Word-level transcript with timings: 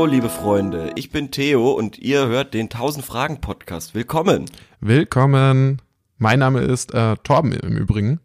Hallo, 0.00 0.10
liebe 0.10 0.30
Freunde, 0.30 0.92
ich 0.96 1.10
bin 1.10 1.30
Theo 1.30 1.72
und 1.72 1.98
ihr 1.98 2.26
hört 2.26 2.54
den 2.54 2.70
1000 2.70 3.04
Fragen 3.04 3.42
Podcast. 3.42 3.94
Willkommen. 3.94 4.46
Willkommen. 4.80 5.82
Mein 6.16 6.38
Name 6.38 6.60
ist 6.62 6.94
äh, 6.94 7.16
Torben 7.22 7.52
im 7.52 7.76
Übrigen. 7.76 8.18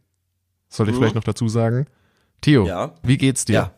Soll 0.70 0.88
ich 0.88 0.94
Mhm. 0.94 1.00
vielleicht 1.00 1.16
noch 1.16 1.26
dazu 1.26 1.50
sagen? 1.50 1.88
Theo, 2.40 2.66
Ja. 2.66 2.94
wie 3.04 3.18
geht's 3.18 3.44
dir? 3.44 3.54
Ja. 3.54 3.72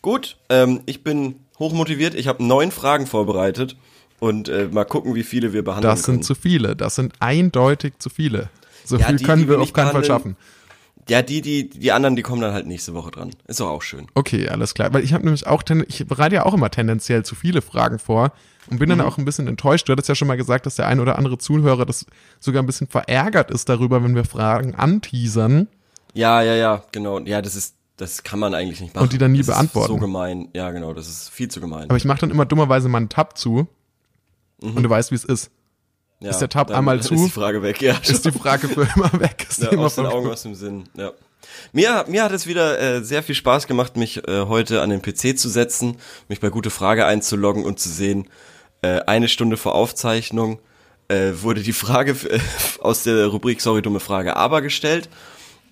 Gut, 0.00 0.38
ähm, 0.48 0.80
ich 0.86 1.04
bin 1.04 1.34
hochmotiviert. 1.58 2.14
Ich 2.14 2.26
habe 2.26 2.42
neun 2.42 2.70
Fragen 2.70 3.06
vorbereitet 3.06 3.76
und 4.18 4.48
äh, 4.48 4.70
mal 4.72 4.86
gucken, 4.86 5.14
wie 5.14 5.22
viele 5.22 5.52
wir 5.52 5.62
behandeln 5.62 5.90
Das 5.92 6.04
sind 6.04 6.14
können. 6.14 6.22
zu 6.22 6.34
viele. 6.36 6.74
Das 6.74 6.94
sind 6.94 7.12
eindeutig 7.20 7.98
zu 7.98 8.08
viele. 8.08 8.48
So 8.86 8.96
Ja, 8.96 9.08
viel 9.08 9.16
die, 9.16 9.24
können 9.24 9.42
die 9.42 9.48
wir 9.50 9.60
auf 9.60 9.74
keinen 9.74 9.90
Fall 9.90 10.04
schaffen. 10.06 10.38
Ja, 11.08 11.22
die, 11.22 11.40
die, 11.40 11.68
die 11.70 11.92
anderen, 11.92 12.16
die 12.16 12.22
kommen 12.22 12.40
dann 12.42 12.52
halt 12.52 12.66
nächste 12.66 12.94
Woche 12.94 13.10
dran. 13.10 13.30
Ist 13.46 13.60
doch 13.60 13.68
auch 13.68 13.82
schön. 13.82 14.06
Okay, 14.14 14.48
alles 14.48 14.74
klar. 14.74 14.92
Weil 14.92 15.04
ich 15.04 15.12
habe 15.12 15.24
nämlich 15.24 15.46
auch, 15.46 15.62
ich 15.88 16.06
bereite 16.06 16.34
ja 16.36 16.46
auch 16.46 16.54
immer 16.54 16.70
tendenziell 16.70 17.24
zu 17.24 17.34
viele 17.34 17.62
Fragen 17.62 17.98
vor 17.98 18.32
und 18.70 18.78
bin 18.78 18.88
dann 18.88 18.98
Mhm. 18.98 19.04
auch 19.04 19.16
ein 19.18 19.24
bisschen 19.24 19.46
enttäuscht. 19.46 19.88
Du 19.88 19.92
hattest 19.92 20.08
ja 20.08 20.14
schon 20.16 20.26
mal 20.28 20.36
gesagt, 20.36 20.66
dass 20.66 20.74
der 20.76 20.88
ein 20.88 20.98
oder 20.98 21.16
andere 21.18 21.38
Zuhörer 21.38 21.86
das 21.86 22.06
sogar 22.40 22.62
ein 22.62 22.66
bisschen 22.66 22.88
verärgert 22.88 23.50
ist 23.52 23.68
darüber, 23.68 24.02
wenn 24.02 24.14
wir 24.16 24.24
Fragen 24.24 24.74
anteasern. 24.74 25.68
Ja, 26.14 26.42
ja, 26.42 26.54
ja, 26.54 26.82
genau. 26.92 27.20
Ja, 27.20 27.40
das 27.42 27.54
ist, 27.54 27.76
das 27.98 28.24
kann 28.24 28.40
man 28.40 28.54
eigentlich 28.54 28.80
nicht 28.80 28.94
machen. 28.94 29.04
Und 29.04 29.12
die 29.12 29.18
dann 29.18 29.32
nie 29.32 29.38
das 29.38 29.46
beantworten. 29.46 29.92
Ist 29.94 30.00
so 30.00 30.04
gemein. 30.04 30.48
Ja, 30.54 30.70
genau, 30.72 30.92
das 30.92 31.08
ist 31.08 31.28
viel 31.30 31.48
zu 31.48 31.60
gemein. 31.60 31.84
Aber 31.84 31.96
ich 31.96 32.04
mache 32.04 32.18
dann 32.20 32.30
immer 32.30 32.46
dummerweise 32.46 32.88
mal 32.88 32.98
einen 32.98 33.08
Tab 33.10 33.38
zu 33.38 33.68
und 34.60 34.82
du 34.82 34.90
weißt, 34.90 35.10
wie 35.12 35.14
es 35.16 35.24
ist. 35.24 35.50
Ja, 36.20 36.30
ist 36.30 36.38
der 36.38 36.48
Tab 36.48 36.70
einmal 36.70 36.98
ist 37.00 37.06
zu? 37.06 37.14
die 37.14 37.30
Frage 37.30 37.62
weg, 37.62 37.82
ja. 37.82 37.96
Ist 37.96 38.24
die 38.24 38.32
Frage 38.32 38.68
für 38.68 38.88
immer 38.96 39.12
weg. 39.20 39.46
Ist 39.48 39.62
Ja, 39.62 39.70
immer 39.70 39.86
aus 39.86 39.96
den 39.96 40.06
Augen, 40.06 40.30
aus 40.30 40.42
dem 40.42 40.54
Sinn. 40.54 40.84
Ja. 40.94 41.12
Mir, 41.72 42.04
mir 42.08 42.24
hat 42.24 42.32
es 42.32 42.46
wieder 42.46 42.78
äh, 42.80 43.04
sehr 43.04 43.22
viel 43.22 43.34
Spaß 43.34 43.66
gemacht, 43.66 43.96
mich 43.96 44.26
äh, 44.26 44.46
heute 44.46 44.82
an 44.82 44.90
den 44.90 45.02
PC 45.02 45.38
zu 45.38 45.48
setzen, 45.48 45.96
mich 46.28 46.40
bei 46.40 46.48
Gute 46.48 46.70
Frage 46.70 47.06
einzuloggen 47.06 47.64
und 47.64 47.78
zu 47.78 47.88
sehen, 47.88 48.28
äh, 48.82 49.00
eine 49.02 49.28
Stunde 49.28 49.56
vor 49.56 49.74
Aufzeichnung 49.74 50.58
äh, 51.08 51.32
wurde 51.40 51.62
die 51.62 51.72
Frage 51.72 52.16
aus 52.80 53.04
der 53.04 53.26
Rubrik 53.26 53.60
Sorry, 53.60 53.82
dumme 53.82 54.00
Frage, 54.00 54.36
aber 54.36 54.62
gestellt. 54.62 55.08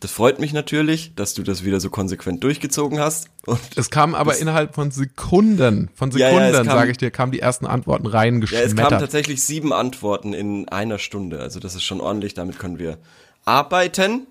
Das 0.05 0.13
freut 0.13 0.39
mich 0.39 0.53
natürlich, 0.53 1.15
dass 1.15 1.33
du 1.33 1.43
das 1.43 1.65
wieder 1.65 1.81
so 1.81 1.89
konsequent 1.89 2.45
durchgezogen 2.45 3.01
hast. 3.01 3.31
Und 3.47 3.59
Es 3.75 3.89
kam 3.89 4.15
aber 4.15 4.37
innerhalb 4.37 4.75
von 4.75 4.91
Sekunden, 4.91 5.89
von 5.95 6.11
Ja, 6.11 6.29
Sekunden, 6.29 6.53
ja, 6.53 6.59
kam- 6.59 6.67
sage 6.67 6.91
ich 6.91 6.99
dir, 6.99 7.11
kamen 7.11 7.33
die 7.33 7.41
ersten 7.41 7.65
Antworten 7.65 8.05
ja, 8.05 8.11
es 8.11 8.15
reingeschmettert. 8.15 8.77
kamen 8.77 9.01
tatsächlich 9.01 9.43
sieben 9.43 9.73
Antworten 9.73 10.35
in 10.35 10.69
einer 10.69 10.99
Stunde. 10.99 11.41
Also 11.41 11.59
das 11.59 11.75
ist 11.75 11.85
schon 11.85 12.03
ordentlich, 12.03 12.35
damit 12.35 12.59
können 12.59 12.79
wir 12.79 12.99
arbeiten. 13.47 14.27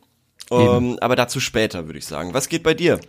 Ähm, 0.52 1.00
aber 1.02 1.16
dazu 1.16 1.40
später, 1.40 1.88
würde 1.88 1.98
ich 1.98 2.06
sagen. 2.06 2.36
Was 2.36 2.50
geht 2.50 2.62
bei 2.62 2.76
dir? 2.76 3.00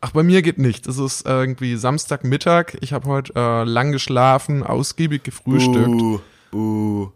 Ach, 0.00 0.12
bei 0.12 0.22
mir 0.22 0.42
geht 0.42 0.58
nichts. 0.58 0.86
Es 0.86 0.98
ist 0.98 1.26
irgendwie 1.26 1.74
Samstagmittag. 1.74 2.76
Ich 2.82 2.92
habe 2.92 3.08
heute 3.08 3.32
äh, 3.34 3.64
lang 3.64 3.90
geschlafen, 3.90 4.62
ausgiebig 4.62 5.24
gefrühstückt. 5.24 5.88
Uh, 5.88 6.20
uh. 6.52 7.08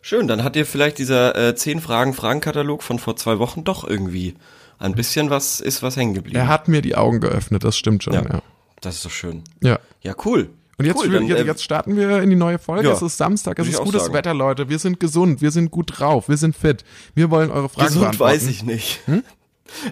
Schön, 0.00 0.28
dann 0.28 0.44
hat 0.44 0.54
dir 0.54 0.64
vielleicht 0.64 0.98
dieser 0.98 1.34
äh, 1.48 1.54
10 1.56 1.80
Fragen 1.80 2.14
Fragenkatalog 2.14 2.82
von 2.82 2.98
vor 3.00 3.16
zwei 3.16 3.38
Wochen 3.40 3.64
doch 3.64 3.82
irgendwie 3.86 4.34
ein 4.78 4.94
bisschen 4.94 5.28
was 5.30 5.58
ist 5.60 5.82
was 5.82 5.96
hängen 5.96 6.14
geblieben. 6.14 6.38
Er 6.38 6.46
hat 6.46 6.68
mir 6.68 6.82
die 6.82 6.94
Augen 6.94 7.18
geöffnet, 7.20 7.64
das 7.64 7.76
stimmt 7.76 8.04
schon, 8.04 8.12
ja. 8.14 8.22
ja. 8.22 8.42
Das 8.80 8.94
ist 8.94 9.04
doch 9.04 9.10
schön. 9.10 9.42
Ja. 9.60 9.80
Ja, 10.02 10.14
cool. 10.24 10.50
Und 10.78 10.84
jetzt, 10.84 10.96
cool, 10.96 11.10
dann, 11.10 11.28
äh, 11.28 11.42
jetzt 11.42 11.64
starten 11.64 11.96
wir 11.96 12.22
in 12.22 12.30
die 12.30 12.36
neue 12.36 12.58
Folge. 12.58 12.88
ja, 12.88 12.94
es 12.94 13.02
ist 13.02 13.16
Samstag, 13.16 13.58
es 13.58 13.66
ist 13.68 13.80
gutes 13.80 14.02
sagen. 14.02 14.14
Wetter, 14.14 14.32
Leute. 14.32 14.68
Wir 14.68 14.78
sind 14.78 15.00
gesund, 15.00 15.42
wir 15.42 15.50
sind 15.50 15.70
gut 15.72 15.98
drauf, 15.98 16.28
wir 16.28 16.36
sind 16.36 16.56
fit. 16.56 16.84
Wir 17.14 17.30
wollen 17.30 17.50
eure 17.50 17.68
Fragen 17.68 17.88
Gesund 17.88 18.02
beantworten. 18.02 18.32
weiß 18.34 18.46
ich 18.46 18.62
nicht. 18.62 19.00
Hm? 19.06 19.24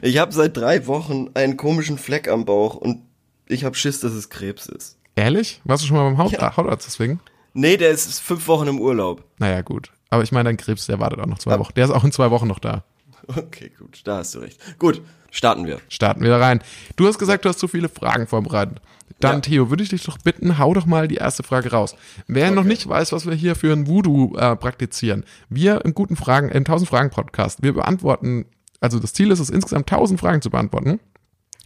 Ich 0.01 0.19
habe 0.19 0.33
seit 0.33 0.57
drei 0.57 0.87
Wochen 0.87 1.29
einen 1.35 1.57
komischen 1.57 1.99
Fleck 1.99 2.29
am 2.29 2.45
Bauch 2.45 2.77
und 2.77 3.03
ich 3.47 3.65
habe 3.65 3.75
Schiss, 3.75 4.01
dass 4.01 4.13
es 4.13 4.29
Krebs 4.31 4.67
ist. 4.67 4.97
Ehrlich? 5.17 5.61
Warst 5.65 5.83
du 5.83 5.89
schon 5.89 5.97
mal 5.97 6.05
beim 6.05 6.19
Haut 6.19 6.33
Ja. 6.33 6.57
Hautarzt 6.57 6.87
deswegen? 6.87 7.21
Nee, 7.53 7.77
der 7.77 7.91
ist 7.91 8.21
fünf 8.21 8.47
Wochen 8.49 8.69
im 8.69 8.81
Urlaub. 8.81 9.25
Naja, 9.39 9.63
gut. 9.63 9.91
Aber 10.09 10.23
ich 10.23 10.31
meine, 10.31 10.49
dein 10.49 10.57
Krebs, 10.57 10.87
der 10.87 11.01
wartet 11.01 11.19
auch 11.21 11.27
noch 11.27 11.39
zwei. 11.39 11.59
Wochen. 11.59 11.73
Der 11.75 11.87
ist 11.87 11.91
auch 11.91 12.05
in 12.05 12.13
zwei 12.13 12.31
Wochen 12.31 12.47
noch 12.47 12.59
da. 12.59 12.85
Okay, 13.29 13.73
gut, 13.77 14.03
da 14.05 14.19
hast 14.19 14.35
du 14.37 14.39
recht. 14.39 14.61
Gut, 14.79 15.03
starten 15.37 15.67
wir. 15.67 15.79
Starten 15.89 16.23
wir 16.23 16.31
da 16.31 16.39
rein. 16.39 16.61
Du 16.97 17.07
hast 17.07 17.19
gesagt, 17.19 17.45
du 17.45 17.49
hast 17.49 17.59
so 17.59 17.69
viele 17.69 17.89
Fragen 17.89 18.27
vorbereitet. 18.27 18.81
Dann, 19.21 19.37
Ja. 19.37 19.41
Theo, 19.41 19.71
würde 19.71 19.83
ich 19.83 19.89
dich 19.91 20.03
doch 20.05 20.19
bitten, 20.19 20.59
hau 20.59 20.75
doch 20.75 20.85
mal 20.85 21.09
die 21.09 21.15
erste 21.17 21.43
Frage 21.43 21.71
raus. 21.71 21.95
Wer 22.27 22.51
noch 22.51 22.65
nicht 22.65 22.87
weiß, 22.89 23.13
was 23.13 23.25
wir 23.27 23.35
hier 23.35 23.55
für 23.55 23.73
ein 23.73 23.87
Voodoo 23.87 24.37
äh, 24.37 24.57
praktizieren, 24.57 25.25
wir 25.49 25.85
im 25.85 25.95
guten 25.95 26.17
Fragen, 26.17 26.49
im 26.51 26.59
1000 26.59 26.89
Fragen 26.91 27.11
Podcast, 27.11 27.63
wir 27.63 27.73
beantworten, 27.73 28.47
also 28.81 28.99
das 28.99 29.13
Ziel 29.15 29.31
ist 29.31 29.39
es, 29.41 29.49
insgesamt 29.49 29.91
1000 29.91 30.21
Fragen 30.21 30.43
zu 30.43 30.51
beantworten 30.51 31.01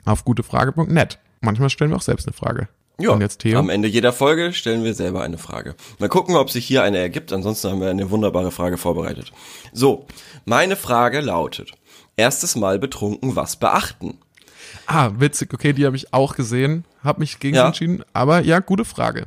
auf 0.05 0.25
gutefrage.net. 0.25 1.19
Manchmal 1.40 1.70
stellen 1.70 1.90
wir 1.90 1.96
auch 1.96 2.02
selbst 2.02 2.26
eine 2.28 2.34
Frage. 2.34 2.69
Ja, 3.00 3.11
Und 3.12 3.23
jetzt 3.23 3.38
Theo. 3.40 3.58
am 3.58 3.70
Ende 3.70 3.88
jeder 3.88 4.12
Folge 4.12 4.52
stellen 4.52 4.84
wir 4.84 4.93
selber 4.94 5.23
eine 5.23 5.38
Frage. 5.38 5.75
Mal 5.99 6.11
gucken, 6.11 6.37
ob 6.37 6.50
sich 6.50 6.66
hier 6.66 6.82
eine 6.82 6.99
ergibt. 6.99 7.32
Ansonsten 7.32 7.70
haben 7.70 7.81
wir 7.81 7.88
eine 7.88 8.11
wunderbare 8.11 8.50
Frage 8.50 8.76
vorbereitet. 8.76 9.32
So, 9.73 10.06
meine 10.44 10.76
Frage 10.76 11.20
lautet: 11.20 11.73
Erstes 12.20 12.55
Mal 12.55 12.78
betrunken, 12.78 13.34
was 13.34 13.56
beachten? 13.56 14.19
Ah, 14.87 15.11
witzig, 15.17 15.55
okay, 15.55 15.72
die 15.72 15.87
habe 15.87 15.96
ich 15.96 16.12
auch 16.12 16.34
gesehen, 16.37 16.84
habe 17.02 17.20
mich 17.20 17.38
gegen 17.40 17.56
Ja. 17.56 17.67
entschieden, 17.69 18.02
aber 18.12 18.40
ja, 18.40 18.58
gute 18.61 18.84
Frage. 18.84 19.26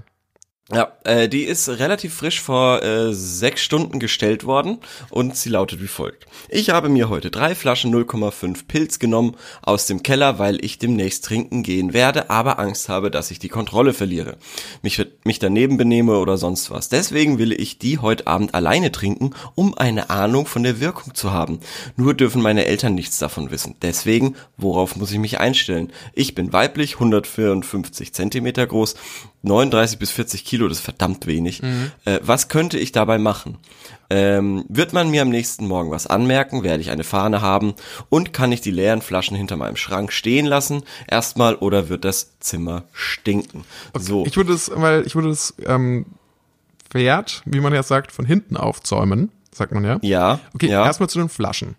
Ja, 0.72 0.94
äh, 1.04 1.28
die 1.28 1.44
ist 1.44 1.68
relativ 1.68 2.14
frisch 2.14 2.40
vor 2.40 2.82
äh, 2.82 3.14
sechs 3.14 3.62
Stunden 3.62 4.00
gestellt 4.00 4.46
worden 4.46 4.78
und 5.10 5.36
sie 5.36 5.50
lautet 5.50 5.82
wie 5.82 5.88
folgt. 5.88 6.26
Ich 6.48 6.70
habe 6.70 6.88
mir 6.88 7.10
heute 7.10 7.32
drei 7.32 7.54
Flaschen 7.54 7.94
0,5 7.94 8.66
Pilz 8.66 8.98
genommen 8.98 9.36
aus 9.62 9.88
dem 9.88 10.04
Keller, 10.04 10.40
weil 10.40 10.64
ich 10.64 10.78
demnächst 10.78 11.26
trinken 11.26 11.64
gehen 11.64 11.92
werde, 11.92 12.30
aber 12.30 12.60
Angst 12.60 12.88
habe, 12.88 13.12
dass 13.12 13.30
ich 13.30 13.40
die 13.40 13.50
Kontrolle 13.50 13.92
verliere, 13.92 14.38
mich, 14.82 15.06
mich 15.26 15.38
daneben 15.38 15.76
benehme 15.76 16.18
oder 16.18 16.38
sonst 16.38 16.72
was. 16.72 16.88
Deswegen 16.88 17.40
will 17.40 17.52
ich 17.52 17.78
die 17.78 18.00
heute 18.00 18.28
Abend 18.28 18.56
alleine 18.56 18.94
trinken, 18.94 19.32
um 19.56 19.78
eine 19.78 20.10
Ahnung 20.12 20.46
von 20.46 20.64
der 20.64 20.80
Wirkung 20.80 21.14
zu 21.14 21.34
haben. 21.34 21.60
Nur 21.98 22.14
dürfen 22.14 22.42
meine 22.42 22.64
Eltern 22.64 22.96
nichts 22.96 23.18
davon 23.18 23.52
wissen. 23.52 23.76
Deswegen, 23.82 24.38
worauf 24.56 24.96
muss 24.96 25.12
ich 25.12 25.20
mich 25.20 25.42
einstellen? 25.42 25.92
Ich 26.14 26.36
bin 26.36 26.54
weiblich, 26.54 26.94
154 26.94 28.14
Zentimeter 28.14 28.66
groß, 28.66 28.96
39 29.42 30.00
bis 30.00 30.12
40 30.12 30.46
Kilo 30.46 30.53
Kilo, 30.54 30.68
das 30.68 30.78
ist 30.78 30.84
verdammt 30.84 31.26
wenig. 31.26 31.64
Äh, 32.06 32.20
was 32.22 32.48
könnte 32.48 32.78
ich 32.78 32.92
dabei 32.92 33.18
machen? 33.18 33.58
Ähm, 34.12 34.66
wird 34.70 34.94
man 34.94 35.10
mir 35.10 35.24
am 35.24 35.30
nächsten 35.30 35.66
Morgen 35.68 35.90
was 35.90 36.06
anmerken, 36.06 36.62
werde 36.62 36.82
ich 36.82 36.92
eine 36.92 37.04
Fahne 37.04 37.42
haben 37.42 37.74
und 38.10 38.34
kann 38.34 38.52
ich 38.52 38.62
die 38.62 38.70
leeren 38.70 39.02
Flaschen 39.02 39.36
hinter 39.36 39.58
meinem 39.58 39.78
Schrank 39.78 40.12
stehen 40.12 40.46
lassen 40.46 40.84
erstmal 41.08 41.56
oder 41.56 41.90
wird 41.90 42.06
das 42.06 42.38
Zimmer 42.40 42.84
stinken? 42.94 43.64
So, 43.98 44.28
Ich 44.28 44.38
würde 44.38 44.54
es, 44.54 44.70
weil 44.76 45.08
ich 45.08 45.16
würde 45.16 45.30
es 45.32 45.56
ähm, 45.66 46.06
Pferd, 46.92 47.42
wie 47.46 47.60
man 47.60 47.74
ja 47.74 47.82
sagt, 47.82 48.12
von 48.12 48.26
hinten 48.26 48.56
aufzäumen, 48.56 49.32
sagt 49.52 49.72
man 49.72 49.84
ja. 49.84 49.98
ja, 50.04 50.40
Okay, 50.54 50.70
ja, 50.70 50.82
Mhm. 50.82 50.86
erstmal 50.86 51.10
zu 51.10 51.18
den 51.18 51.30
Flaschen. 51.30 51.74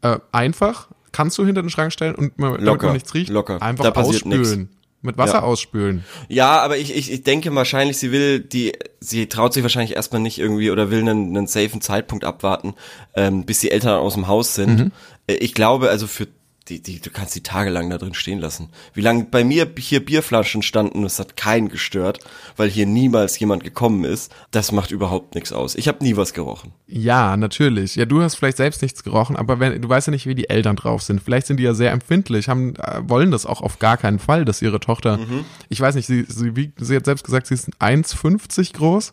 Äh, 0.00 0.18
einfach, 0.32 0.88
kannst 1.12 1.36
du 1.36 1.44
hinter 1.44 1.60
den 1.60 1.68
Schrank 1.68 1.92
stellen 1.92 2.14
und 2.14 2.38
man, 2.38 2.52
damit 2.52 2.64
Locker, 2.64 2.86
man 2.86 2.94
nichts 2.94 3.12
riecht, 3.12 3.28
locker. 3.28 3.60
einfach 3.60 3.84
Da 3.84 4.00
ausspülen. 4.00 4.70
Mit 5.04 5.18
Wasser 5.18 5.34
Ja. 5.34 5.42
ausspülen. 5.42 6.02
ja, 6.28 6.58
aber 6.62 6.78
ich, 6.78 6.96
ich, 6.96 7.12
ich 7.12 7.22
denke 7.22 7.54
wahrscheinlich, 7.54 7.98
sie 7.98 8.10
will 8.10 8.40
die, 8.40 8.72
sie 9.00 9.26
traut 9.28 9.52
sich 9.52 9.62
wahrscheinlich 9.62 9.94
erstmal 9.96 10.22
nicht 10.22 10.38
irgendwie 10.38 10.70
oder 10.70 10.90
will 10.90 11.00
einen, 11.00 11.36
einen 11.36 11.46
safen 11.46 11.80
Zeitpunkt 11.82 12.24
abwarten, 12.24 12.74
ähm, 13.14 13.44
bis 13.44 13.58
die 13.60 13.70
Eltern 13.70 13.98
aus 14.00 14.14
dem 14.14 14.26
Haus 14.28 14.54
sind. 14.54 14.78
Mhm. 14.78 14.92
Äh, 15.26 15.34
Ich 15.34 15.52
glaube, 15.54 15.90
also 15.90 16.06
für 16.06 16.26
die, 16.68 16.82
die, 16.82 16.98
du 17.00 17.10
kannst 17.10 17.34
die 17.34 17.42
tagelang 17.42 17.90
da 17.90 17.98
drin 17.98 18.14
stehen 18.14 18.38
lassen. 18.38 18.70
Wie 18.94 19.02
lange 19.02 19.24
bei 19.24 19.44
mir 19.44 19.70
hier 19.78 20.02
Bierflaschen 20.04 20.62
standen, 20.62 21.02
das 21.02 21.18
hat 21.18 21.36
keinen 21.36 21.68
gestört, 21.68 22.20
weil 22.56 22.70
hier 22.70 22.86
niemals 22.86 23.38
jemand 23.38 23.64
gekommen 23.64 24.04
ist. 24.04 24.32
Das 24.50 24.72
macht 24.72 24.90
überhaupt 24.90 25.34
nichts 25.34 25.52
aus. 25.52 25.74
Ich 25.74 25.88
habe 25.88 26.02
nie 26.02 26.16
was 26.16 26.32
gerochen. 26.32 26.72
Ja, 26.86 27.36
natürlich. 27.36 27.96
Ja, 27.96 28.06
du 28.06 28.22
hast 28.22 28.36
vielleicht 28.36 28.56
selbst 28.56 28.80
nichts 28.80 29.02
gerochen, 29.04 29.36
aber 29.36 29.60
wenn, 29.60 29.82
du 29.82 29.88
weißt 29.88 30.06
ja 30.06 30.10
nicht, 30.10 30.26
wie 30.26 30.34
die 30.34 30.48
Eltern 30.48 30.76
drauf 30.76 31.02
sind. 31.02 31.22
Vielleicht 31.22 31.46
sind 31.46 31.58
die 31.58 31.64
ja 31.64 31.74
sehr 31.74 31.90
empfindlich, 31.92 32.48
haben, 32.48 32.76
äh, 32.76 33.00
wollen 33.02 33.30
das 33.30 33.44
auch 33.44 33.60
auf 33.60 33.78
gar 33.78 33.96
keinen 33.98 34.18
Fall, 34.18 34.44
dass 34.46 34.62
ihre 34.62 34.80
Tochter, 34.80 35.18
Mhm. 35.18 35.44
ich 35.68 35.80
weiß 35.80 35.94
nicht, 35.96 36.06
sie, 36.06 36.24
sie, 36.28 36.56
wiegt, 36.56 36.78
sie 36.82 36.96
hat 36.96 37.04
selbst 37.04 37.24
gesagt, 37.24 37.46
sie 37.46 37.54
ist 37.54 37.68
1,50 37.78 38.72
groß. 38.72 39.12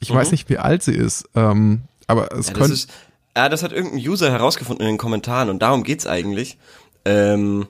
Ich 0.00 0.12
weiß 0.12 0.32
nicht, 0.32 0.48
wie 0.48 0.58
alt 0.58 0.82
sie 0.82 0.94
ist, 0.94 1.28
ähm, 1.34 1.82
aber 2.06 2.32
es 2.32 2.48
Mhm. 2.50 2.54
Ja, 2.56 2.60
könnte, 2.66 2.80
ja, 3.36 3.48
das 3.48 3.62
hat 3.62 3.72
irgendein 3.72 4.00
User 4.00 4.30
herausgefunden 4.30 4.84
in 4.86 4.94
den 4.94 4.98
Kommentaren 4.98 5.50
und 5.50 5.60
darum 5.60 5.84
geht's 5.84 6.06
eigentlich. 6.06 6.58
Ähm, 7.04 7.66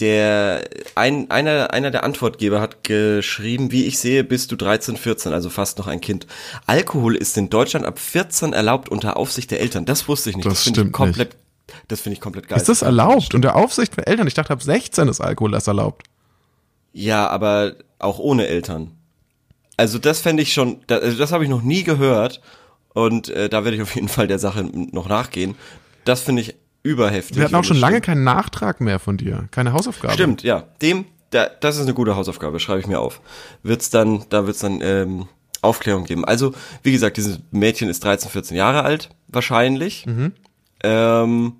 der 0.00 0.68
ein, 0.94 1.30
einer, 1.30 1.72
einer 1.72 1.90
der 1.90 2.04
Antwortgeber 2.04 2.60
hat 2.60 2.84
geschrieben, 2.84 3.72
wie 3.72 3.84
ich 3.86 3.98
sehe, 3.98 4.24
bist 4.24 4.52
du 4.52 4.56
13, 4.56 4.96
14, 4.98 5.32
also 5.32 5.48
fast 5.48 5.78
noch 5.78 5.86
ein 5.86 6.02
Kind. 6.02 6.26
Alkohol 6.66 7.16
ist 7.16 7.36
in 7.38 7.48
Deutschland 7.48 7.86
ab 7.86 7.98
14 7.98 8.52
erlaubt 8.52 8.90
unter 8.90 9.16
Aufsicht 9.16 9.50
der 9.50 9.60
Eltern. 9.60 9.86
Das 9.86 10.06
wusste 10.06 10.28
ich 10.30 10.36
nicht. 10.36 10.44
Das 10.46 10.64
finde 10.64 10.82
ich 10.82 10.92
komplett, 10.92 11.36
das 11.88 12.00
finde 12.02 12.14
ich 12.14 12.20
komplett 12.20 12.46
geil. 12.48 12.58
ist 12.58 12.68
das 12.68 12.82
erlaubt? 12.82 13.34
Unter 13.34 13.56
Aufsicht 13.56 13.94
von 13.94 14.04
Eltern? 14.04 14.26
Ich 14.26 14.34
dachte, 14.34 14.52
ab 14.52 14.62
16 14.62 15.08
ist 15.08 15.20
Alkohol 15.22 15.54
erst 15.54 15.68
erlaubt. 15.68 16.04
Ja, 16.92 17.28
aber 17.28 17.76
auch 17.98 18.18
ohne 18.18 18.46
Eltern. 18.48 18.90
Also 19.78 19.98
das 19.98 20.20
fände 20.20 20.42
ich 20.42 20.52
schon, 20.52 20.80
da- 20.88 20.98
also 20.98 21.16
das 21.16 21.32
habe 21.32 21.44
ich 21.44 21.50
noch 21.50 21.62
nie 21.62 21.84
gehört 21.84 22.42
und 22.92 23.30
äh, 23.30 23.48
da 23.48 23.64
werde 23.64 23.76
ich 23.76 23.82
auf 23.82 23.94
jeden 23.94 24.08
Fall 24.08 24.26
der 24.26 24.38
Sache 24.38 24.62
noch 24.64 25.08
nachgehen. 25.08 25.54
Das 26.04 26.20
finde 26.20 26.42
ich 26.42 26.54
überheftig. 26.86 27.36
Wir 27.36 27.44
hatten 27.44 27.54
auch 27.54 27.64
schon 27.64 27.76
lange 27.76 27.96
stimmt. 27.96 28.06
keinen 28.06 28.24
Nachtrag 28.24 28.80
mehr 28.80 28.98
von 28.98 29.16
dir, 29.16 29.48
keine 29.50 29.72
Hausaufgabe. 29.72 30.14
Stimmt, 30.14 30.42
ja. 30.42 30.64
Dem, 30.80 31.06
da, 31.30 31.48
das 31.60 31.76
ist 31.76 31.82
eine 31.82 31.94
gute 31.94 32.16
Hausaufgabe, 32.16 32.60
schreibe 32.60 32.80
ich 32.80 32.86
mir 32.86 33.00
auf. 33.00 33.20
Wird's 33.62 33.90
dann, 33.90 34.24
da 34.30 34.46
wird's 34.46 34.60
dann 34.60 34.80
ähm, 34.82 35.28
Aufklärung 35.62 36.04
geben. 36.04 36.24
Also, 36.24 36.52
wie 36.82 36.92
gesagt, 36.92 37.16
dieses 37.16 37.40
Mädchen 37.50 37.88
ist 37.88 38.04
13, 38.04 38.30
14 38.30 38.56
Jahre 38.56 38.82
alt, 38.82 39.10
wahrscheinlich. 39.28 40.06
Ähm, 40.82 41.52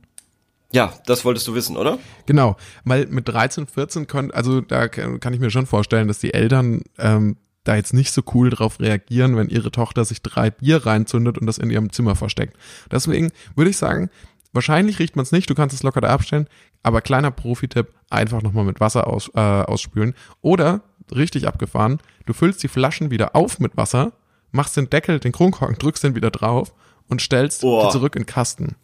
ja, 0.72 0.92
das 1.06 1.24
wolltest 1.24 1.46
du 1.48 1.54
wissen, 1.54 1.76
oder? 1.76 1.98
Genau, 2.26 2.56
weil 2.84 3.06
mit 3.06 3.28
13, 3.28 3.66
14 3.66 4.06
können, 4.06 4.30
also 4.30 4.60
da 4.60 4.88
kann 4.88 5.20
kann 5.20 5.32
ich 5.32 5.40
mir 5.40 5.50
schon 5.50 5.66
vorstellen, 5.66 6.08
dass 6.08 6.18
die 6.18 6.34
Eltern 6.34 6.82
ähm, 6.98 7.36
da 7.64 7.76
jetzt 7.76 7.94
nicht 7.94 8.12
so 8.12 8.22
cool 8.34 8.50
drauf 8.50 8.80
reagieren, 8.80 9.36
wenn 9.36 9.48
ihre 9.48 9.70
Tochter 9.70 10.04
sich 10.04 10.22
drei 10.22 10.50
Bier 10.50 10.86
reinzündet 10.86 11.38
und 11.38 11.46
das 11.46 11.58
in 11.58 11.70
ihrem 11.70 11.92
Zimmer 11.92 12.14
versteckt. 12.14 12.56
Deswegen 12.90 13.32
würde 13.54 13.70
ich 13.70 13.76
sagen, 13.76 14.10
wahrscheinlich 14.56 14.98
riecht 14.98 15.14
man 15.14 15.22
es 15.22 15.30
nicht, 15.30 15.48
du 15.48 15.54
kannst 15.54 15.74
es 15.76 15.84
locker 15.84 16.00
da 16.00 16.08
abstellen, 16.08 16.48
aber 16.82 17.00
kleiner 17.00 17.30
Profi-Tipp, 17.30 17.92
einfach 18.10 18.42
nochmal 18.42 18.64
mit 18.64 18.80
Wasser 18.80 19.06
aus, 19.06 19.30
äh, 19.34 19.40
ausspülen. 19.40 20.14
Oder, 20.42 20.80
richtig 21.14 21.46
abgefahren, 21.46 22.00
du 22.26 22.32
füllst 22.32 22.62
die 22.64 22.68
Flaschen 22.68 23.10
wieder 23.12 23.36
auf 23.36 23.60
mit 23.60 23.76
Wasser, 23.76 24.12
machst 24.50 24.76
den 24.76 24.90
Deckel, 24.90 25.20
den 25.20 25.30
Kronkorken, 25.32 25.78
drückst 25.78 26.02
den 26.02 26.16
wieder 26.16 26.30
drauf 26.30 26.74
und 27.08 27.22
stellst 27.22 27.60
Boah. 27.60 27.86
die 27.86 27.92
zurück 27.92 28.16
in 28.16 28.22
den 28.22 28.26
Kasten. 28.26 28.74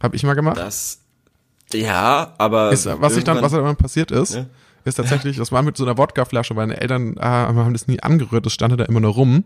Hab 0.00 0.14
ich 0.14 0.22
mal 0.22 0.34
gemacht. 0.34 0.56
Das, 0.58 1.00
ja, 1.72 2.34
aber 2.38 2.70
Ist, 2.70 2.86
was 3.00 3.16
ich 3.16 3.24
dann, 3.24 3.42
was 3.42 3.52
dann 3.52 3.76
passiert 3.76 4.10
ist, 4.10 4.34
Ja. 4.34 4.46
ist 4.84 4.94
tatsächlich, 4.94 5.36
das 5.36 5.50
war 5.50 5.62
mit 5.62 5.76
so 5.76 5.84
einer 5.84 5.98
Wodkaflasche, 5.98 6.54
meine 6.54 6.80
Eltern 6.80 7.16
äh, 7.16 7.20
haben 7.20 7.72
das 7.72 7.88
nie 7.88 8.00
angerührt, 8.00 8.46
das 8.46 8.52
stand 8.52 8.78
da 8.78 8.84
immer 8.84 9.00
nur 9.00 9.12
rum. 9.12 9.44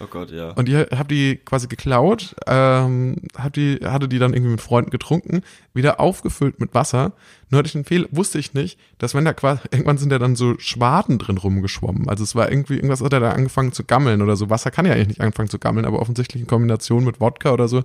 Oh 0.00 0.06
Gott, 0.08 0.30
ja. 0.30 0.50
Und 0.50 0.68
die 0.68 0.76
hab 0.76 1.08
die 1.08 1.36
quasi 1.36 1.68
geklaut, 1.68 2.34
ähm, 2.46 3.16
hab 3.36 3.52
die, 3.52 3.80
hatte 3.82 4.08
die 4.08 4.18
dann 4.18 4.34
irgendwie 4.34 4.52
mit 4.52 4.60
Freunden 4.60 4.90
getrunken, 4.90 5.42
wieder 5.74 6.00
aufgefüllt 6.00 6.60
mit 6.60 6.74
Wasser. 6.74 7.12
Nur 7.50 7.58
hatte 7.58 7.68
ich 7.68 7.74
einen 7.74 7.84
Fehler, 7.84 8.06
wusste 8.10 8.38
ich 8.38 8.54
nicht, 8.54 8.78
dass 8.98 9.14
wenn 9.14 9.24
da 9.24 9.32
quasi, 9.32 9.62
irgendwann 9.70 9.98
sind 9.98 10.10
da 10.10 10.18
dann 10.18 10.36
so 10.36 10.58
Schwaden 10.58 11.18
drin 11.18 11.38
rumgeschwommen. 11.38 12.08
Also 12.08 12.24
es 12.24 12.34
war 12.34 12.50
irgendwie, 12.50 12.74
irgendwas 12.74 13.00
hat 13.00 13.12
er 13.12 13.20
da 13.20 13.30
angefangen 13.32 13.72
zu 13.72 13.84
gammeln 13.84 14.22
oder 14.22 14.36
so. 14.36 14.50
Wasser 14.50 14.70
kann 14.70 14.86
ja 14.86 14.92
eigentlich 14.92 15.08
nicht 15.08 15.20
anfangen 15.20 15.48
zu 15.48 15.58
gammeln, 15.58 15.86
aber 15.86 16.00
offensichtlich 16.00 16.42
in 16.42 16.48
Kombination 16.48 17.04
mit 17.04 17.20
Wodka 17.20 17.52
oder 17.52 17.68
so. 17.68 17.84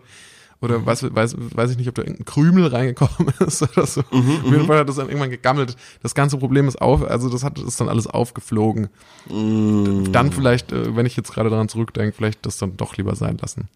Oder 0.62 0.86
weiß, 0.86 1.14
weiß, 1.16 1.36
weiß 1.38 1.72
ich 1.72 1.78
nicht, 1.78 1.88
ob 1.90 1.96
da 1.96 2.04
irgendein 2.04 2.26
Krümel 2.26 2.68
reingekommen 2.68 3.34
ist 3.40 3.64
oder 3.64 3.88
so. 3.88 4.02
Auf 4.02 4.46
jeden 4.46 4.68
Fall 4.68 4.78
hat 4.78 4.88
das 4.90 4.98
dann 4.98 5.08
irgendwann 5.08 5.32
gegammelt. 5.32 5.76
Das 6.04 6.14
ganze 6.14 6.38
Problem 6.38 6.68
ist 6.68 6.80
auf, 6.80 7.04
also 7.04 7.30
das 7.30 7.44
hat 7.44 7.58
ist 7.58 7.82
dann 7.82 7.90
alles 7.90 8.06
aufgeflogen. 8.06 8.90
Dann 9.28 10.32
vielleicht, 10.32 10.72
äh, 10.72 10.96
wenn 10.96 11.06
ich 11.08 11.18
jetzt 11.18 11.34
gerade 11.34 11.50
daran 11.50 11.68
zurückdenke, 11.68 12.16
vielleicht 12.16 12.46
das 12.46 12.58
dann 12.58 12.78
doch 12.78 12.96
lieber 12.96 13.16
sein 13.16 13.38
lassen. 13.42 13.70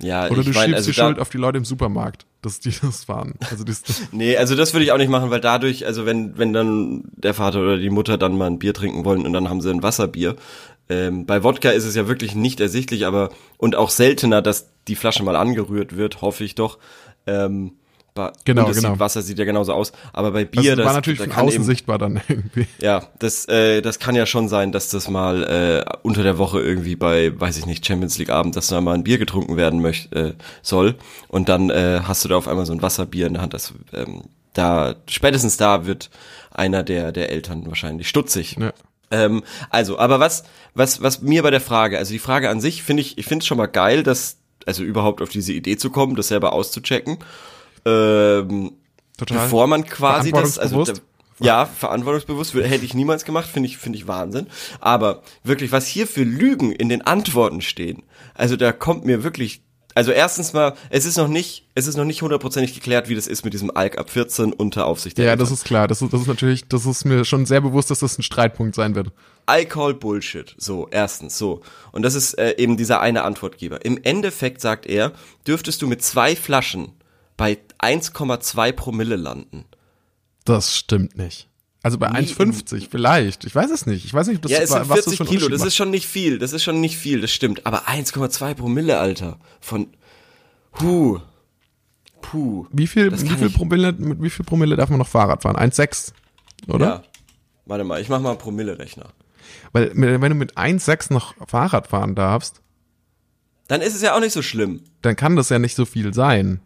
ja, 0.00 0.28
Oder 0.30 0.44
du 0.44 0.50
mein, 0.50 0.66
schiebst 0.66 0.74
also 0.74 0.90
die 0.90 0.94
Schuld 0.94 1.18
auf 1.18 1.28
die 1.30 1.38
Leute 1.38 1.58
im 1.58 1.64
Supermarkt, 1.64 2.24
dass 2.42 2.60
die 2.60 2.70
das 2.82 3.08
waren. 3.08 3.34
Also 3.50 3.64
das, 3.64 3.82
Nee, 4.12 4.36
also 4.36 4.54
das 4.54 4.72
würde 4.74 4.84
ich 4.84 4.92
auch 4.92 4.98
nicht 4.98 5.10
machen, 5.10 5.30
weil 5.30 5.40
dadurch, 5.40 5.86
also 5.86 6.06
wenn, 6.06 6.38
wenn 6.38 6.52
dann 6.52 7.02
der 7.16 7.34
Vater 7.34 7.60
oder 7.60 7.78
die 7.78 7.90
Mutter 7.90 8.16
dann 8.16 8.38
mal 8.38 8.46
ein 8.46 8.60
Bier 8.60 8.74
trinken 8.74 9.04
wollen 9.04 9.26
und 9.26 9.32
dann 9.32 9.48
haben 9.48 9.60
sie 9.60 9.70
ein 9.70 9.82
Wasserbier. 9.82 10.36
Ähm, 10.88 11.26
bei 11.26 11.42
Wodka 11.42 11.70
ist 11.70 11.84
es 11.84 11.94
ja 11.94 12.08
wirklich 12.08 12.34
nicht 12.34 12.60
ersichtlich, 12.60 13.06
aber 13.06 13.30
und 13.58 13.76
auch 13.76 13.90
seltener, 13.90 14.42
dass 14.42 14.70
die 14.88 14.96
Flasche 14.96 15.22
mal 15.22 15.36
angerührt 15.36 15.96
wird, 15.96 16.22
hoffe 16.22 16.44
ich 16.44 16.54
doch. 16.54 16.78
Ähm, 17.26 17.72
bei, 18.14 18.32
Genau, 18.44 18.66
das 18.66 18.76
genau. 18.76 18.90
Sieht, 18.90 19.00
Wasser 19.00 19.22
sieht 19.22 19.38
ja 19.38 19.44
genauso 19.44 19.72
aus, 19.72 19.92
aber 20.12 20.32
bei 20.32 20.44
das 20.44 20.50
Bier, 20.50 20.76
das, 20.76 20.86
war 20.86 20.94
natürlich 20.94 21.20
da 21.20 21.26
von 21.26 21.44
außen 21.44 21.54
eben, 21.56 21.64
sichtbar 21.64 21.98
dann 21.98 22.20
irgendwie. 22.28 22.66
ja, 22.80 23.06
das, 23.18 23.46
äh, 23.48 23.80
das 23.80 23.98
kann 23.98 24.14
ja 24.14 24.26
schon 24.26 24.48
sein, 24.48 24.72
dass 24.72 24.88
das 24.88 25.08
mal 25.08 25.44
äh, 25.44 25.98
unter 26.02 26.22
der 26.22 26.38
Woche 26.38 26.60
irgendwie 26.60 26.96
bei, 26.96 27.38
weiß 27.38 27.58
ich 27.58 27.66
nicht, 27.66 27.86
Champions 27.86 28.18
League 28.18 28.30
Abend, 28.30 28.56
dass 28.56 28.68
da 28.68 28.80
mal 28.80 28.94
ein 28.94 29.04
Bier 29.04 29.18
getrunken 29.18 29.56
werden 29.56 29.80
möcht, 29.80 30.12
äh, 30.14 30.34
soll 30.62 30.96
und 31.28 31.48
dann 31.48 31.70
äh, 31.70 32.00
hast 32.02 32.24
du 32.24 32.28
da 32.28 32.36
auf 32.36 32.48
einmal 32.48 32.66
so 32.66 32.72
ein 32.72 32.82
Wasserbier 32.82 33.26
in 33.26 33.34
der 33.34 33.42
Hand. 33.42 33.54
Das, 33.54 33.74
ähm, 33.92 34.24
da 34.54 34.96
spätestens 35.08 35.56
da 35.56 35.86
wird 35.86 36.10
einer 36.50 36.82
der 36.82 37.12
der 37.12 37.30
Eltern 37.30 37.66
wahrscheinlich 37.66 38.08
stutzig. 38.08 38.56
Ja. 38.58 38.72
Ähm, 39.10 39.42
also, 39.70 39.98
aber 39.98 40.20
was 40.20 40.44
was 40.74 41.02
was 41.02 41.22
mir 41.22 41.42
bei 41.42 41.50
der 41.50 41.60
Frage, 41.60 41.98
also 41.98 42.12
die 42.12 42.18
Frage 42.18 42.50
an 42.50 42.60
sich 42.60 42.82
finde 42.82 43.02
ich, 43.02 43.18
ich 43.18 43.26
finde 43.26 43.42
es 43.42 43.46
schon 43.46 43.58
mal 43.58 43.66
geil, 43.66 44.02
dass 44.02 44.38
also 44.66 44.82
überhaupt 44.82 45.22
auf 45.22 45.30
diese 45.30 45.52
Idee 45.52 45.76
zu 45.76 45.90
kommen, 45.90 46.14
das 46.14 46.28
selber 46.28 46.52
auszuchecken. 46.52 47.18
Ähm, 47.86 48.72
Total. 49.16 49.38
bevor 49.38 49.66
man 49.66 49.84
quasi 49.84 50.30
das, 50.30 50.58
also 50.58 50.84
da, 50.84 50.92
ja, 51.40 51.66
verantwortungsbewusst, 51.66 52.54
hätte 52.54 52.84
ich 52.84 52.94
niemals 52.94 53.24
gemacht, 53.24 53.48
finde 53.48 53.68
ich, 53.68 53.78
finde 53.78 53.98
ich 53.98 54.06
Wahnsinn. 54.06 54.48
Aber 54.80 55.22
wirklich, 55.42 55.72
was 55.72 55.86
hier 55.86 56.06
für 56.06 56.24
Lügen 56.24 56.72
in 56.72 56.88
den 56.88 57.02
Antworten 57.02 57.60
stehen, 57.60 58.02
also 58.34 58.56
da 58.56 58.72
kommt 58.72 59.04
mir 59.04 59.24
wirklich, 59.24 59.62
also 59.98 60.12
erstens 60.12 60.52
mal, 60.52 60.74
es 60.90 61.04
ist 61.04 61.16
noch 61.16 61.26
nicht, 61.26 61.64
es 61.74 61.88
ist 61.88 61.96
noch 61.96 62.04
nicht 62.04 62.22
hundertprozentig 62.22 62.72
geklärt, 62.72 63.08
wie 63.08 63.16
das 63.16 63.26
ist 63.26 63.44
mit 63.44 63.52
diesem 63.52 63.76
Alk 63.76 63.98
ab 63.98 64.10
14 64.10 64.52
unter 64.52 64.86
Aufsicht 64.86 65.18
der 65.18 65.24
Ja, 65.24 65.30
Eltern. 65.32 65.44
das 65.44 65.50
ist 65.50 65.64
klar. 65.64 65.88
Das 65.88 66.00
ist, 66.00 66.12
das 66.12 66.20
ist 66.20 66.28
natürlich, 66.28 66.68
das 66.68 66.86
ist 66.86 67.04
mir 67.04 67.24
schon 67.24 67.46
sehr 67.46 67.60
bewusst, 67.60 67.90
dass 67.90 67.98
das 67.98 68.16
ein 68.16 68.22
Streitpunkt 68.22 68.76
sein 68.76 68.94
wird. 68.94 69.08
I 69.50 69.64
call 69.64 69.94
Bullshit. 69.94 70.54
So, 70.56 70.86
erstens, 70.92 71.36
so. 71.36 71.62
Und 71.90 72.02
das 72.02 72.14
ist 72.14 72.34
äh, 72.38 72.54
eben 72.58 72.76
dieser 72.76 73.00
eine 73.00 73.24
Antwortgeber. 73.24 73.84
Im 73.84 73.98
Endeffekt, 74.04 74.60
sagt 74.60 74.86
er, 74.86 75.10
dürftest 75.48 75.82
du 75.82 75.88
mit 75.88 76.00
zwei 76.00 76.36
Flaschen 76.36 76.92
bei 77.36 77.58
1,2 77.80 78.70
Promille 78.72 79.16
landen. 79.16 79.64
Das 80.44 80.76
stimmt 80.76 81.18
nicht. 81.18 81.48
Also 81.88 81.98
bei 81.98 82.08
1,50 82.10 82.88
vielleicht. 82.90 83.44
Ich 83.44 83.54
weiß 83.54 83.70
es 83.70 83.86
nicht. 83.86 84.04
Ich 84.04 84.12
weiß 84.12 84.26
nicht, 84.26 84.36
ob 84.36 84.42
das 84.42 84.52
Ja, 84.52 84.58
es 84.58 84.68
sind 84.70 84.88
was 84.90 85.04
das 85.04 85.04
40 85.06 85.16
für 85.16 85.24
einen 85.24 85.30
Kilo, 85.30 85.48
das 85.48 85.64
ist 85.64 85.74
schon 85.74 85.90
nicht 85.90 86.06
viel, 86.06 86.38
das 86.38 86.52
ist 86.52 86.62
schon 86.62 86.80
nicht 86.82 86.96
viel, 86.98 87.20
das 87.22 87.30
stimmt. 87.30 87.64
Aber 87.66 87.88
1,2 87.88 88.54
Promille, 88.54 88.98
Alter, 88.98 89.38
von, 89.60 89.88
puh, 90.72 91.18
puh. 92.20 92.66
Wie 92.72 92.86
viel, 92.86 93.10
wie 93.12 93.16
viel 93.28 93.46
ich- 93.46 93.54
Promille, 93.54 93.92
mit 93.92 94.20
wie 94.22 94.28
viel 94.28 94.44
Promille 94.44 94.76
darf 94.76 94.90
man 94.90 94.98
noch 94.98 95.08
Fahrrad 95.08 95.42
fahren? 95.42 95.56
1,6, 95.56 96.12
oder? 96.66 96.86
Ja. 96.86 97.02
Warte 97.64 97.84
mal, 97.84 98.00
ich 98.02 98.08
mach 98.10 98.20
mal 98.20 98.30
einen 98.30 98.38
Promille-Rechner. 98.38 99.06
Weil 99.72 99.90
wenn 99.94 100.20
du 100.20 100.34
mit 100.34 100.56
1,6 100.58 101.10
noch 101.12 101.34
Fahrrad 101.48 101.86
fahren 101.86 102.14
darfst, 102.14 102.60
Dann 103.68 103.80
ist 103.80 103.94
es 103.94 104.02
ja 104.02 104.14
auch 104.14 104.20
nicht 104.20 104.32
so 104.32 104.42
schlimm. 104.42 104.82
dann 105.02 105.16
kann 105.16 105.36
das 105.36 105.48
ja 105.48 105.58
nicht 105.58 105.74
so 105.74 105.84
viel 105.86 106.12
sein. 106.14 106.60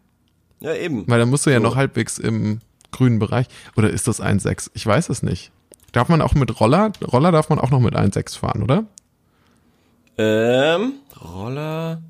Ja, 0.60 0.74
eben. 0.74 1.08
Weil 1.08 1.18
dann 1.20 1.28
musst 1.30 1.46
du 1.46 1.50
ja 1.50 1.58
So. 1.58 1.62
noch 1.62 1.76
halbwegs 1.76 2.18
im 2.18 2.60
grünen 2.92 3.18
Bereich. 3.18 3.46
Oder 3.76 3.90
ist 3.90 4.06
das 4.08 4.22
1,6? 4.22 4.70
Ich 4.74 4.86
weiß 4.86 5.08
es 5.08 5.22
nicht. 5.22 5.50
Darf 5.92 6.08
man 6.08 6.22
auch 6.22 6.34
mit 6.34 6.60
Roller? 6.60 6.92
Roller 7.12 7.32
darf 7.32 7.48
man 7.48 7.58
auch 7.58 7.70
noch 7.70 7.80
mit 7.80 7.94
1,6 7.94 8.38
fahren, 8.38 8.62
oder? 8.62 8.84
Ähm, 10.16 10.94
Roller. 11.20 12.02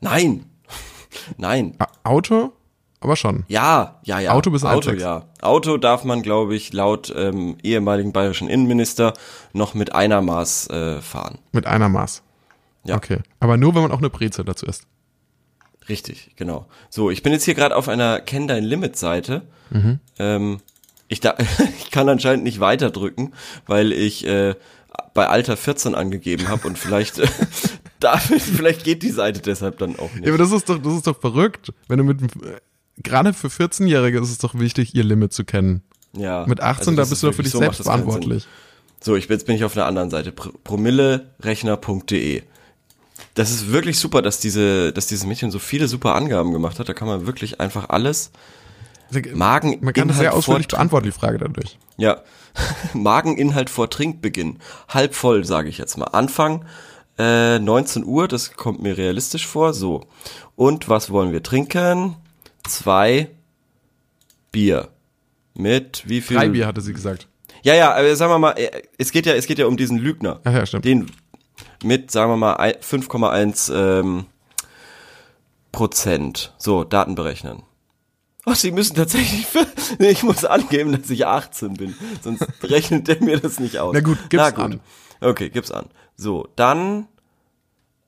Nein. 0.00 0.46
Nein. 1.36 1.76
Auto? 2.04 2.52
Aber 3.00 3.16
schon. 3.16 3.44
Ja, 3.48 4.00
ja, 4.04 4.18
ja. 4.20 4.32
Auto 4.32 4.50
bis 4.50 4.64
Auto, 4.64 4.90
1,6. 4.90 5.00
ja. 5.00 5.24
Auto 5.42 5.76
darf 5.76 6.04
man, 6.04 6.22
glaube 6.22 6.54
ich, 6.54 6.72
laut 6.72 7.12
ähm, 7.14 7.56
ehemaligen 7.62 8.12
bayerischen 8.12 8.48
Innenminister 8.48 9.12
noch 9.52 9.74
mit 9.74 9.94
einer 9.94 10.22
Maß 10.22 10.70
äh, 10.70 11.00
fahren. 11.00 11.38
Mit 11.52 11.66
einer 11.66 11.88
Maß. 11.88 12.22
Ja. 12.84 12.96
Okay. 12.96 13.18
Aber 13.40 13.56
nur, 13.56 13.74
wenn 13.74 13.82
man 13.82 13.92
auch 13.92 13.98
eine 13.98 14.10
Brezel 14.10 14.44
dazu 14.44 14.66
isst. 14.66 14.86
Richtig, 15.88 16.32
genau. 16.36 16.66
So, 16.90 17.10
ich 17.10 17.22
bin 17.22 17.32
jetzt 17.32 17.44
hier 17.44 17.54
gerade 17.54 17.76
auf 17.76 17.88
einer 17.88 18.20
Kenn 18.20 18.48
dein 18.48 18.64
Limit 18.64 18.96
Seite. 18.96 19.42
Ähm, 20.18 20.58
ich, 21.08 21.20
da, 21.20 21.36
ich 21.78 21.90
kann 21.90 22.08
anscheinend 22.08 22.44
nicht 22.44 22.60
weiterdrücken, 22.60 23.32
weil 23.66 23.92
ich 23.92 24.26
äh, 24.26 24.54
bei 25.14 25.28
Alter 25.28 25.56
14 25.56 25.94
angegeben 25.94 26.48
habe 26.48 26.66
und 26.66 26.78
vielleicht 26.78 27.18
äh, 27.18 27.26
darf, 28.00 28.22
vielleicht 28.24 28.84
geht 28.84 29.02
die 29.02 29.10
Seite 29.10 29.40
deshalb 29.40 29.78
dann 29.78 29.96
auch 29.98 30.10
Ja, 30.14 30.20
nicht. 30.20 30.28
aber 30.28 30.38
das 30.38 30.52
ist 30.52 30.68
doch, 30.68 30.78
das 30.82 30.94
ist 30.94 31.06
doch 31.06 31.20
verrückt. 31.20 31.72
Wenn 31.88 31.98
du 31.98 32.04
mit, 32.04 32.22
äh, 32.22 32.26
gerade 33.02 33.32
für 33.32 33.48
14-Jährige 33.48 34.18
ist 34.20 34.30
es 34.30 34.38
doch 34.38 34.58
wichtig, 34.58 34.94
ihr 34.94 35.04
Limit 35.04 35.32
zu 35.32 35.44
kennen. 35.44 35.82
Ja, 36.16 36.46
Mit 36.46 36.60
18, 36.60 36.78
also 36.78 36.90
da 36.96 37.02
bist 37.02 37.12
ist 37.12 37.22
du 37.22 37.26
doch 37.28 37.34
für 37.34 37.42
dich 37.42 37.52
so, 37.52 37.58
selbst 37.58 37.82
verantwortlich. 37.82 38.46
So, 39.00 39.14
ich, 39.16 39.28
bin- 39.28 39.34
jetzt 39.36 39.46
bin 39.46 39.54
ich 39.56 39.64
auf 39.64 39.76
einer 39.76 39.84
anderen 39.86 40.08
Seite. 40.10 40.32
Pro 40.32 40.50
promillerechner.de. 40.64 42.42
Das 43.36 43.50
ist 43.50 43.70
wirklich 43.70 43.98
super, 43.98 44.22
dass 44.22 44.40
diese, 44.40 44.92
dass 44.92 45.06
dieses 45.06 45.26
Mädchen 45.26 45.50
so 45.50 45.58
viele 45.58 45.88
super 45.88 46.14
Angaben 46.14 46.52
gemacht 46.52 46.78
hat. 46.78 46.88
Da 46.88 46.94
kann 46.94 47.06
man 47.06 47.26
wirklich 47.26 47.60
einfach 47.60 47.90
alles 47.90 48.32
Magen 49.34 49.78
Man 49.82 49.94
kann 49.94 50.08
das 50.08 50.18
sehr 50.18 50.34
ausführlich 50.34 50.68
beantworten, 50.68 51.04
die 51.04 51.12
Frage 51.12 51.38
dadurch. 51.38 51.78
Ja. 51.98 52.22
Mageninhalt 52.94 53.68
vor 53.70 53.90
Trinkbeginn. 53.90 54.58
Halb 54.88 55.14
voll, 55.14 55.44
sage 55.44 55.68
ich 55.68 55.76
jetzt 55.76 55.98
mal. 55.98 56.06
Anfang 56.06 56.64
äh, 57.18 57.58
19 57.58 58.04
Uhr, 58.04 58.26
das 58.26 58.54
kommt 58.54 58.82
mir 58.82 58.96
realistisch 58.96 59.46
vor. 59.46 59.74
So. 59.74 60.06
Und 60.56 60.88
was 60.88 61.10
wollen 61.10 61.32
wir 61.32 61.42
trinken? 61.42 62.16
Zwei 62.66 63.28
Bier. 64.50 64.88
Mit 65.54 66.04
wie 66.06 66.22
viel? 66.22 66.38
Drei 66.38 66.48
Bier 66.48 66.66
hatte 66.66 66.80
sie 66.80 66.94
gesagt. 66.94 67.28
Ja, 67.62 67.74
ja, 67.74 67.94
aber 67.94 68.14
sagen 68.16 68.32
wir 68.32 68.38
mal, 68.38 68.52
äh, 68.52 68.82
es 68.96 69.12
geht 69.12 69.26
ja, 69.26 69.34
es 69.34 69.46
geht 69.46 69.58
ja 69.58 69.66
um 69.66 69.76
diesen 69.76 69.98
Lügner. 69.98 70.40
Ach 70.44 70.52
ja, 70.52 70.64
stimmt. 70.66 70.84
Den 70.84 71.10
mit, 71.82 72.10
sagen 72.10 72.30
wir 72.32 72.36
mal, 72.36 72.54
ein- 72.54 72.76
5,1 72.80 73.72
ähm, 73.74 74.26
Prozent. 75.72 76.52
So, 76.58 76.84
Daten 76.84 77.14
berechnen. 77.14 77.62
Oh, 78.46 78.54
Sie 78.54 78.70
müssen 78.70 78.94
tatsächlich, 78.94 79.46
nee, 79.98 80.10
ich 80.10 80.22
muss 80.22 80.44
angeben, 80.44 80.92
dass 80.92 81.10
ich 81.10 81.26
18 81.26 81.74
bin, 81.74 81.94
sonst 82.22 82.46
rechnet 82.62 83.08
der 83.08 83.20
mir 83.22 83.40
das 83.40 83.58
nicht 83.58 83.78
aus. 83.78 83.92
Na 83.92 84.00
gut, 84.00 84.30
gib's 84.30 84.54
an. 84.54 84.80
Okay, 85.20 85.50
gib's 85.50 85.70
an. 85.72 85.86
So, 86.16 86.48
dann 86.56 87.08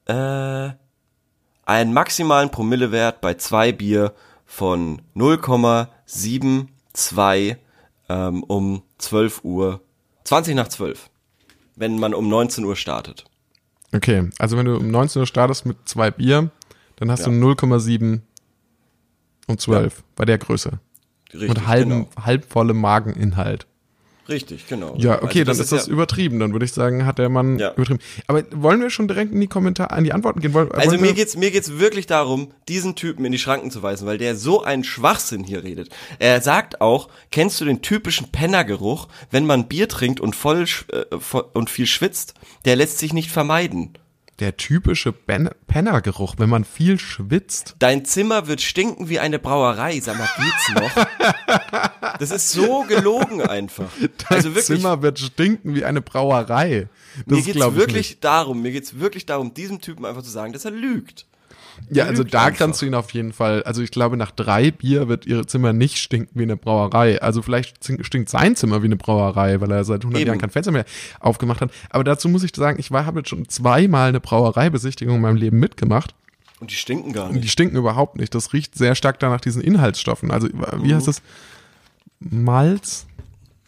äh, 0.07 0.71
einen 1.67 1.93
maximalen 1.93 2.51
Promillewert 2.51 3.21
bei 3.21 3.35
zwei 3.35 3.73
Bier 3.73 4.15
von 4.47 5.03
0,72 5.17 7.57
ähm, 8.09 8.43
um 8.45 8.83
12 8.99 9.45
Uhr, 9.45 9.81
20 10.25 10.55
nach 10.55 10.69
12, 10.69 11.11
wenn 11.77 11.99
man 11.99 12.15
um 12.15 12.29
19 12.29 12.65
Uhr 12.65 12.77
startet. 12.77 13.25
Okay, 13.95 14.29
also 14.39 14.57
wenn 14.57 14.67
du 14.67 14.77
um 14.77 14.91
19 14.91 15.21
Uhr 15.21 15.27
startest 15.27 15.65
mit 15.67 15.77
zwei 15.89 16.11
Bier, 16.11 16.51
dann 16.97 17.11
hast 17.11 17.21
Ja. 17.21 17.27
du 17.27 17.33
0,7 17.33 18.21
um 19.47 19.59
12 19.59 20.03
bei 20.17 20.25
der 20.25 20.39
Größe. 20.39 20.79
Richtig, 21.33 21.49
und 21.51 21.67
halben, 21.67 21.91
genau. 21.91 22.09
halbvolle 22.21 22.75
Mageninhalt. 22.75 23.67
Richtig, 24.29 24.67
genau. 24.69 24.95
Ja, 24.99 25.23
okay, 25.23 25.41
Also 25.41 25.53
dann 25.53 25.61
ist 25.61 25.73
das 25.73 25.87
ja, 25.87 25.93
übertrieben. 25.93 26.39
Dann 26.39 26.53
würde 26.53 26.65
ich 26.67 26.73
sagen, 26.73 27.07
hat 27.07 27.19
der 27.19 27.29
Mann 27.29 27.59
Ja. 27.59 27.73
übertrieben. 27.73 28.01
Aber 28.27 28.45
wollen 28.53 28.81
wir 28.81 28.91
schon 28.91 29.09
direkt 29.09 29.33
in 29.33 29.41
die 29.41 29.47
Kommentare, 29.47 29.91
an 29.93 30.05
die 30.05 30.13
Antworten 30.13 30.41
gehen? 30.41 30.53
Wollen, 30.53 30.71
Also 30.73 30.91
wollen 30.91 31.01
mir 31.01 31.15
geht's 31.15 31.37
mir 31.37 31.51
geht's 31.51 31.79
wirklich 31.79 32.07
darum, 32.07 32.53
diesen 32.69 32.95
Typen 32.95 33.25
in 33.25 33.33
die 33.33 33.39
Schranken 33.39 33.71
zu 33.71 33.83
weisen, 33.83 34.07
weil 34.07 34.19
der 34.19 34.37
so 34.37 34.63
einen 34.63 34.85
Schwachsinn 34.85 35.45
hier 35.45 35.65
redet. 35.65 35.89
Er 36.19 36.41
sagt 36.43 36.81
auch, 36.81 37.09
kennst 37.31 37.61
du 37.61 37.65
den 37.65 37.81
typischen 37.81 38.31
Pennergeruch, 38.31 39.09
wenn 39.31 39.47
man 39.47 39.67
Bier 39.69 39.89
trinkt 39.89 40.21
und 40.21 40.37
voll 40.37 40.65
äh, 40.93 41.19
voll- 41.19 41.47
und 41.55 41.71
viel 41.71 41.87
schwitzt? 41.87 42.35
Der 42.65 42.77
lässt 42.77 42.99
sich 42.99 43.13
nicht 43.13 43.31
vermeiden. 43.31 43.95
Der 44.39 44.57
typische 44.57 45.13
Ben 45.13 45.51
Pennergeruch, 45.67 46.37
wenn 46.39 46.49
man 46.49 46.65
viel 46.65 46.99
schwitzt. 46.99 47.77
Dein 47.79 48.05
Zimmer 48.05 48.47
wird 48.47 48.61
stinken 48.61 49.09
wie 49.09 49.19
eine 49.19 49.39
Brauerei. 49.39 49.99
Sag 50.01 50.17
mal, 50.17 50.29
geht's 50.37 50.69
noch? 50.75 52.19
Das 52.19 52.31
ist 52.31 52.51
so 52.53 52.83
gelogen 52.83 53.43
einfach. 53.43 53.91
Also 54.31 54.55
wirklich, 54.55 54.67
Zimmer 54.67 55.01
wird 55.01 55.19
stinken 55.19 55.75
wie 55.75 55.85
eine 55.85 56.03
Brauerei. 56.03 56.89
Das 57.27 57.39
mir 57.39 57.43
geht's 57.43 57.75
wirklich 57.75 58.11
nicht. 58.11 58.25
darum, 58.25 58.61
mir 58.61 58.73
geht's 58.73 58.99
wirklich 58.99 59.25
darum, 59.27 59.55
diesem 59.55 59.81
Typen 59.81 60.05
einfach 60.05 60.23
zu 60.23 60.31
sagen, 60.31 60.53
dass 60.53 60.65
er 60.65 60.71
lügt. 60.71 61.27
Ja, 61.91 62.05
also 62.05 62.25
da 62.25 62.45
einfach. 62.45 62.59
kannst 62.59 62.83
du 62.83 62.87
ihn 62.87 62.95
auf 62.95 63.11
jeden 63.13 63.33
Fall, 63.33 63.63
also 63.63 63.83
ich 63.83 63.91
glaube, 63.91 64.17
nach 64.17 64.31
drei 64.31 64.71
Bier 64.71 65.09
wird 65.09 65.27
ihr 65.27 65.47
Zimmer 65.47 65.73
nicht 65.73 65.99
stinken 65.99 66.39
wie 66.39 66.43
eine 66.43 66.57
Brauerei. 66.57 67.21
Also 67.23 67.43
vielleicht 67.43 67.85
stinkt 68.03 68.29
sein 68.29 68.57
Zimmer 68.57 68.83
wie 68.83 68.87
eine 68.87 68.97
Brauerei, 68.97 69.61
weil 69.61 69.71
er 69.71 69.85
seit 69.85 70.03
100 70.03 70.21
Eben. 70.21 70.29
Jahren 70.29 70.39
kein 70.39 70.51
Fenster 70.51 70.73
mehr 70.73 70.85
aufgemacht 71.21 71.61
hat. 71.61 71.71
Aber 71.91 72.05
dazu 72.05 72.29
muss 72.29 72.43
ich 72.43 72.53
sagen, 72.55 72.79
ich 72.79 72.91
habe 72.91 73.21
jetzt 73.21 73.31
schon 73.31 73.49
zweimal 73.49 74.09
eine 74.11 74.21
Brauereibesichtigung 74.21 75.17
in 75.17 75.23
meinem 75.23 75.37
Leben 75.37 75.59
mitgemacht. 75.59 76.15
Und 76.61 76.71
die 76.71 76.75
stinken 76.77 77.13
gar 77.13 77.27
Und 77.29 77.35
die 77.35 77.41
nicht. 77.41 77.53
stinken 77.53 77.77
überhaupt 77.77 78.17
nicht. 78.19 78.35
Das 78.35 78.53
riecht 78.53 78.77
sehr 78.77 78.95
stark 78.95 79.19
danach 79.21 79.41
diesen 79.41 79.63
Inhaltsstoffen. 79.63 80.31
Also 80.31 80.49
wie 80.83 80.95
heißt 80.95 81.07
das? 81.09 81.23
Malz? 82.21 83.07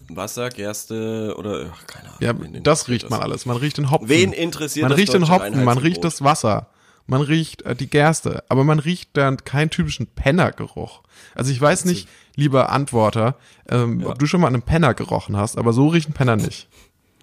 Wasser, 0.08 0.48
Gerste 0.50 1.34
oder 1.38 1.72
ach, 1.72 1.86
keine 1.86 2.08
Ahnung. 2.32 2.54
Ja, 2.54 2.60
das 2.62 2.88
riecht 2.88 3.08
man 3.10 3.20
alles. 3.20 3.46
Man 3.46 3.56
riecht 3.56 3.78
den 3.78 3.90
Hopfen. 3.90 4.08
Wen 4.08 4.32
interessiert 4.32 4.82
Man 4.82 4.90
das 4.90 4.98
riecht 4.98 5.14
den 5.14 5.28
Hopfen, 5.28 5.64
man 5.64 5.78
riecht 5.78 6.02
das 6.02 6.22
Wasser, 6.24 6.66
man 7.06 7.22
riecht 7.22 7.62
äh, 7.62 7.74
die 7.74 7.88
Gerste, 7.88 8.44
aber 8.48 8.64
man 8.64 8.78
riecht 8.78 9.16
dann 9.16 9.38
keinen 9.44 9.70
typischen 9.70 10.06
Pennergeruch. 10.06 11.02
Also 11.34 11.50
ich 11.52 11.60
weiß 11.60 11.84
nicht, 11.84 12.08
lieber 12.36 12.70
Antworter, 12.70 13.36
ähm, 13.68 14.04
ob 14.06 14.18
du 14.18 14.26
schon 14.26 14.40
mal 14.40 14.48
einen 14.48 14.62
Penner 14.62 14.94
gerochen 14.94 15.36
hast, 15.36 15.58
aber 15.58 15.72
so 15.72 15.88
riecht 15.88 16.08
ein 16.08 16.14
Penner 16.14 16.36
nicht. 16.36 16.68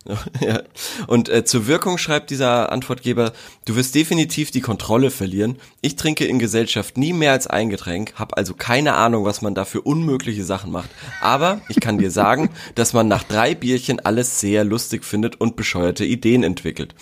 Ja. 0.41 0.61
Und 1.07 1.29
äh, 1.29 1.43
zur 1.43 1.67
Wirkung 1.67 1.97
schreibt 1.97 2.29
dieser 2.29 2.71
Antwortgeber, 2.71 3.33
du 3.65 3.75
wirst 3.75 3.95
definitiv 3.95 4.51
die 4.51 4.61
Kontrolle 4.61 5.11
verlieren. 5.11 5.57
Ich 5.81 5.95
trinke 5.95 6.25
in 6.25 6.39
Gesellschaft 6.39 6.97
nie 6.97 7.13
mehr 7.13 7.31
als 7.31 7.47
ein 7.47 7.69
Getränk, 7.69 8.13
habe 8.15 8.37
also 8.37 8.53
keine 8.53 8.93
Ahnung, 8.93 9.25
was 9.25 9.41
man 9.41 9.55
da 9.55 9.65
für 9.65 9.81
unmögliche 9.81 10.43
Sachen 10.43 10.71
macht. 10.71 10.89
Aber 11.21 11.61
ich 11.69 11.79
kann 11.79 11.97
dir 11.97 12.11
sagen, 12.11 12.49
dass 12.75 12.93
man 12.93 13.07
nach 13.07 13.23
drei 13.23 13.55
Bierchen 13.55 13.99
alles 13.99 14.39
sehr 14.39 14.63
lustig 14.63 15.03
findet 15.03 15.41
und 15.41 15.55
bescheuerte 15.55 16.05
Ideen 16.05 16.43
entwickelt. 16.43 16.95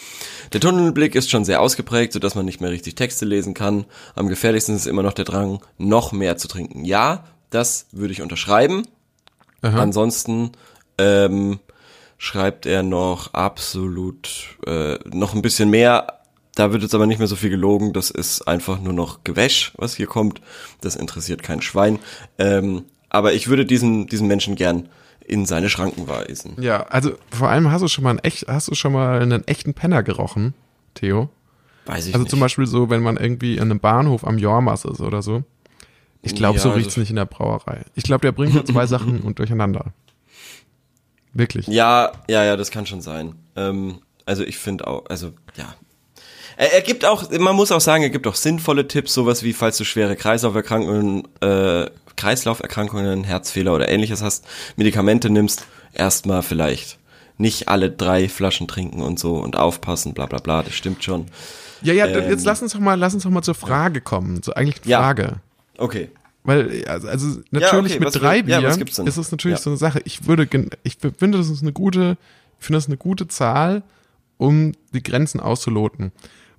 Der 0.54 0.62
Tunnelblick 0.62 1.16
ist 1.16 1.30
schon 1.30 1.46
sehr 1.46 1.62
ausgeprägt, 1.62 2.14
sodass 2.14 2.36
man 2.36 2.46
nicht 2.46 2.62
mehr 2.62 2.72
richtig 2.72 2.96
Texte 2.96 3.26
lesen 3.26 3.54
kann. 3.54 3.86
Am 4.16 4.28
gefährlichsten 4.28 4.76
ist 4.76 4.88
immer 4.88 5.04
noch 5.04 5.14
der 5.14 5.26
Drang, 5.26 5.60
noch 5.78 6.12
mehr 6.12 6.38
zu 6.38 6.48
trinken. 6.48 6.86
Ja, 6.86 7.26
das 7.50 7.88
würde 7.92 8.14
ich 8.14 8.22
unterschreiben. 8.22 8.84
Aha. 9.62 9.80
Ansonsten 9.80 10.52
ähm, 10.98 11.60
schreibt 12.18 12.66
er 12.66 12.84
noch 12.84 13.34
absolut 13.34 14.58
äh, 14.66 14.98
noch 15.10 15.34
ein 15.36 15.42
bisschen 15.42 15.70
mehr. 15.70 16.08
Da 16.56 16.72
wird 16.72 16.84
jetzt 16.84 16.96
aber 16.96 17.06
nicht 17.06 17.18
mehr 17.20 17.28
so 17.28 17.36
viel 17.36 17.50
gelogen. 17.50 17.92
Das 17.94 18.10
ist 18.10 18.48
einfach 18.48 18.80
nur 18.80 18.94
noch 18.94 19.24
Gewäsch, 19.24 19.74
was 19.78 19.96
hier 19.96 20.08
kommt. 20.08 20.40
Das 20.82 20.96
interessiert 20.96 21.44
kein 21.44 21.62
Schwein. 21.62 22.00
Ähm, 22.38 22.84
aber 23.10 23.34
ich 23.34 23.48
würde 23.48 23.66
diesen 23.66 24.08
diesen 24.08 24.28
Menschen 24.28 24.56
gern 24.56 24.88
in 25.28 25.46
seine 25.46 25.70
Schranken 25.70 26.08
weisen. 26.08 26.56
Ja, 26.62 26.84
also 26.84 27.14
vor 27.32 27.50
allem 27.50 27.72
hast 27.72 27.82
du 27.82 27.88
schon 27.88 28.04
mal 28.04 28.12
einen 28.12 28.20
echt, 28.20 28.48
hast 28.48 28.70
du 28.70 28.76
schon 28.76 28.94
mal 28.94 29.22
einen 29.22 29.46
echten 29.48 29.74
Penner 29.74 30.04
gerochen, 30.04 30.54
Theo? 30.94 31.30
Weiß 31.88 32.08
ich 32.08 32.14
Also 32.14 32.24
nicht. 32.24 32.30
zum 32.32 32.40
Beispiel 32.40 32.68
so, 32.68 32.90
wenn 32.90 33.02
man 33.04 33.18
irgendwie 33.18 33.56
in 33.56 33.64
einem 33.64 33.80
Bahnhof 33.80 34.26
am 34.26 34.38
Jormas 34.38 34.86
ist 34.86 35.02
oder 35.02 35.22
so. 35.22 35.44
Ich 36.22 36.36
glaube, 36.36 36.58
Ja, 36.58 36.62
so 36.64 36.70
also- 36.70 36.78
riecht's 36.80 36.98
nicht 36.98 37.10
in 37.10 37.16
der 37.18 37.26
Brauerei. 37.26 37.82
Ich 37.96 38.04
glaube, 38.04 38.22
der 38.22 38.32
bringt 38.32 38.56
da 38.56 38.64
zwei 38.66 38.86
Sachen 38.88 39.22
und 39.22 39.40
durcheinander. 39.40 39.94
Wirklich. 41.36 41.68
Ja, 41.68 42.14
ja, 42.30 42.44
ja, 42.46 42.56
das 42.56 42.72
kann 42.72 42.86
schon 42.88 43.02
sein. 43.02 43.36
Ähm, 43.56 44.00
also 44.26 44.44
ich 44.44 44.58
finde 44.58 44.88
auch, 44.88 45.06
also 45.10 45.34
ja. 45.58 45.76
Er, 46.58 46.74
er 46.74 46.82
gibt 46.82 47.04
auch, 47.06 47.30
man 47.30 47.56
muss 47.56 47.72
auch 47.74 47.82
sagen, 47.82 48.04
er 48.04 48.10
gibt 48.10 48.26
auch 48.26 48.36
sinnvolle 48.36 48.88
Tipps, 48.88 49.14
sowas 49.14 49.44
wie, 49.44 49.52
falls 49.54 49.78
du 49.78 49.84
schwere 49.84 50.16
Kreislauferkrankungen, 50.16 51.28
äh, 51.42 51.88
Kreislauferkrankungen, 52.16 53.26
Herzfehler 53.26 53.76
oder 53.76 53.90
ähnliches 53.90 54.22
hast, 54.22 54.46
Medikamente 54.78 55.30
nimmst, 55.30 55.66
erstmal 55.94 56.42
vielleicht 56.42 56.98
nicht 57.38 57.68
alle 57.68 57.92
drei 57.92 58.30
Flaschen 58.30 58.70
trinken 58.70 59.02
und 59.02 59.20
so 59.20 59.36
und 59.36 59.58
aufpassen, 59.58 60.14
bla 60.14 60.26
bla 60.26 60.40
bla, 60.40 60.64
das 60.64 60.74
stimmt 60.74 61.04
schon. 61.04 61.26
Ja, 61.82 61.94
ja, 61.94 62.08
Ähm, 62.08 62.30
jetzt 62.30 62.46
lass 62.46 62.62
uns 62.62 62.72
doch 62.72 62.80
mal, 62.80 62.96
lass 62.98 63.14
uns 63.14 63.24
doch 63.24 63.30
mal 63.30 63.42
zur 63.42 63.56
Frage 63.56 64.00
kommen, 64.00 64.42
zur 64.42 64.56
eigentlichen 64.56 64.90
Ja. 64.90 65.00
Frage. 65.00 65.42
Okay. 65.78 66.10
Weil, 66.46 66.86
also, 66.88 67.08
also 67.08 67.42
natürlich 67.52 67.96
okay, 67.96 68.06
mit 68.06 68.16
drei 68.16 68.38
ja, 68.38 68.60
Bier 68.60 68.70
denn? 68.70 68.88
ist 68.88 69.00
es 69.18 69.32
natürlich 69.32 69.58
Ja. 69.58 69.64
so 69.64 69.70
eine 69.72 69.78
Sache. 69.78 70.02
Ich 70.06 70.28
würde, 70.28 70.48
ich 70.84 70.98
finde, 71.18 71.38
das 71.38 71.50
ist 71.50 71.62
eine 71.62 71.74
gute, 71.74 72.18
ich 72.60 72.66
finde 72.66 72.78
das 72.78 72.88
eine 72.88 72.98
gute 72.98 73.28
Zahl, 73.28 73.84
um 74.38 74.74
die 74.94 75.04
Grenzen 75.04 75.40
auszuloten. 75.40 76.12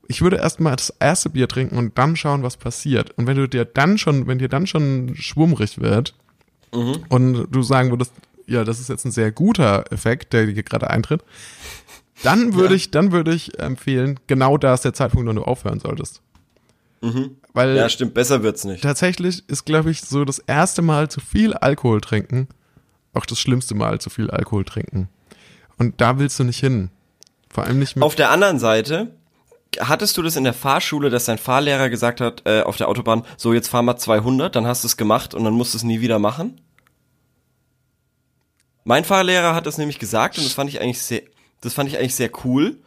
Ich 0.08 0.22
würde 0.22 0.36
erstmal 0.36 0.76
das 0.76 0.90
erste 1.00 1.30
Bier 1.30 1.48
trinken 1.48 1.76
und 1.78 1.98
dann 1.98 2.16
schauen, 2.16 2.42
was 2.42 2.56
passiert. 2.56 3.10
Und 3.18 3.26
wenn 3.26 3.36
du 3.36 3.48
dir 3.48 3.64
dann 3.64 3.98
schon, 3.98 4.26
wenn 4.26 4.38
dir 4.38 4.48
dann 4.48 4.66
schon 4.66 5.14
schwummrig 5.16 5.80
wird 5.80 6.14
Mhm. 6.74 6.96
und 7.08 7.46
du 7.50 7.62
sagen 7.62 7.90
würdest, 7.90 8.12
ja, 8.46 8.64
das 8.64 8.78
ist 8.80 8.88
jetzt 8.88 9.04
ein 9.04 9.10
sehr 9.12 9.32
guter 9.32 9.84
Effekt, 9.92 10.32
der 10.32 10.46
hier 10.46 10.62
gerade 10.62 10.90
eintritt, 10.90 11.22
dann 12.22 12.54
würde 12.54 12.70
Ja. 12.70 12.76
ich, 12.76 12.90
dann 12.90 13.12
würde 13.12 13.34
ich 13.34 13.58
empfehlen, 13.58 14.18
genau 14.26 14.56
da 14.58 14.74
ist 14.74 14.84
der 14.84 14.94
Zeitpunkt, 14.94 15.26
wann 15.28 15.36
du 15.36 15.42
aufhören 15.42 15.80
solltest. 15.80 16.22
Weil 17.52 17.76
Ja, 17.76 17.88
stimmt, 17.88 18.14
besser 18.14 18.42
wird's 18.42 18.64
nicht. 18.64 18.82
tatsächlich 18.82 19.48
ist, 19.48 19.64
glaube 19.64 19.90
ich, 19.90 20.00
so 20.02 20.24
das 20.24 20.38
erste 20.38 20.82
Mal 20.82 21.08
zu 21.08 21.20
viel 21.20 21.54
Alkohol 21.54 22.00
trinken 22.00 22.48
auch 23.16 23.26
das 23.26 23.40
schlimmste 23.40 23.74
Mal 23.74 24.00
zu 24.00 24.10
viel 24.10 24.30
Alkohol 24.30 24.64
trinken. 24.64 25.08
Und 25.78 26.00
da 26.00 26.18
willst 26.18 26.38
du 26.38 26.44
nicht 26.44 26.60
hin. 26.60 26.90
Vor 27.48 27.64
allem 27.64 27.78
nicht 27.78 27.96
mit. 27.96 28.02
Auf 28.04 28.14
der 28.14 28.30
anderen 28.30 28.58
Seite, 28.58 29.14
hattest 29.78 30.16
du 30.16 30.22
das 30.22 30.36
in 30.36 30.44
der 30.44 30.52
Fahrschule, 30.52 31.10
dass 31.10 31.24
dein 31.24 31.38
Fahrlehrer 31.38 31.90
gesagt 31.90 32.20
hat, 32.20 32.42
äh, 32.44 32.62
auf 32.62 32.76
der 32.76 32.88
Autobahn, 32.88 33.24
so 33.36 33.52
jetzt 33.52 33.68
fahr 33.68 33.82
mal 33.82 33.96
200, 33.96 34.54
dann 34.54 34.66
hast 34.66 34.84
du 34.84 34.88
es 34.88 34.96
gemacht 34.96 35.34
und 35.34 35.44
dann 35.44 35.54
musst 35.54 35.74
du 35.74 35.78
es 35.78 35.84
nie 35.84 36.00
wieder 36.00 36.18
machen? 36.18 36.60
Mein 38.84 39.04
Fahrlehrer 39.04 39.54
hat 39.54 39.66
das 39.66 39.78
nämlich 39.78 39.98
gesagt 39.98 40.38
und 40.38 40.44
das 40.44 40.52
fand 40.52 40.70
ich 40.70 40.80
eigentlich 40.80 41.02
sehr, 41.02 41.22
das 41.60 41.74
fand 41.74 41.88
ich 41.88 41.98
eigentlich 41.98 42.14
sehr 42.14 42.30
cool, 42.44 42.78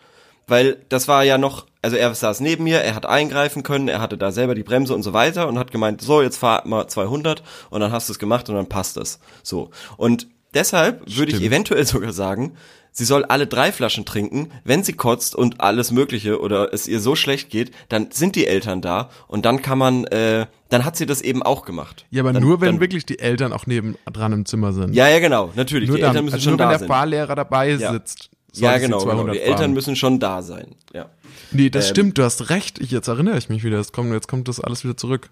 weil 0.50 0.78
das 0.90 1.08
war 1.08 1.24
ja 1.24 1.38
noch, 1.38 1.66
also 1.82 1.96
er 1.96 2.14
saß 2.14 2.40
neben 2.42 2.64
mir, 2.66 2.80
er 2.82 2.96
hat 2.96 3.06
eingreifen 3.06 3.64
können, 3.64 3.88
er 3.88 4.02
hatte 4.02 4.18
da 4.18 4.32
selber 4.32 4.56
die 4.56 4.64
Bremse 4.64 4.94
und 4.94 5.04
so 5.04 5.14
weiter 5.14 5.48
und 5.48 5.58
hat 5.60 5.72
gemeint, 5.72 6.02
so 6.02 6.22
jetzt 6.22 6.38
fahr 6.38 6.68
mal 6.68 6.88
200 6.88 7.44
und 7.70 7.82
dann 7.82 7.92
hast 7.92 8.10
du 8.10 8.14
es 8.14 8.20
gemacht 8.20 8.50
und 8.50 8.56
dann 8.56 8.68
passt 8.70 8.98
es. 8.98 9.20
So. 9.44 9.70
Und 9.98 10.28
deshalb 10.54 11.02
würde 11.16 11.32
ich 11.32 11.42
eventuell 11.42 11.86
sogar 11.86 12.12
sagen, 12.14 12.54
sie 12.92 13.06
soll 13.06 13.24
alle 13.24 13.46
drei 13.48 13.72
Flaschen 13.72 14.04
trinken, 14.04 14.52
wenn 14.64 14.84
sie 14.84 14.94
kotzt 14.94 15.36
und 15.36 15.62
alles 15.62 15.92
mögliche 15.92 16.42
oder 16.42 16.74
es 16.74 16.88
ihr 16.88 17.00
so 17.00 17.16
schlecht 17.16 17.50
geht, 17.50 17.72
dann 17.88 18.12
sind 18.12 18.36
die 18.36 18.48
Eltern 18.48 18.82
da 18.82 19.10
und 19.28 19.46
dann 19.46 19.62
kann 19.62 19.78
man, 19.78 20.06
äh, 20.06 20.48
dann 20.70 20.86
hat 20.86 20.98
sie 20.98 21.06
das 21.06 21.22
eben 21.22 21.42
auch 21.44 21.66
gemacht. 21.66 22.06
ja, 22.10 22.22
aber 22.24 22.34
dann, 22.34 22.42
nur 22.44 22.62
wenn 22.62 22.74
dann, 22.74 22.80
wirklich 22.82 23.06
die 23.06 23.20
Eltern 23.20 23.54
auch 23.54 23.68
neben 23.68 23.96
dran 24.12 24.34
im 24.34 24.46
Zimmer 24.46 24.74
sind. 24.74 24.94
Ja, 24.96 25.08
ja, 25.08 25.20
genau, 25.20 25.52
natürlich, 25.56 25.88
nur 25.88 25.98
die 25.98 26.02
dann, 26.02 26.10
Eltern 26.12 26.26
müssen 26.26 26.36
also 26.36 26.44
schon 26.44 26.52
nur 26.54 26.58
da 26.58 26.64
wenn 26.66 26.70
der 26.72 26.80
sein. 26.80 26.88
Fahrlehrer 26.88 27.36
dabei 27.36 27.70
Ja. 27.72 27.94
sitzt. 27.94 28.29
Ja, 28.54 28.78
genau, 28.78 29.00
genau. 29.00 29.12
200 29.12 29.36
Die 29.36 29.40
Eltern 29.42 29.58
fahren. 29.58 29.74
müssen 29.74 29.96
schon 29.96 30.20
da 30.20 30.42
sein. 30.42 30.76
Ja. 30.94 31.10
Nee, 31.52 31.70
das 31.70 31.88
Ähm, 31.88 31.90
stimmt, 31.92 32.18
du 32.18 32.24
hast 32.24 32.50
recht. 32.50 32.80
Ich, 32.80 32.92
jetzt 32.92 33.08
erinnere 33.08 33.38
ich 33.38 33.50
mich 33.50 33.64
wieder. 33.64 33.78
Jetzt 33.78 33.94
kommt, 33.94 34.12
jetzt 34.12 34.28
kommt 34.28 34.48
das 34.48 34.60
alles 34.60 34.84
wieder 34.84 34.98
zurück. 34.98 35.30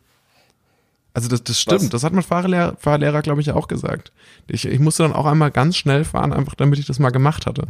Also 1.13 1.29
das, 1.29 1.43
das 1.43 1.59
stimmt. 1.59 1.81
Was? 1.83 1.89
Das 1.89 2.03
hat 2.03 2.13
mein 2.13 2.24
Fahrlehrer, 2.24 2.75
Fahrlehrer 2.79 3.21
glaube 3.24 3.41
ich, 3.41 3.51
auch 3.51 3.67
gesagt. 3.67 4.12
Ich, 4.47 4.65
ich 4.65 4.79
musste 4.79 5.03
dann 5.03 5.13
auch 5.13 5.25
einmal 5.25 5.50
ganz 5.51 5.75
schnell 5.75 6.03
fahren, 6.05 6.31
einfach 6.31 6.53
damit 6.55 6.77
ich 6.79 6.86
das 6.86 7.00
mal 7.00 7.09
gemacht 7.09 7.45
hatte. 7.47 7.63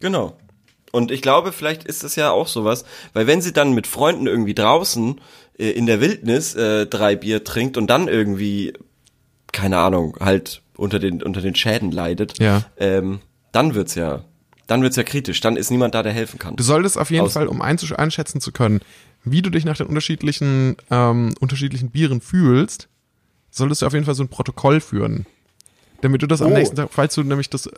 Genau. 0.00 0.36
Und 0.92 1.10
ich 1.10 1.20
glaube, 1.20 1.52
vielleicht 1.52 1.84
ist 1.84 2.04
es 2.04 2.16
ja 2.16 2.30
auch 2.30 2.48
sowas, 2.48 2.84
weil 3.12 3.26
wenn 3.26 3.42
sie 3.42 3.52
dann 3.52 3.72
mit 3.74 3.86
Freunden 3.86 4.26
irgendwie 4.26 4.54
draußen 4.54 5.20
äh, 5.58 5.70
in 5.70 5.84
der 5.84 6.00
Wildnis 6.00 6.54
äh, 6.54 6.86
drei 6.86 7.16
Bier 7.16 7.44
trinkt 7.44 7.76
und 7.76 7.88
dann 7.88 8.08
irgendwie, 8.08 8.72
keine 9.52 9.76
Ahnung, 9.78 10.16
halt 10.20 10.62
unter 10.76 10.98
den, 10.98 11.22
unter 11.22 11.42
den 11.42 11.54
Schäden 11.54 11.90
leidet, 11.90 12.38
Ja. 12.38 12.64
ähm, 12.78 13.20
dann 13.52 13.74
wird's 13.74 13.94
ja, 13.94 14.24
dann 14.66 14.82
wird's 14.82 14.96
ja 14.96 15.02
kritisch. 15.02 15.40
Dann 15.40 15.56
ist 15.56 15.70
niemand 15.70 15.94
da, 15.94 16.02
der 16.02 16.12
helfen 16.12 16.38
kann. 16.38 16.56
Du 16.56 16.62
solltest 16.62 16.98
auf 16.98 17.10
jeden 17.10 17.26
Aus- 17.26 17.34
Fall, 17.34 17.46
um 17.46 17.62
einschätzen 17.62 18.40
zu 18.40 18.52
können, 18.52 18.80
wie 19.24 19.42
du 19.42 19.50
dich 19.50 19.64
nach 19.64 19.76
den 19.76 19.86
unterschiedlichen, 19.86 20.76
ähm, 20.90 21.34
unterschiedlichen 21.40 21.90
Bieren 21.90 22.20
fühlst, 22.20 22.88
solltest 23.50 23.82
du 23.82 23.86
auf 23.86 23.92
jeden 23.92 24.04
Fall 24.04 24.14
so 24.14 24.22
ein 24.22 24.28
Protokoll 24.28 24.80
führen. 24.80 25.26
Damit 26.02 26.22
du 26.22 26.26
das 26.26 26.42
am 26.42 26.52
Oh. 26.52 26.54
nächsten 26.54 26.76
Tag, 26.76 26.88
falls 26.92 27.14
du 27.14 27.22
nämlich 27.22 27.48
das, 27.50 27.68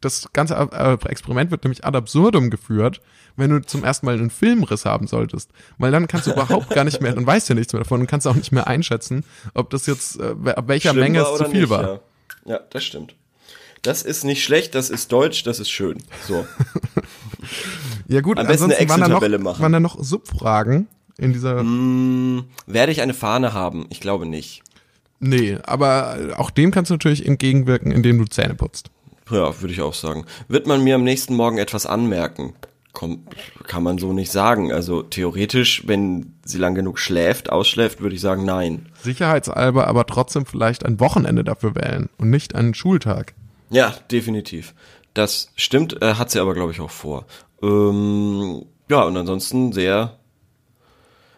das 0.00 0.28
ganze 0.32 0.54
äh, 0.54 0.98
Experiment 1.08 1.50
wird 1.50 1.64
nämlich 1.64 1.84
ad 1.84 1.96
absurdum 1.96 2.50
geführt, 2.50 3.00
wenn 3.36 3.50
du 3.50 3.62
zum 3.62 3.82
ersten 3.84 4.04
Mal 4.06 4.16
einen 4.16 4.28
Filmriss 4.30 4.84
haben 4.84 5.06
solltest. 5.06 5.50
Weil 5.78 5.90
dann 5.92 6.06
kannst 6.08 6.26
du 6.26 6.32
überhaupt 6.32 6.68
gar 6.70 6.84
nicht 6.84 7.00
mehr, 7.00 7.12
dann 7.14 7.26
weißt 7.26 7.48
du 7.48 7.54
nichts 7.54 7.72
mehr 7.72 7.82
davon 7.82 8.00
und 8.00 8.06
kannst 8.06 8.26
auch 8.26 8.34
nicht 8.34 8.52
mehr 8.52 8.66
einschätzen, 8.66 9.24
ob 9.54 9.70
das 9.70 9.86
jetzt, 9.86 10.20
äh, 10.20 10.34
ab 10.50 10.68
welcher 10.68 10.90
Schlimm 10.90 11.04
Menge 11.04 11.20
es 11.22 11.38
zu 11.38 11.44
viel 11.46 11.60
nicht, 11.62 11.70
war. 11.70 11.82
Ja. 11.82 12.00
ja, 12.54 12.60
das 12.70 12.84
stimmt. 12.84 13.14
Das 13.82 14.02
ist 14.02 14.24
nicht 14.24 14.44
schlecht, 14.44 14.74
das 14.74 14.90
ist 14.90 15.10
deutsch, 15.12 15.42
das 15.42 15.58
ist 15.60 15.70
schön. 15.70 15.98
So. 16.26 16.46
Ja 18.08 18.20
gut, 18.20 18.38
Am 18.38 18.46
besten 18.46 18.64
eine 18.66 18.74
ansonsten 18.74 18.88
waren 18.90 19.00
da, 19.00 19.08
noch, 19.08 19.16
Excel-Tabelle 19.16 19.38
machen. 19.42 19.62
waren 19.62 19.72
da 19.72 19.80
noch 19.80 20.02
Subfragen 20.02 20.86
in 21.18 21.32
dieser 21.32 21.58
Hm, 21.60 22.44
werde 22.66 22.92
ich 22.92 23.00
eine 23.00 23.14
Fahne 23.14 23.52
haben? 23.52 23.86
Ich 23.90 24.00
glaube 24.00 24.26
nicht. 24.26 24.62
Nee, 25.18 25.58
aber 25.64 26.34
auch 26.36 26.50
dem 26.50 26.70
kannst 26.72 26.90
du 26.90 26.94
natürlich 26.94 27.26
entgegenwirken, 27.26 27.90
indem 27.90 28.18
du 28.18 28.24
Zähne 28.26 28.54
putzt. 28.54 28.90
Ja, 29.30 29.60
würde 29.60 29.72
ich 29.72 29.80
auch 29.80 29.94
sagen. 29.94 30.24
Wird 30.48 30.66
man 30.66 30.84
mir 30.84 30.96
am 30.96 31.04
nächsten 31.04 31.34
Morgen 31.34 31.58
etwas 31.58 31.86
anmerken? 31.86 32.54
Komm, 32.92 33.22
kann 33.66 33.82
man 33.82 33.98
so 33.98 34.12
nicht 34.12 34.30
sagen. 34.30 34.72
Also 34.72 35.02
theoretisch, 35.02 35.84
wenn 35.86 36.34
sie 36.44 36.58
lang 36.58 36.74
genug 36.74 36.98
schläft, 36.98 37.50
ausschläft, 37.50 38.00
würde 38.02 38.14
ich 38.14 38.20
sagen, 38.20 38.44
nein. 38.44 38.86
Sicherheitshalber 39.02 39.86
aber 39.86 40.06
trotzdem 40.06 40.44
vielleicht 40.44 40.84
ein 40.84 41.00
Wochenende 41.00 41.44
dafür 41.44 41.74
wählen 41.74 42.10
und 42.18 42.28
nicht 42.30 42.54
einen 42.54 42.74
Schultag. 42.74 43.34
Ja, 43.72 43.94
definitiv. 44.10 44.74
Das 45.14 45.50
stimmt, 45.56 46.00
äh, 46.00 46.14
hat 46.14 46.30
sie 46.30 46.40
aber, 46.40 46.54
glaube 46.54 46.72
ich, 46.72 46.80
auch 46.80 46.90
vor. 46.90 47.26
Ähm, 47.62 48.64
ja, 48.88 49.02
und 49.02 49.16
ansonsten 49.16 49.72
sehr. 49.72 50.16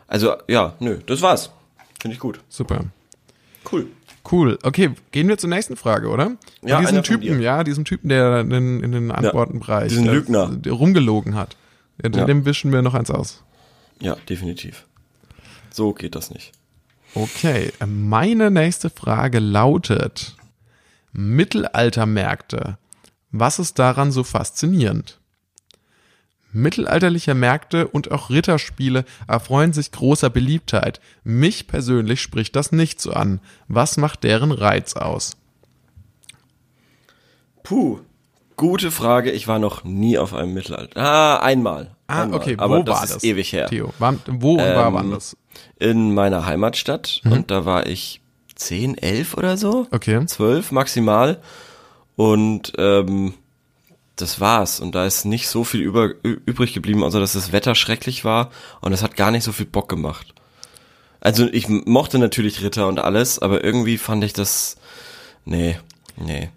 Also, 0.06 0.34
ja, 0.48 0.74
nö, 0.80 0.98
das 1.06 1.22
war's. 1.22 1.50
Finde 2.00 2.14
ich 2.14 2.20
gut. 2.20 2.40
Super. 2.48 2.84
Cool. 3.70 3.86
Cool. 4.30 4.58
Okay, 4.62 4.90
gehen 5.12 5.28
wir 5.28 5.38
zur 5.38 5.50
nächsten 5.50 5.76
Frage, 5.76 6.08
oder? 6.08 6.32
Ja, 6.62 6.80
von 6.82 7.02
Typen, 7.02 7.40
ja, 7.40 7.62
diesem 7.62 7.84
Typen, 7.84 8.08
der 8.08 8.40
in, 8.40 8.82
in 8.82 8.92
den 8.92 9.10
Antwortenbereich 9.10 9.88
diesen 9.88 10.04
der, 10.06 10.14
Lügner. 10.14 10.48
der 10.48 10.72
rumgelogen 10.72 11.34
hat. 11.34 11.56
Ja, 12.02 12.10
Ja. 12.10 12.24
Dem 12.24 12.44
wischen 12.44 12.72
wir 12.72 12.82
noch 12.82 12.94
eins 12.94 13.10
aus. 13.10 13.42
Ja, 14.00 14.16
definitiv. 14.28 14.86
So 15.70 15.92
geht 15.92 16.14
das 16.14 16.30
nicht. 16.30 16.52
Okay, 17.14 17.72
meine 17.86 18.50
nächste 18.50 18.90
Frage 18.90 19.38
lautet: 19.38 20.34
Mittelaltermärkte. 21.14 22.76
Was 23.30 23.58
ist 23.58 23.78
daran 23.78 24.12
so 24.12 24.22
faszinierend? 24.24 25.18
Mittelalterliche 26.52 27.34
Märkte 27.34 27.88
und 27.88 28.12
auch 28.12 28.30
Ritterspiele 28.30 29.04
erfreuen 29.26 29.72
sich 29.72 29.90
großer 29.90 30.30
Beliebtheit. 30.30 31.00
Mich 31.24 31.66
persönlich 31.66 32.20
spricht 32.20 32.54
das 32.54 32.70
nicht 32.70 33.00
so 33.00 33.12
an. 33.12 33.40
Was 33.66 33.96
macht 33.96 34.22
deren 34.22 34.52
Reiz 34.52 34.94
aus? 34.94 35.36
Puh. 37.62 38.00
Gute 38.56 38.92
Frage. 38.92 39.32
Ich 39.32 39.48
war 39.48 39.58
noch 39.58 39.82
nie 39.82 40.16
auf 40.16 40.32
einem 40.32 40.54
Mittelalter. 40.54 41.00
Ah, 41.00 41.38
einmal. 41.40 41.90
Ah, 42.06 42.22
einmal. 42.22 42.38
okay, 42.38 42.56
wo 42.56 42.62
Aber 42.62 42.82
das 42.84 42.96
war 42.96 43.04
ist 43.04 43.14
das? 43.16 43.24
ewig 43.24 43.52
her. 43.52 43.66
Theo, 43.66 43.92
wann, 43.98 44.20
wo 44.28 44.52
und 44.52 44.58
war 44.60 44.88
Ähm, 44.88 44.94
wann 44.94 45.10
das? 45.10 45.36
In 45.80 46.14
meiner 46.14 46.46
Heimatstadt. 46.46 47.20
Mhm. 47.24 47.32
Und 47.32 47.50
da 47.50 47.64
war 47.64 47.86
ich 47.86 48.20
10, 48.54 48.98
11 48.98 49.34
oder 49.36 49.56
so. 49.56 49.86
Okay. 49.90 50.24
12 50.24 50.72
maximal. 50.72 51.40
Und 52.16 52.72
ähm, 52.78 53.34
das 54.16 54.40
war's. 54.40 54.80
Und 54.80 54.94
da 54.94 55.06
ist 55.06 55.24
nicht 55.24 55.48
so 55.48 55.64
viel 55.64 55.80
über, 55.80 56.10
übrig 56.22 56.72
geblieben, 56.72 57.02
außer 57.02 57.20
dass 57.20 57.32
das 57.32 57.52
Wetter 57.52 57.74
schrecklich 57.74 58.24
war. 58.24 58.50
Und 58.80 58.92
es 58.92 59.02
hat 59.02 59.16
gar 59.16 59.30
nicht 59.30 59.44
so 59.44 59.52
viel 59.52 59.66
Bock 59.66 59.88
gemacht. 59.88 60.34
Also 61.20 61.46
ich 61.46 61.68
mochte 61.68 62.18
natürlich 62.18 62.62
Ritter 62.62 62.86
und 62.86 62.98
alles, 62.98 63.38
aber 63.38 63.64
irgendwie 63.64 63.98
fand 63.98 64.22
ich 64.24 64.34
das. 64.34 64.76
Nee, 65.46 65.78
nee. 66.16 66.50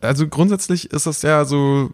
Also, 0.00 0.28
grundsätzlich 0.28 0.92
ist 0.92 1.06
das 1.06 1.22
ja 1.22 1.44
so, 1.44 1.90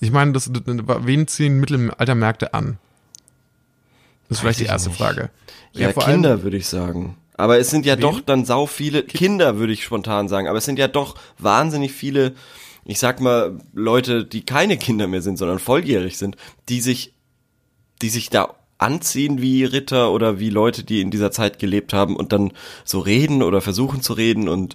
ich 0.00 0.12
meine, 0.12 0.32
das, 0.32 0.50
wen 0.52 1.26
ziehen 1.26 1.58
Mittelaltermärkte 1.58 2.54
an? 2.54 2.78
Das 4.28 4.38
ist 4.38 4.40
vielleicht 4.42 4.60
die 4.60 4.66
erste 4.66 4.90
nicht. 4.90 4.98
Frage. 4.98 5.30
Ja, 5.72 5.92
vor 5.92 6.04
Kinder 6.04 6.42
würde 6.42 6.56
ich 6.56 6.68
sagen. 6.68 7.16
Aber 7.38 7.58
es 7.58 7.70
sind 7.70 7.86
ja 7.86 7.94
Wen? 7.94 8.02
doch 8.02 8.20
dann 8.20 8.44
sau 8.44 8.66
viele 8.66 9.04
Kinder, 9.04 9.58
würde 9.58 9.72
ich 9.72 9.84
spontan 9.84 10.28
sagen. 10.28 10.48
Aber 10.48 10.58
es 10.58 10.64
sind 10.64 10.78
ja 10.78 10.88
doch 10.88 11.14
wahnsinnig 11.38 11.92
viele, 11.92 12.34
ich 12.84 12.98
sag 12.98 13.20
mal, 13.20 13.58
Leute, 13.72 14.24
die 14.24 14.44
keine 14.44 14.76
Kinder 14.76 15.06
mehr 15.06 15.22
sind, 15.22 15.38
sondern 15.38 15.60
volljährig 15.60 16.18
sind, 16.18 16.36
die 16.68 16.80
sich, 16.80 17.14
die 18.02 18.10
sich 18.10 18.28
da 18.28 18.56
anziehen 18.78 19.40
wie 19.40 19.64
Ritter 19.64 20.10
oder 20.10 20.40
wie 20.40 20.50
Leute, 20.50 20.82
die 20.82 21.00
in 21.00 21.12
dieser 21.12 21.30
Zeit 21.30 21.60
gelebt 21.60 21.92
haben 21.92 22.16
und 22.16 22.32
dann 22.32 22.52
so 22.84 22.98
reden 22.98 23.42
oder 23.44 23.60
versuchen 23.60 24.02
zu 24.02 24.14
reden 24.14 24.48
und 24.48 24.74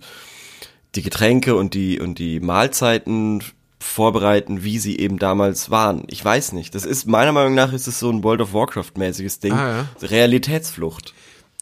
die 0.95 1.01
Getränke 1.01 1.55
und 1.55 1.73
die 1.73 1.99
und 1.99 2.17
die 2.17 2.39
Mahlzeiten 2.39 3.43
vorbereiten, 3.79 4.63
wie 4.63 4.79
sie 4.79 4.97
eben 4.99 5.19
damals 5.19 5.69
waren. 5.69 6.03
Ich 6.07 6.23
weiß 6.23 6.53
nicht. 6.53 6.75
Das 6.75 6.85
ist 6.85 7.07
meiner 7.07 7.33
Meinung 7.33 7.55
nach 7.55 7.73
ist 7.73 7.87
es 7.87 7.99
so 7.99 8.09
ein 8.09 8.23
World 8.23 8.39
of 8.39 8.53
Warcraft 8.53 8.91
mäßiges 8.97 9.39
Ding. 9.39 9.51
Ah, 9.51 9.89
Realitätsflucht. 10.01 11.13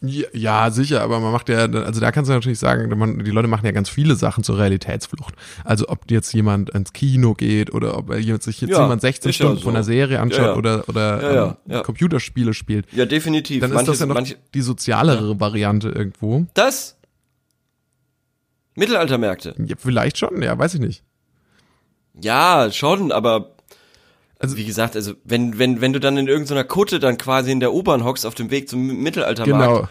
Ja, 0.04 0.70
sicher, 0.72 1.00
aber 1.02 1.20
man 1.20 1.30
macht 1.30 1.48
ja, 1.48 1.58
also 1.58 2.00
da 2.00 2.10
kannst 2.10 2.28
du 2.28 2.34
natürlich 2.34 2.58
sagen, 2.58 2.88
man, 2.98 3.22
die 3.24 3.30
Leute 3.30 3.46
machen 3.46 3.64
ja 3.64 3.70
ganz 3.70 3.88
viele 3.88 4.16
Sachen 4.16 4.42
zur 4.42 4.58
Realitätsflucht. 4.58 5.34
Also 5.64 5.88
ob 5.88 6.10
jetzt 6.10 6.32
jemand 6.34 6.70
ins 6.70 6.92
Kino 6.92 7.34
geht 7.34 7.72
oder 7.72 7.96
ob 7.96 8.12
jemand 8.18 8.42
sich 8.42 8.60
jetzt 8.60 8.70
Ja, 8.70 8.82
jemand 8.82 9.00
16 9.00 9.30
ist 9.30 9.38
ja 9.38 9.44
Stunden 9.44 9.58
so. 9.58 9.64
von 9.64 9.76
einer 9.76 9.84
Serie 9.84 10.18
anschaut 10.18 10.40
Ja, 10.40 10.46
ja. 10.46 10.56
oder, 10.56 10.88
oder 10.88 11.56
ähm. 11.68 11.82
Computerspiele 11.84 12.52
spielt. 12.52 12.92
Ja, 12.92 13.06
definitiv. 13.06 13.60
Dann 13.60 13.70
ist 13.70 13.74
Manche- 13.76 13.90
das 13.92 14.00
ja 14.00 14.06
noch 14.06 14.14
manche, 14.14 14.36
die 14.54 14.60
sozialere 14.62 15.38
Variante 15.38 15.90
irgendwo. 15.90 16.46
das? 16.54 16.98
Mittelaltermärkte. 18.74 19.54
Ja, 19.66 19.76
vielleicht 19.78 20.18
schon, 20.18 20.42
ja, 20.42 20.58
weiß 20.58 20.74
ich 20.74 20.80
nicht. 20.80 21.04
Ja, 22.20 22.70
schon, 22.72 23.12
aber 23.12 23.54
Also- 24.42 24.56
wie 24.56 24.64
gesagt, 24.64 24.96
also 24.96 25.14
wenn 25.24 25.58
wenn 25.58 25.80
wenn 25.80 25.92
du 25.92 26.00
dann 26.00 26.16
in 26.16 26.26
irgendeiner 26.28 26.64
Kutte 26.64 26.98
dann 26.98 27.16
quasi 27.16 27.52
in 27.52 27.60
der 27.60 27.72
U-Bahn 27.72 28.04
hockst 28.04 28.26
auf 28.26 28.34
dem 28.34 28.50
Weg 28.50 28.68
zum 28.68 28.86
Mittelaltermarkt, 29.02 29.74
Genau. 29.74 29.88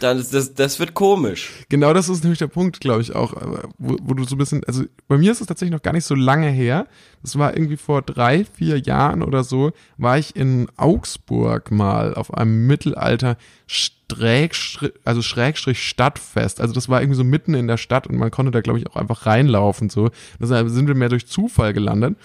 dann 0.00 0.18
ist 0.18 0.34
das, 0.34 0.54
das 0.54 0.78
wird 0.78 0.94
komisch. 0.94 1.50
Genau 1.68 1.92
das 1.92 2.08
ist 2.08 2.22
nämlich 2.22 2.38
der 2.38 2.46
Punkt, 2.48 2.80
glaube 2.80 3.00
ich 3.02 3.14
auch, 3.14 3.32
wo, 3.78 3.96
wo 4.02 4.14
du 4.14 4.24
so 4.24 4.34
ein 4.34 4.38
bisschen, 4.38 4.62
also 4.64 4.84
bei 5.08 5.18
mir 5.18 5.32
ist 5.32 5.40
es 5.40 5.46
tatsächlich 5.46 5.72
noch 5.74 5.82
gar 5.82 5.92
nicht 5.92 6.04
so 6.04 6.14
lange 6.14 6.48
her. 6.48 6.86
Das 7.22 7.38
war 7.38 7.56
irgendwie 7.56 7.76
vor 7.76 8.02
drei, 8.02 8.44
vier 8.44 8.78
Jahren 8.78 9.22
oder 9.22 9.42
so, 9.44 9.72
war 9.98 10.18
ich 10.18 10.36
in 10.36 10.68
Augsburg 10.76 11.70
mal 11.70 12.14
auf 12.14 12.34
einem 12.34 12.66
Mittelalter 12.66 13.36
also 15.04 15.22
Schrägstrich 15.22 15.82
Stadtfest. 15.82 16.60
Also 16.60 16.74
das 16.74 16.88
war 16.88 17.00
irgendwie 17.00 17.16
so 17.16 17.24
mitten 17.24 17.54
in 17.54 17.68
der 17.68 17.76
Stadt 17.76 18.06
und 18.06 18.16
man 18.16 18.30
konnte 18.30 18.50
da, 18.50 18.60
glaube 18.60 18.78
ich, 18.78 18.88
auch 18.88 18.96
einfach 18.96 19.26
reinlaufen. 19.26 19.90
So, 19.90 20.10
da 20.38 20.68
sind 20.68 20.88
wir 20.88 20.94
mehr 20.94 21.08
durch 21.08 21.26
Zufall 21.26 21.72
gelandet. 21.72 22.16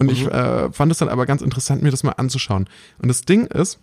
Und 0.00 0.06
mhm. 0.06 0.12
ich 0.12 0.26
äh, 0.26 0.72
fand 0.72 0.90
es 0.90 0.98
dann 0.98 1.10
aber 1.10 1.26
ganz 1.26 1.42
interessant, 1.42 1.82
mir 1.82 1.90
das 1.90 2.02
mal 2.02 2.12
anzuschauen. 2.12 2.68
Und 3.00 3.08
das 3.08 3.22
Ding 3.22 3.46
ist, 3.46 3.78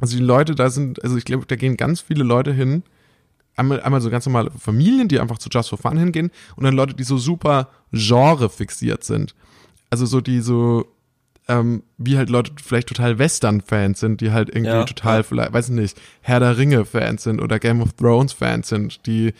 also 0.00 0.16
die 0.16 0.22
Leute 0.22 0.54
da 0.54 0.70
sind, 0.70 1.02
also 1.02 1.16
ich 1.16 1.24
glaube, 1.24 1.44
da 1.46 1.56
gehen 1.56 1.76
ganz 1.76 2.00
viele 2.00 2.22
Leute 2.22 2.52
hin, 2.52 2.84
einmal, 3.56 3.82
einmal 3.82 4.00
so 4.00 4.10
ganz 4.10 4.24
normale 4.26 4.52
Familien, 4.52 5.08
die 5.08 5.18
einfach 5.18 5.38
zu 5.38 5.48
Just 5.50 5.68
for 5.68 5.78
Fun 5.78 5.98
hingehen 5.98 6.30
und 6.54 6.64
dann 6.64 6.74
Leute, 6.74 6.94
die 6.94 7.02
so 7.02 7.18
super 7.18 7.68
Genre 7.92 8.48
fixiert 8.48 9.02
sind. 9.02 9.34
Also 9.90 10.06
so 10.06 10.20
die 10.20 10.40
so, 10.40 10.86
ähm, 11.48 11.82
wie 11.98 12.16
halt 12.16 12.30
Leute 12.30 12.52
vielleicht 12.62 12.88
total 12.88 13.18
Western-Fans 13.18 13.98
sind, 13.98 14.20
die 14.20 14.30
halt 14.30 14.50
irgendwie 14.50 14.70
ja, 14.70 14.84
total, 14.84 15.18
ja. 15.18 15.22
vielleicht, 15.24 15.52
weiß 15.52 15.70
nicht, 15.70 16.00
Herr 16.20 16.38
der 16.38 16.58
Ringe-Fans 16.58 17.24
sind 17.24 17.40
oder 17.42 17.58
Game 17.58 17.82
of 17.82 17.92
Thrones-Fans 17.94 18.68
sind, 18.68 19.04
die 19.06 19.34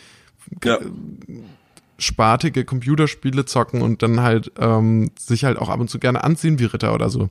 ja. 0.61 0.77
Spartige 2.01 2.65
Computerspiele 2.65 3.45
zocken 3.45 3.81
und 3.81 4.01
dann 4.01 4.21
halt 4.21 4.51
ähm, 4.59 5.11
sich 5.17 5.43
halt 5.45 5.57
auch 5.57 5.69
ab 5.69 5.79
und 5.79 5.89
zu 5.89 5.99
gerne 5.99 6.23
anziehen 6.23 6.59
wie 6.59 6.65
Ritter 6.65 6.93
oder 6.93 7.09
so. 7.09 7.29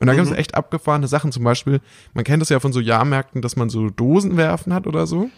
Und 0.00 0.06
da 0.06 0.12
mhm. 0.12 0.16
gibt 0.16 0.30
es 0.30 0.36
echt 0.36 0.54
abgefahrene 0.54 1.08
Sachen. 1.08 1.30
Zum 1.30 1.44
Beispiel, 1.44 1.80
man 2.14 2.24
kennt 2.24 2.40
das 2.40 2.48
ja 2.48 2.58
von 2.58 2.72
so 2.72 2.80
Jahrmärkten, 2.80 3.42
dass 3.42 3.56
man 3.56 3.68
so 3.68 3.90
Dosen 3.90 4.36
werfen 4.36 4.72
hat 4.72 4.86
oder 4.86 5.06
so. 5.06 5.30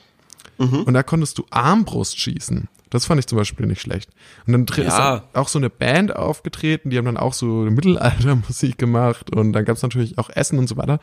Mhm. 0.58 0.85
Und 0.85 0.94
da 0.94 1.02
konntest 1.02 1.38
du 1.38 1.46
Armbrust 1.50 2.18
schießen. 2.18 2.68
Das 2.90 3.06
fand 3.06 3.18
ich 3.18 3.26
zum 3.26 3.38
Beispiel 3.38 3.66
nicht 3.66 3.80
schlecht. 3.80 4.11
Und 4.46 4.52
dann 4.52 4.66
ja. 4.76 5.16
ist 5.16 5.22
auch 5.32 5.48
so 5.48 5.58
eine 5.58 5.70
Band 5.70 6.14
aufgetreten, 6.14 6.90
die 6.90 6.98
haben 6.98 7.06
dann 7.06 7.16
auch 7.16 7.32
so 7.32 7.46
Mittelaltermusik 7.46 8.76
gemacht 8.76 9.35
und 9.35 9.54
dann 9.54 9.64
gab 9.64 9.76
es 9.76 9.82
natürlich 9.82 10.18
auch 10.18 10.28
Essen 10.28 10.58
und 10.58 10.68
so 10.68 10.76
weiter. 10.76 11.00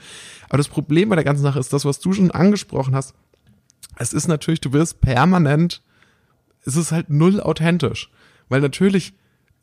Aber 0.50 0.58
das 0.58 0.68
Problem 0.68 1.10
bei 1.10 1.16
der 1.16 1.26
ganzen 1.26 1.42
Sache 1.42 1.60
ist 1.60 1.74
das, 1.74 1.86
was 1.86 2.00
du 2.00 2.14
schon 2.14 2.30
angesprochen 2.30 2.96
hast. 2.96 3.16
Es 3.98 4.14
ist 4.14 4.28
natürlich, 4.28 4.62
du 4.62 4.72
wirst 4.72 5.02
permanent, 5.02 5.82
es 6.66 6.76
ist 6.76 6.92
halt 6.92 7.10
null 7.10 7.42
authentisch. 7.42 8.10
Weil 8.50 8.62
natürlich 8.62 9.14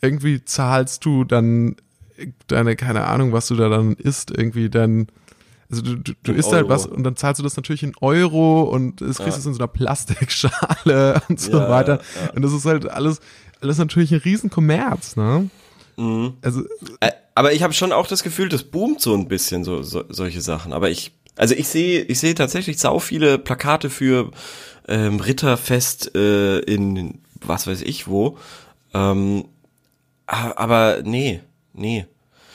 irgendwie 0.01 0.45
zahlst 0.45 1.05
du 1.05 1.25
dann 1.25 1.77
deine, 2.47 2.77
keine 2.77 3.05
Ahnung, 3.05 3.33
was 3.33 3.49
du 3.49 3.57
da 3.57 3.69
dann 3.69 3.95
isst, 3.95 4.31
irgendwie 4.31 4.71
dann, 4.71 5.09
also 5.71 5.83
du, 5.83 5.97
du, 5.97 6.13
du 6.23 6.33
isst 6.33 6.53
halt 6.53 6.69
was 6.69 6.87
und 6.87 7.03
dann 7.05 7.17
zahlst 7.17 7.39
du 7.39 7.43
das 7.43 7.57
natürlich 7.57 7.83
in 7.83 7.95
Euro 8.01 8.63
und 8.63 9.01
es 9.01 9.19
kriegst 9.19 9.33
ja. 9.33 9.39
es 9.39 9.47
in 9.47 9.55
so 9.55 9.59
einer 9.59 9.69
Plastikschale 9.69 11.21
und 11.29 11.41
so 11.41 11.59
ja, 11.59 11.69
weiter. 11.69 12.01
Ja. 12.23 12.33
Und 12.33 12.43
das 12.43 12.53
ist 12.53 12.65
halt 12.65 12.89
alles, 12.89 13.21
alles 13.61 13.79
natürlich 13.79 14.13
ein 14.13 14.21
Riesenkommerz, 14.21 15.17
ne? 15.17 15.51
Mhm. 15.97 16.35
Also, 16.43 16.63
äh, 17.01 17.11
aber 17.35 17.53
ich 17.53 17.63
habe 17.63 17.73
schon 17.73 17.93
auch 17.93 18.07
das 18.07 18.23
Gefühl, 18.23 18.49
das 18.49 18.65
boomt 18.65 19.01
so 19.01 19.15
ein 19.15 19.29
bisschen, 19.29 19.65
so, 19.65 19.83
so 19.83 20.05
solche 20.09 20.41
Sachen. 20.41 20.73
Aber 20.73 20.91
ich, 20.91 21.13
also 21.37 21.55
ich 21.55 21.69
sehe, 21.69 22.03
ich 22.03 22.19
sehe 22.19 22.35
tatsächlich 22.35 22.79
sau 22.79 22.99
viele 22.99 23.39
Plakate 23.39 23.91
für 23.91 24.31
ähm, 24.89 25.21
Ritterfest 25.21 26.15
äh, 26.15 26.59
in 26.61 27.21
was 27.41 27.67
weiß 27.67 27.83
ich 27.83 28.09
wo. 28.09 28.39
Ähm, 28.95 29.45
aber 30.27 31.03
nee, 31.05 31.43
Nee. 31.77 32.07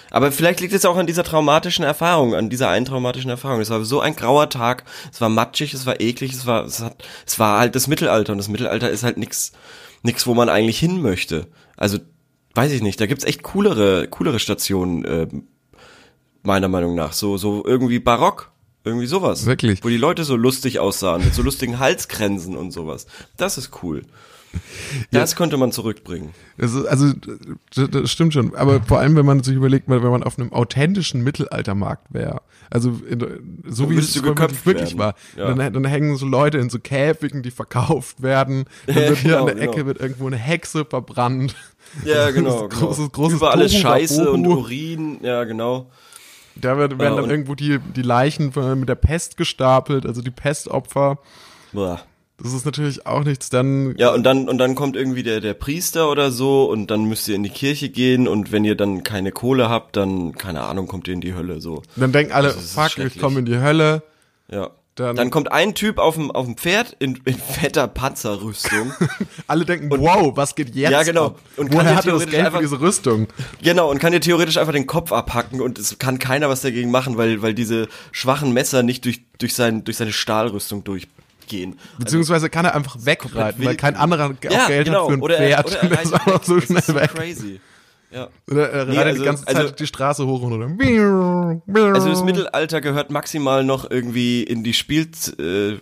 Aber 0.10 0.32
vielleicht 0.34 0.60
liegt 0.60 0.74
es 0.74 0.84
auch 0.84 0.98
an 0.98 1.08
dieser 1.08 1.24
traumatischen 1.24 1.86
Erfahrung, 1.86 2.36
an 2.36 2.50
dieser 2.50 2.68
einen 2.68 2.86
traumatischen 2.86 3.30
Erfahrung. 3.30 3.62
Es 3.62 3.70
war 3.70 3.86
so 3.86 4.02
ein 4.02 4.16
grauer 4.16 4.50
Tag, 4.50 4.84
es 5.12 5.22
war 5.22 5.30
matschig, 5.30 5.74
es 5.74 5.86
war 5.86 6.02
eklig, 6.02 6.34
es 6.34 6.46
war, 6.46 6.66
es 6.66 6.82
hat, 6.82 7.02
es 7.26 7.40
war 7.40 7.60
halt 7.60 7.76
das 7.76 7.88
Mittelalter 7.88 8.34
und 8.34 8.40
das 8.40 8.50
Mittelalter 8.50 8.90
ist 8.90 9.04
halt 9.04 9.18
nix, 9.18 9.54
nix, 10.04 10.28
wo 10.28 10.34
man 10.34 10.50
eigentlich 10.50 10.80
hin 10.80 11.02
möchte. 11.02 11.48
Also, 11.78 12.00
weiß 12.56 12.74
ich 12.74 12.82
nicht, 12.82 13.00
da 13.00 13.06
gibt's 13.06 13.24
echt 13.24 13.44
coolere, 13.44 14.10
coolere 14.10 14.40
Stationen, 14.40 15.06
äh, 15.06 15.28
meiner 16.44 16.68
Meinung 16.68 16.96
nach. 16.96 17.14
So, 17.14 17.38
so 17.38 17.64
irgendwie 17.66 18.00
barock. 18.00 18.51
Irgendwie 18.84 19.08
sowas. 19.08 19.46
Wirklich. 19.46 19.84
Wo 19.84 19.90
die 19.90 19.98
Leute 19.98 20.24
so 20.24 20.36
lustig 20.36 20.80
aussahen, 20.80 21.24
mit 21.24 21.36
so 21.36 21.44
lustigen 21.44 21.80
Halskränzen 21.80 22.58
und 22.58 22.72
sowas. 22.72 23.06
Das 23.38 23.58
ist 23.58 23.84
cool. 23.84 24.04
Das 25.12 25.32
ja. 25.32 25.38
könnte 25.38 25.58
man 25.58 25.72
zurückbringen. 25.72 26.34
Also, 26.58 26.88
also, 26.88 27.14
das 27.74 28.12
stimmt 28.12 28.34
schon. 28.34 28.56
Aber 28.56 28.82
vor 28.82 29.00
allem, 29.00 29.16
wenn 29.16 29.26
man 29.26 29.44
sich 29.44 29.56
überlegt, 29.56 29.88
wenn 29.88 30.02
man 30.02 30.24
auf 30.24 30.38
einem 30.38 30.52
authentischen 30.52 31.24
Mittelaltermarkt 31.24 32.14
wäre. 32.14 32.42
Also, 32.70 33.00
so 33.66 33.90
wie 33.90 33.98
es 33.98 34.22
wirklich 34.24 34.66
werden. 34.66 35.00
war. 35.00 35.16
Ja. 35.38 35.54
Dann, 35.54 35.74
dann, 35.74 35.86
hängen 35.86 36.18
so 36.18 36.26
Leute 36.26 36.58
in 36.58 36.70
so 36.70 36.80
Käfigen, 36.80 37.44
die 37.44 37.52
verkauft 37.52 38.22
werden. 38.22 38.66
Dann 38.88 38.96
wird 38.96 39.18
hier 39.18 39.32
genau, 39.32 39.40
an 39.40 39.46
der 39.46 39.56
genau. 39.56 39.72
Ecke 39.72 39.86
wird 39.86 40.00
irgendwo 40.00 40.28
eine 40.28 40.38
Hexe 40.38 40.86
verbrannt. 40.86 41.56
Ja, 42.06 42.32
genau. 42.32 42.68
genau. 42.68 42.88
Großes, 42.88 43.12
großes 43.12 43.38
Über 43.38 43.52
alles 43.52 43.74
Scheiße 43.74 44.30
und 44.32 44.46
Urin. 44.48 45.20
Ja, 45.22 45.44
genau. 45.44 45.90
Da 46.56 46.78
werden 46.78 46.98
dann 46.98 47.14
uh, 47.14 47.28
irgendwo 47.28 47.56
die, 47.56 47.80
die 47.96 48.02
Leichen 48.02 48.52
mit 48.76 48.90
der 48.90 48.96
Pest 48.96 49.38
gestapelt, 49.38 50.06
also 50.06 50.22
die 50.22 50.32
Pestopfer. 50.32 51.20
Boah. 51.72 52.02
Das 52.42 52.54
ist 52.54 52.66
natürlich 52.66 53.06
auch 53.06 53.24
nichts 53.24 53.50
dann. 53.50 53.96
Ja, 53.98 54.14
und 54.14 54.24
dann, 54.24 54.50
und 54.50 54.58
dann 54.58 54.74
kommt 54.74 54.96
irgendwie 54.96 55.22
der, 55.22 55.42
der 55.42 55.54
Priester 55.54 56.10
oder 56.10 56.32
so 56.32 56.70
und 56.70 56.90
dann 56.90 57.06
müsst 57.06 57.28
ihr 57.28 57.36
in 57.36 57.44
die 57.44 57.50
Kirche 57.50 57.90
gehen 57.90 58.28
und 58.28 58.52
wenn 58.52 58.66
ihr 58.66 58.76
dann 58.76 59.04
keine 59.04 59.32
Kohle 59.32 59.70
habt, 59.70 59.96
dann, 59.96 60.34
keine 60.34 60.64
Ahnung, 60.64 60.88
kommt 60.88 61.08
ihr 61.08 61.14
in 61.14 61.22
die 61.22 61.36
Hölle, 61.36 61.62
so. 61.62 61.84
Dann 61.96 62.12
denken 62.12 62.34
alle, 62.34 62.50
fuck, 62.50 62.98
ich 62.98 63.20
komme 63.20 63.40
in 63.40 63.46
die 63.46 63.60
Hölle. 63.60 64.02
Ja. 64.50 64.72
Dann, 64.96 65.16
dann 65.16 65.30
kommt 65.32 65.52
ein 65.52 65.74
Typ 65.74 66.00
auf 66.00 66.16
dem, 66.16 66.32
auf 66.32 66.46
dem 66.46 66.58
Pferd 66.58 66.98
in, 67.00 67.20
in 67.24 67.36
fetter 67.36 67.88
Panzerrüstung. 67.88 68.92
Alle 69.48 69.64
denken, 69.64 69.92
und, 69.92 70.02
wow, 70.02 70.36
was 70.36 70.54
geht 70.54 70.76
jetzt? 70.76 70.92
Ja, 70.92 71.04
genau. 71.04 71.36
Und 71.56 71.74
Woher 71.74 71.96
hat 71.96 72.06
er 72.06 72.14
das 72.14 72.28
Geld 72.28 72.46
einfach, 72.46 72.60
für 72.60 72.66
diese 72.66 72.82
Rüstung? 72.82 73.28
Genau, 73.64 73.90
und 73.90 74.00
kann 74.00 74.12
dir 74.12 74.20
theoretisch 74.20 74.58
einfach 74.58 74.74
den 74.74 74.88
Kopf 74.88 75.14
abhacken 75.14 75.62
und 75.62 75.80
es 75.80 75.98
kann 75.98 76.20
keiner 76.20 76.50
was 76.50 76.62
dagegen 76.62 76.92
machen, 76.92 77.18
weil, 77.18 77.42
weil 77.42 77.54
diese 77.54 77.88
schwachen 78.12 78.52
Messer 78.52 78.84
nicht 78.84 79.06
durch, 79.06 79.22
durch, 79.38 79.56
sein, 79.56 79.86
durch 79.86 79.96
seine 79.96 80.12
Stahlrüstung 80.12 80.84
durch, 80.84 81.08
gehen. 81.48 81.78
Beziehungsweise 82.00 82.50
kann 82.50 82.66
er 82.66 82.74
einfach 82.74 82.96
wegreiten, 83.00 83.64
weil 83.64 83.76
kein 83.76 83.96
anderer 83.96 84.34
ja, 84.44 84.64
auch 84.64 84.68
Geld 84.68 84.86
genau. 84.86 85.02
hat 85.02 85.08
für 85.08 85.14
ein 85.14 85.22
oder 85.22 85.38
Pferd. 85.38 85.52
Er, 85.52 85.84
oder 85.84 85.92
er 85.92 86.02
ist 86.04 86.14
einfach 86.14 86.44
so 86.44 86.62
schnell 86.62 86.88
weg. 86.88 87.14
Crazy. 87.14 87.60
Ja. 88.12 88.28
Oder 88.50 88.70
er 88.70 88.86
nee, 88.86 88.98
also, 88.98 89.20
die 89.20 89.26
ganze 89.26 89.46
Zeit 89.46 89.56
also, 89.56 89.72
die 89.72 89.88
Straße 89.88 90.28
hoch 90.28 90.42
und 90.42 90.54
oder. 90.54 90.68
Also 91.94 92.10
das 92.10 92.24
Mittelalter 92.24 92.82
gehört 92.82 93.10
maximal 93.10 93.64
noch 93.64 93.90
irgendwie 93.90 94.44
in 94.44 94.64
die 94.64 94.74
Spiel, 94.74 95.08
äh, 95.40 95.74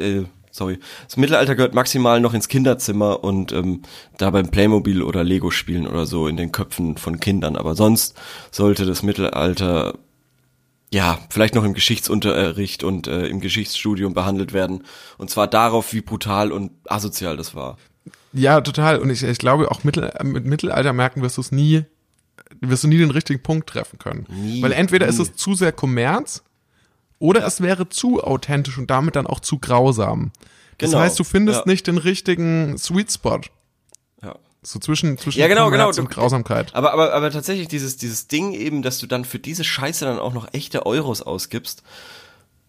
äh, 0.00 0.24
sorry, 0.52 0.78
das 1.06 1.16
Mittelalter 1.16 1.56
gehört 1.56 1.74
maximal 1.74 2.20
noch 2.20 2.34
ins 2.34 2.48
Kinderzimmer 2.48 3.24
und 3.24 3.52
ähm, 3.52 3.82
da 4.16 4.30
beim 4.30 4.48
Playmobil 4.48 5.02
oder 5.02 5.24
Lego 5.24 5.50
spielen 5.50 5.88
oder 5.88 6.06
so 6.06 6.28
in 6.28 6.36
den 6.36 6.52
Köpfen 6.52 6.96
von 6.96 7.18
Kindern. 7.18 7.56
Aber 7.56 7.74
sonst 7.74 8.16
sollte 8.52 8.86
das 8.86 9.02
Mittelalter 9.02 9.94
ja, 10.92 11.18
vielleicht 11.30 11.54
noch 11.54 11.64
im 11.64 11.72
Geschichtsunterricht 11.72 12.84
und 12.84 13.06
äh, 13.06 13.26
im 13.26 13.40
Geschichtsstudium 13.40 14.12
behandelt 14.12 14.52
werden. 14.52 14.84
Und 15.16 15.30
zwar 15.30 15.46
darauf, 15.48 15.94
wie 15.94 16.02
brutal 16.02 16.52
und 16.52 16.70
asozial 16.86 17.38
das 17.38 17.54
war. 17.54 17.78
Ja, 18.32 18.60
total. 18.60 18.98
Und 18.98 19.10
ich, 19.10 19.22
ich 19.22 19.38
glaube, 19.38 19.70
auch 19.70 19.84
Mittel, 19.84 20.12
mit 20.22 20.44
Mittelaltermärkten 20.44 21.22
wirst 21.22 21.36
du 21.36 21.40
es 21.40 21.52
nie, 21.52 21.84
wirst 22.60 22.84
du 22.84 22.88
nie 22.88 22.98
den 22.98 23.10
richtigen 23.10 23.42
Punkt 23.42 23.68
treffen 23.68 23.98
können. 23.98 24.26
Nie, 24.30 24.62
Weil 24.62 24.72
entweder 24.72 25.06
nie. 25.06 25.12
ist 25.12 25.18
es 25.18 25.34
zu 25.34 25.54
sehr 25.54 25.72
Kommerz 25.72 26.42
oder 27.18 27.40
ja. 27.40 27.46
es 27.46 27.60
wäre 27.60 27.88
zu 27.88 28.22
authentisch 28.22 28.78
und 28.78 28.90
damit 28.90 29.16
dann 29.16 29.26
auch 29.26 29.40
zu 29.40 29.58
grausam. 29.58 30.32
Das 30.78 30.90
genau. 30.90 31.02
heißt, 31.02 31.18
du 31.18 31.24
findest 31.24 31.60
ja. 31.60 31.70
nicht 31.70 31.86
den 31.86 31.98
richtigen 31.98 32.78
Sweet 32.78 33.12
Spot. 33.12 33.40
So 34.64 34.78
zwischen, 34.78 35.18
zwischen 35.18 35.40
ja, 35.40 35.48
genau, 35.48 35.70
genau. 35.70 35.88
und 35.88 36.08
Grausamkeit. 36.08 36.72
Aber, 36.74 36.92
aber, 36.92 37.12
aber 37.12 37.32
tatsächlich 37.32 37.66
dieses, 37.66 37.96
dieses 37.96 38.28
Ding 38.28 38.52
eben, 38.52 38.82
dass 38.82 38.98
du 38.98 39.08
dann 39.08 39.24
für 39.24 39.40
diese 39.40 39.64
Scheiße 39.64 40.04
dann 40.04 40.20
auch 40.20 40.32
noch 40.32 40.54
echte 40.54 40.86
Euros 40.86 41.20
ausgibst. 41.20 41.82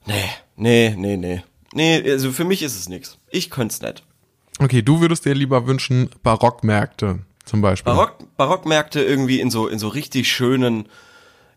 Nee, 0.08 0.30
nee, 0.56 0.96
nee, 0.98 1.18
nee. 1.18 1.44
Nee, 1.72 2.12
also 2.12 2.32
für 2.32 2.46
mich 2.46 2.64
ist 2.64 2.76
es 2.76 2.90
nix. 2.90 3.18
Ich 3.30 3.52
könnte 3.52 3.74
es 3.74 3.82
nicht. 3.82 4.04
Okay, 4.60 4.82
du 4.82 5.02
würdest 5.02 5.26
dir 5.26 5.34
lieber 5.34 5.68
wünschen 5.68 6.10
Barockmärkte 6.22 7.20
zum 7.46 7.62
Beispiel. 7.62 7.92
Barock, 7.94 8.18
Barockmärkte 8.38 9.02
irgendwie 9.02 9.40
in 9.40 9.50
so, 9.50 9.68
in 9.68 9.80
so 9.80 9.88
richtig 9.88 10.32
schönen, 10.32 10.88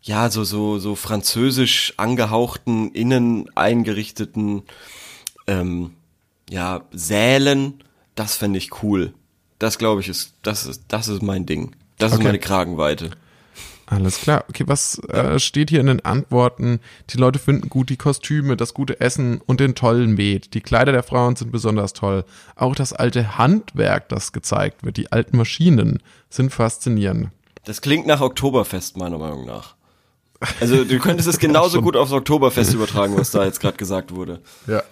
ja, 0.01 0.29
so, 0.29 0.43
so, 0.43 0.79
so 0.79 0.95
französisch 0.95 1.93
angehauchten, 1.97 2.91
innen 2.91 3.49
eingerichteten, 3.55 4.63
ähm, 5.47 5.91
ja, 6.49 6.81
Sälen. 6.91 7.83
Das 8.15 8.35
fände 8.35 8.57
ich 8.57 8.83
cool. 8.83 9.13
Das 9.59 9.77
glaube 9.77 10.01
ich 10.01 10.07
ist, 10.07 10.33
das 10.43 10.65
ist, 10.65 10.83
das 10.87 11.07
ist 11.07 11.21
mein 11.21 11.45
Ding. 11.45 11.75
Das 11.97 12.11
okay. 12.11 12.21
ist 12.21 12.25
meine 12.25 12.39
Kragenweite. 12.39 13.11
Alles 13.89 14.19
klar. 14.19 14.43
Okay, 14.49 14.65
was 14.67 14.99
äh, 15.07 15.39
steht 15.39 15.69
hier 15.69 15.79
in 15.79 15.87
den 15.87 16.03
Antworten? 16.03 16.81
Die 17.09 17.17
Leute 17.17 17.39
finden 17.39 17.69
gut 17.69 17.89
die 17.89 17.95
Kostüme, 17.95 18.57
das 18.57 18.73
gute 18.73 18.99
Essen 18.99 19.39
und 19.45 19.61
den 19.61 19.75
tollen 19.75 20.13
Met. 20.13 20.53
Die 20.53 20.61
Kleider 20.61 20.91
der 20.91 21.03
Frauen 21.03 21.37
sind 21.37 21.53
besonders 21.53 21.93
toll. 21.93 22.25
Auch 22.57 22.75
das 22.75 22.91
alte 22.91 23.37
Handwerk, 23.37 24.09
das 24.09 24.33
gezeigt 24.33 24.83
wird, 24.83 24.97
die 24.97 25.13
alten 25.13 25.37
Maschinen 25.37 26.03
sind 26.29 26.53
faszinierend. 26.53 27.29
Das 27.63 27.81
klingt 27.81 28.05
nach 28.07 28.19
Oktoberfest, 28.19 28.97
meiner 28.97 29.17
Meinung 29.17 29.45
nach. 29.45 29.75
Also 30.59 30.83
du 30.83 30.99
könntest 30.99 31.27
es 31.27 31.39
genauso 31.39 31.81
gut 31.81 31.95
aufs 31.95 32.11
Oktoberfest 32.11 32.73
übertragen, 32.73 33.17
was 33.17 33.31
da 33.31 33.43
jetzt 33.43 33.59
gerade 33.59 33.77
gesagt 33.77 34.13
wurde. 34.13 34.39
Ja. 34.67 34.83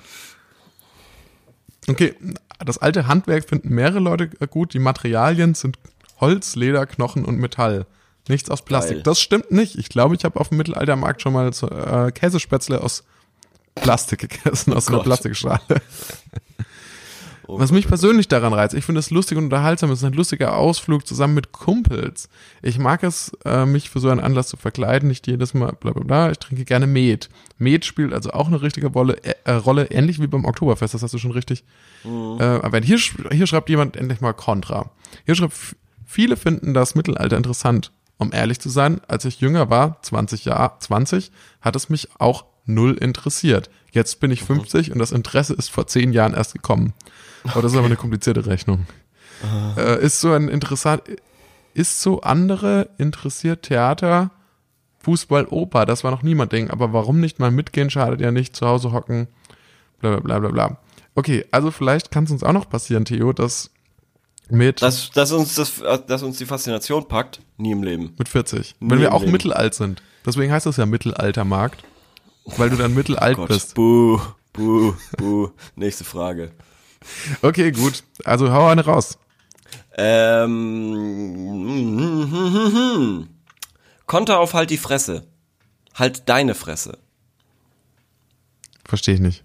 Okay, 1.88 2.16
das 2.66 2.80
alte 2.80 3.06
Handwerk 3.08 3.48
finden 3.48 3.70
mehrere 3.70 4.00
Leute 4.00 4.32
äh, 4.40 4.48
gut. 4.48 4.74
Die 4.74 4.80
Materialien 4.80 5.54
sind 5.54 5.78
Holz, 6.20 6.56
Leder, 6.56 6.88
Knochen 6.88 7.26
und 7.26 7.38
Metall. 7.38 7.86
Nichts 8.28 8.50
aus 8.50 8.64
Plastik. 8.64 8.98
Geil. 8.98 9.04
Das 9.04 9.20
stimmt 9.20 9.52
nicht. 9.52 9.76
Ich 9.76 9.90
glaube, 9.90 10.16
ich 10.16 10.26
habe 10.26 10.40
auf 10.40 10.50
dem 10.50 10.58
Mittelaltermarkt 10.58 11.22
schon 11.22 11.34
mal 11.34 11.54
so, 11.54 11.68
äh, 11.68 12.12
Käsespätzle 12.12 12.82
aus 12.82 13.04
Plastik 13.76 14.30
gegessen, 14.30 14.74
aus 14.74 14.88
einer 14.88 14.98
Gott. 14.98 15.06
Plastikschale. 15.06 15.60
Oh 17.48 17.60
Was 17.60 17.72
mich 17.72 17.88
persönlich 17.88 18.28
daran 18.28 18.54
reizt, 18.54 18.74
ich 18.74 18.86
finde 18.86 19.00
es 19.00 19.12
lustig 19.12 19.38
und 19.38 19.46
unterhaltsam, 19.46 19.92
es 19.92 20.00
ist 20.00 20.06
ein 20.06 20.14
lustiger 20.14 20.58
Ausflug 20.58 21.06
zusammen 21.06 21.36
mit 21.36 21.52
Kumpels. 21.52 22.28
Ich 22.64 22.80
mag 22.80 23.04
es, 23.04 23.38
äh, 23.46 23.66
mich 23.66 23.90
für 23.92 24.00
so 24.00 24.10
einen 24.10 24.20
Anlass 24.20 24.48
zu 24.48 24.58
verkleiden, 24.58 25.10
nicht 25.10 25.28
jedes 25.28 25.54
Mal 25.54 25.74
bla 25.74 25.92
bla 25.92 26.04
bla. 26.04 26.32
Ich 26.32 26.40
trinke 26.40 26.66
gerne 26.66 26.88
Met. 26.88 27.30
Met 27.60 27.86
spielt 27.86 28.14
also 28.14 28.32
auch 28.32 28.48
eine 28.48 28.62
richtige 28.62 28.88
Rolle, 28.88 29.24
äh, 29.24 29.36
äh, 29.44 29.52
Rolle 29.52 29.86
ähnlich 29.92 30.20
wie 30.20 30.28
beim 30.28 30.46
Oktoberfest, 30.46 30.96
das 30.96 31.04
hast 31.04 31.14
du 31.14 31.20
schon 31.20 31.32
richtig. 31.32 31.64
Äh, 32.04 32.08
aber 32.10 32.80
hier, 32.80 32.98
hier 33.32 33.48
schreibt 33.48 33.70
jemand 33.70 33.96
endlich 33.96 34.22
mal 34.22 34.34
Kontra. 34.34 34.90
Hier 35.26 35.36
schreibt, 35.36 35.54
viele 36.06 36.38
finden 36.38 36.74
das 36.74 36.96
Mittelalter 36.96 37.38
interessant. 37.38 37.92
Um 38.18 38.32
ehrlich 38.32 38.60
zu 38.60 38.70
sein, 38.70 39.02
als 39.08 39.26
ich 39.26 39.42
jünger 39.42 39.70
war, 39.70 40.02
20 40.02 40.46
Jahre, 40.46 40.80
20, 40.80 41.32
hat 41.62 41.76
es 41.76 41.90
mich 41.90 42.10
auch 42.18 42.46
null 42.66 42.94
interessiert. 42.94 43.70
Jetzt 43.92 44.20
bin 44.20 44.32
ich 44.32 44.44
50 44.44 44.92
und 44.92 45.00
das 45.00 45.12
Interesse 45.12 45.54
ist 45.54 45.70
vor 45.70 45.88
10 45.88 46.14
Jahren 46.14 46.34
erst 46.34 46.54
gekommen. 46.54 46.94
Aber 47.44 47.62
das 47.62 47.74
ist 47.74 47.78
aber 47.78 47.88
eine 47.88 47.96
komplizierte 47.96 48.46
Rechnung. 48.46 48.86
Äh, 49.78 50.04
ist 50.04 50.22
so 50.22 50.32
ein 50.32 50.48
interessant, 50.48 51.04
ist 51.74 52.02
so 52.02 52.22
andere 52.22 52.90
interessiert 52.98 53.64
Theater, 53.64 54.32
Fußball, 55.00 55.46
Oper, 55.46 55.86
das 55.86 56.04
war 56.04 56.12
noch 56.12 56.24
niemand 56.24 56.52
Ding, 56.52 56.70
aber 56.70 56.94
warum 56.94 57.20
nicht 57.20 57.40
mal 57.40 57.52
mitgehen, 57.52 57.90
schadet 57.90 58.22
ja 58.22 58.32
nicht, 58.32 58.56
zu 58.56 58.66
Hause 58.66 58.92
hocken, 58.92 59.28
bla 60.00 60.20
bla 60.20 60.20
bla 60.20 60.40
bla 60.40 60.50
bla. 60.50 60.78
Okay, 61.14 61.46
also 61.52 61.70
vielleicht 61.72 62.12
kann 62.12 62.24
es 62.24 62.32
uns 62.32 62.44
auch 62.44 62.54
noch 62.54 62.70
passieren, 62.70 63.06
Theo, 63.06 63.32
dass 63.34 63.72
mit, 64.50 64.82
Dass, 64.82 65.10
dass, 65.12 65.32
uns 65.32 65.56
das, 65.56 65.82
dass 66.08 66.24
uns 66.24 66.38
die 66.38 66.46
Faszination 66.46 67.08
packt, 67.08 67.42
nie 67.58 67.72
im 67.72 67.84
Leben. 67.84 68.14
mit 68.18 68.30
40, 68.30 68.76
Nie 68.80 68.90
wenn 68.92 69.00
wir 69.00 69.14
auch 69.14 69.22
Leben. 69.22 69.32
mittelalt 69.32 69.74
sind. 69.74 70.02
Deswegen 70.26 70.52
heißt 70.52 70.66
das 70.66 70.78
ja 70.78 70.86
Mittelaltermarkt, 70.86 71.84
weil 72.46 72.70
du 72.70 72.76
dann 72.78 72.94
mittelalt 72.94 73.38
Gott, 73.38 73.48
bist. 73.50 73.76
buh, 73.76 74.20
buh, 74.54 74.94
buh. 75.18 75.50
Nächste 75.76 76.04
Frage. 76.04 76.52
Okay, 77.42 77.72
gut, 77.72 78.04
also 78.24 78.52
hau 78.52 78.68
eine 78.68 78.84
raus. 78.86 79.18
Ähm, 82.36 83.30
Konter 84.06 84.40
auf 84.40 84.54
halt 84.54 84.70
die 84.70 84.78
Fresse. 84.78 85.28
Halt 85.94 86.28
deine 86.30 86.56
Fresse. 86.56 86.98
Verstehe 88.86 89.16
ich 89.16 89.22
nicht. 89.22 89.44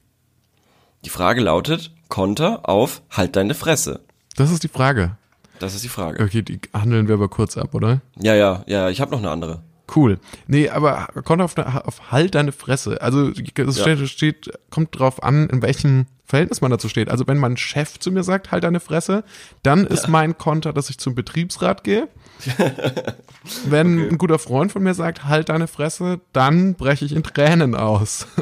Die 1.04 1.10
Frage 1.10 1.40
lautet, 1.40 1.92
Konter 2.08 2.68
auf 2.68 3.02
halt 3.10 3.36
deine 3.36 3.54
Fresse. 3.54 4.00
Das 4.36 4.50
ist 4.50 4.62
die 4.62 4.68
Frage. 4.68 5.16
Das 5.58 5.74
ist 5.74 5.84
die 5.84 5.88
Frage. 5.88 6.22
Okay, 6.24 6.42
die 6.42 6.60
handeln 6.72 7.08
wir 7.08 7.14
aber 7.14 7.28
kurz 7.28 7.58
ab, 7.58 7.74
oder? 7.74 8.00
Ja, 8.16 8.34
ja, 8.34 8.62
ja, 8.66 8.88
ich 8.88 9.00
habe 9.00 9.10
noch 9.10 9.18
eine 9.18 9.30
andere. 9.30 9.62
Cool. 9.94 10.18
Nee, 10.46 10.68
aber 10.70 11.08
kommt 11.24 11.42
auf, 11.42 11.58
auf 11.58 12.12
halt 12.12 12.36
deine 12.36 12.52
Fresse. 12.52 13.02
Also 13.02 13.30
es 13.30 13.76
Ja. 13.76 13.82
steht, 13.96 14.08
steht, 14.08 14.50
kommt 14.70 14.96
drauf 14.98 15.22
an, 15.22 15.48
in 15.50 15.62
welchem 15.62 16.06
Verhältnis 16.24 16.60
man 16.60 16.70
dazu 16.70 16.88
steht. 16.88 17.10
Also 17.10 17.26
wenn 17.26 17.38
mein 17.38 17.56
Chef 17.56 17.98
zu 17.98 18.12
mir 18.12 18.22
sagt, 18.22 18.52
halt 18.52 18.62
deine 18.62 18.78
Fresse, 18.78 19.24
dann 19.64 19.84
ist 19.86 20.06
mein 20.08 20.38
Konter, 20.38 20.72
dass 20.72 20.90
ich 20.90 20.98
zum 20.98 21.16
Betriebsrat 21.16 21.82
gehe. 21.82 22.08
wenn 23.66 24.10
ein 24.10 24.16
guter 24.18 24.38
Freund 24.38 24.70
von 24.70 24.84
mir 24.84 24.94
sagt, 24.94 25.24
halt 25.24 25.48
deine 25.48 25.66
Fresse, 25.66 26.20
dann 26.32 26.76
breche 26.76 27.04
ich 27.04 27.12
in 27.12 27.24
Tränen 27.24 27.74
aus. 27.74 28.28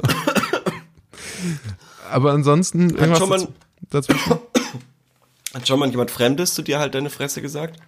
aber 2.11 2.33
ansonsten 2.33 2.90
irgendwas 2.90 3.18
schon 3.18 3.29
mal- 3.31 3.38
daz- 3.38 3.48
dazwischen. 4.07 4.38
Hat 5.54 5.66
schon 5.66 5.78
mal 5.80 5.88
jemand 5.90 6.11
Fremdes 6.11 6.54
zu 6.54 6.62
dir 6.62 6.78
halt 6.78 6.94
deine 6.94 7.11
Fresse 7.11 7.40
gesagt? 7.42 7.78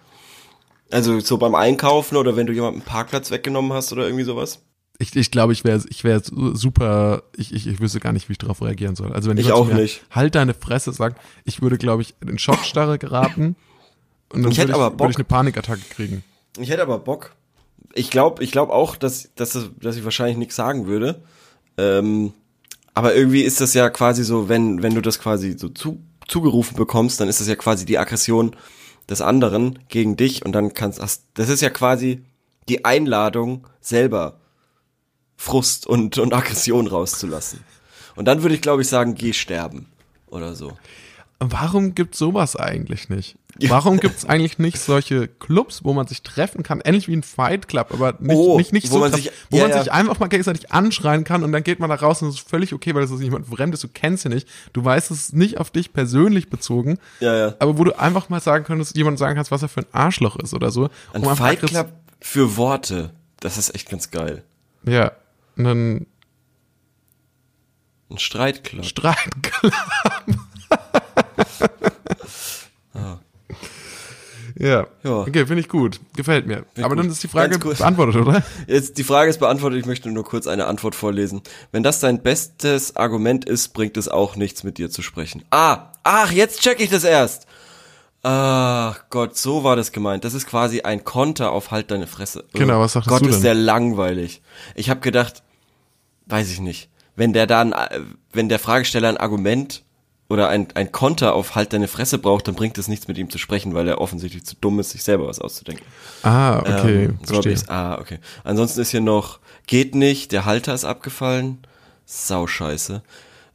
Also 0.89 1.19
so 1.19 1.37
beim 1.37 1.55
Einkaufen 1.55 2.17
oder 2.17 2.35
wenn 2.35 2.47
du 2.47 2.53
jemanden 2.53 2.79
einen 2.81 2.85
Parkplatz 2.85 3.31
weggenommen 3.31 3.71
hast 3.73 3.91
oder 3.93 4.03
irgendwie 4.05 4.23
sowas? 4.25 4.59
Ich, 4.99 5.15
ich 5.15 5.31
glaube, 5.31 5.53
ich 5.53 5.63
wäre 5.63 5.81
ich 5.89 6.03
wär 6.03 6.19
su- 6.19 6.53
super, 6.55 7.23
ich, 7.35 7.53
ich, 7.53 7.65
ich 7.67 7.79
wüsste 7.79 7.99
gar 7.99 8.11
nicht, 8.13 8.27
wie 8.29 8.33
ich 8.33 8.37
darauf 8.39 8.61
reagieren 8.61 8.95
soll. 8.95 9.13
Also 9.13 9.29
wenn 9.29 9.37
Ich 9.37 9.51
auch 9.51 9.67
nicht. 9.67 10.03
halt 10.11 10.35
deine 10.35 10.53
Fresse 10.53 10.91
sagt, 10.91 11.19
ich 11.45 11.61
würde, 11.61 11.77
glaube 11.77 12.01
ich, 12.01 12.13
in 12.21 12.37
Schockstarre 12.37 12.99
geraten 12.99 13.55
und 14.33 14.43
dann 14.43 14.51
Ich 14.51 14.57
würde 14.57 14.61
hätte 14.61 14.71
ich, 14.71 14.75
aber 14.75 14.91
Bock. 14.91 14.99
würde 15.01 15.11
ich 15.11 15.17
eine 15.17 15.23
Panikattacke 15.25 15.81
kriegen. 15.89 16.23
Ich 16.59 16.69
hätte 16.69 16.81
aber 16.83 16.99
Bock. 16.99 17.31
Ich 17.93 18.09
glaube 18.11 18.43
ich 18.43 18.51
glaub 18.51 18.69
auch, 18.69 18.95
dass, 18.95 19.29
dass, 19.35 19.51
das- 19.51 19.69
dass 19.79 19.95
ich 19.95 20.03
wahrscheinlich 20.03 20.37
nichts 20.37 20.55
sagen 20.55 20.85
würde. 20.87 21.21
Ähm, 21.77 22.33
aber 22.93 23.15
irgendwie 23.15 23.41
ist 23.41 23.61
das 23.61 23.73
ja 23.73 23.89
quasi 23.89 24.23
so, 24.23 24.49
wenn, 24.49 24.83
wenn 24.83 24.93
du 24.93 25.01
das 25.01 25.19
quasi 25.19 25.57
so 25.57 25.69
zu, 25.69 26.01
zugerufen 26.31 26.77
bekommst, 26.77 27.19
dann 27.19 27.27
ist 27.27 27.39
das 27.41 27.47
ja 27.47 27.55
quasi 27.55 27.85
die 27.85 27.99
Aggression 27.99 28.55
des 29.09 29.21
anderen 29.21 29.79
gegen 29.89 30.15
dich 30.15 30.45
und 30.45 30.53
dann 30.53 30.73
kannst 30.73 31.01
hast- 31.01 31.25
das 31.33 31.49
ist 31.49 31.61
ja 31.61 31.69
quasi 31.69 32.23
die 32.69 32.85
Einladung 32.85 33.67
selber 33.81 34.39
Frust 35.35 35.87
und, 35.87 36.17
und 36.17 36.33
Aggression 36.33 36.87
rauszulassen. 36.87 37.59
Und 38.15 38.25
dann 38.25 38.43
würde 38.43 38.55
ich 38.55 38.61
glaube 38.61 38.81
ich 38.83 38.87
sagen, 38.87 39.15
geh 39.15 39.33
sterben 39.33 39.87
oder 40.27 40.55
so. 40.55 40.73
Warum 41.43 41.95
gibt's 41.95 42.19
sowas 42.19 42.55
eigentlich 42.55 43.09
nicht? 43.09 43.35
Warum 43.67 43.99
gibt's 43.99 44.25
eigentlich 44.25 44.59
nicht 44.59 44.77
solche 44.77 45.27
Clubs, 45.27 45.83
wo 45.83 45.91
man 45.91 46.05
sich 46.07 46.21
treffen 46.21 46.61
kann, 46.61 46.81
ähnlich 46.85 47.07
wie 47.07 47.15
ein 47.15 47.23
Fight 47.23 47.67
Club, 47.67 47.87
aber 47.91 48.13
nicht, 48.19 48.35
Oh, 48.37 48.57
nicht, 48.57 48.71
nicht 48.73 48.89
wo 48.91 48.95
so 48.95 48.99
man 48.99 49.11
sich- 49.11 49.31
wo 49.49 49.57
ja, 49.57 49.63
man 49.63 49.71
ja. 49.71 49.83
sich 49.83 49.91
einfach 49.91 50.19
mal 50.19 50.27
gegenseitig 50.27 50.71
anschreien 50.71 51.23
kann 51.23 51.43
und 51.43 51.51
dann 51.51 51.63
geht 51.63 51.79
man 51.79 51.89
da 51.89 51.95
raus 51.95 52.21
und 52.21 52.29
es 52.29 52.35
ist 52.35 52.47
völlig 52.49 52.73
okay, 52.73 52.93
weil 52.93 53.01
das 53.01 53.11
ist 53.11 53.21
jemand 53.21 53.47
Fremdes, 53.47 53.81
du 53.81 53.87
kennst 53.87 54.23
ihn 54.25 54.31
nicht, 54.33 54.47
du 54.73 54.85
weißt 54.85 55.09
es 55.11 55.19
ist 55.19 55.33
nicht 55.33 55.57
auf 55.57 55.71
dich 55.71 55.91
persönlich 55.93 56.49
bezogen, 56.49 56.99
Ja, 57.19 57.35
ja. 57.35 57.55
aber 57.59 57.77
wo 57.77 57.83
du 57.83 57.97
einfach 57.99 58.29
mal 58.29 58.39
sagen 58.39 58.63
könntest, 58.63 58.95
jemand 58.95 59.17
sagen 59.17 59.35
kannst, 59.35 59.49
was 59.51 59.63
er 59.63 59.67
für 59.69 59.81
ein 59.81 59.87
Arschloch 59.93 60.35
ist 60.37 60.53
oder 60.53 60.69
so. 60.71 60.89
Ein 61.13 61.23
um 61.25 61.35
Fight 61.35 61.59
Club 61.61 61.91
für 62.21 62.55
Worte. 62.55 63.11
Das 63.39 63.57
ist 63.57 63.73
echt 63.75 63.89
ganz 63.89 64.11
geil. 64.11 64.43
Ja, 64.85 65.11
und 65.57 65.63
dann 65.63 66.05
Ein 68.09 68.17
Streitclub. 68.19 68.85
Streitclub. 68.85 69.73
Ja. 74.61 74.87
Ja. 75.03 75.21
Okay, 75.21 75.45
finde 75.47 75.61
ich 75.61 75.69
gut. 75.69 75.99
Gefällt 76.15 76.45
mir. 76.45 76.65
Aber 76.77 76.89
gut. 76.89 76.99
dann 76.99 77.11
ist 77.11 77.23
die 77.23 77.27
Frage 77.27 77.57
beantwortet, 77.57 78.15
oder? 78.15 78.43
Jetzt 78.67 78.97
die 78.97 79.03
Frage 79.03 79.29
ist 79.29 79.39
beantwortet, 79.39 79.79
ich 79.79 79.85
möchte 79.85 80.09
nur 80.11 80.23
kurz 80.23 80.45
eine 80.47 80.67
Antwort 80.67 80.93
vorlesen. 80.95 81.41
Wenn 81.71 81.81
das 81.83 81.99
dein 81.99 82.21
bestes 82.21 82.95
Argument 82.95 83.45
ist, 83.45 83.69
bringt 83.73 83.97
es 83.97 84.07
auch 84.07 84.35
nichts 84.35 84.63
mit 84.63 84.77
dir 84.77 84.89
zu 84.91 85.01
sprechen. 85.01 85.43
Ah, 85.49 85.91
ach, 86.03 86.31
jetzt 86.31 86.61
check 86.61 86.79
ich 86.79 86.89
das 86.89 87.03
erst. 87.03 87.47
Ach 88.23 89.05
Gott, 89.09 89.35
so 89.35 89.63
war 89.63 89.75
das 89.75 89.91
gemeint. 89.91 90.23
Das 90.25 90.35
ist 90.35 90.45
quasi 90.45 90.81
ein 90.81 91.03
Konter 91.03 91.51
auf 91.51 91.71
halt 91.71 91.89
deine 91.89 92.05
Fresse. 92.05 92.43
Genau, 92.53 92.77
Oh 92.77 92.81
was 92.81 92.93
sagtest 92.93 93.09
Gott, 93.09 93.21
du 93.25 93.29
ist 93.29 93.37
denn? 93.37 93.43
der 93.43 93.53
langweilig. 93.55 94.43
Ich 94.75 94.91
habe 94.91 94.99
gedacht, 94.99 95.41
weiß 96.27 96.51
ich 96.51 96.59
nicht, 96.59 96.89
wenn 97.15 97.33
der 97.33 97.47
dann, 97.47 97.73
wenn 98.31 98.47
der 98.47 98.59
Fragesteller 98.59 99.09
ein 99.09 99.17
Argument 99.17 99.83
oder 100.31 100.47
ein, 100.49 100.67
ein 100.75 100.91
Konter 100.91 101.33
auf 101.35 101.55
halt 101.55 101.73
deine 101.73 101.87
Fresse 101.87 102.17
braucht, 102.17 102.47
dann 102.47 102.55
bringt 102.55 102.77
es 102.77 102.87
nichts 102.87 103.07
mit 103.07 103.17
ihm 103.17 103.29
zu 103.29 103.37
sprechen, 103.37 103.73
weil 103.73 103.87
er 103.87 103.99
offensichtlich 104.01 104.45
zu 104.45 104.55
dumm 104.55 104.79
ist, 104.79 104.91
sich 104.91 105.03
selber 105.03 105.27
was 105.27 105.39
auszudenken. 105.39 105.85
Ah, 106.23 106.59
okay. 106.59 107.05
Ähm, 107.05 107.19
so 107.23 107.41
verstehe. 107.41 107.69
Ah, 107.69 107.99
okay. 107.99 108.19
Ansonsten 108.43 108.81
ist 108.81 108.91
hier 108.91 109.01
noch, 109.01 109.39
geht 109.67 109.93
nicht, 109.95 110.31
der 110.31 110.45
Halter 110.45 110.73
ist 110.73 110.85
abgefallen. 110.85 111.59
Sau 112.05 112.47
scheiße. 112.47 113.03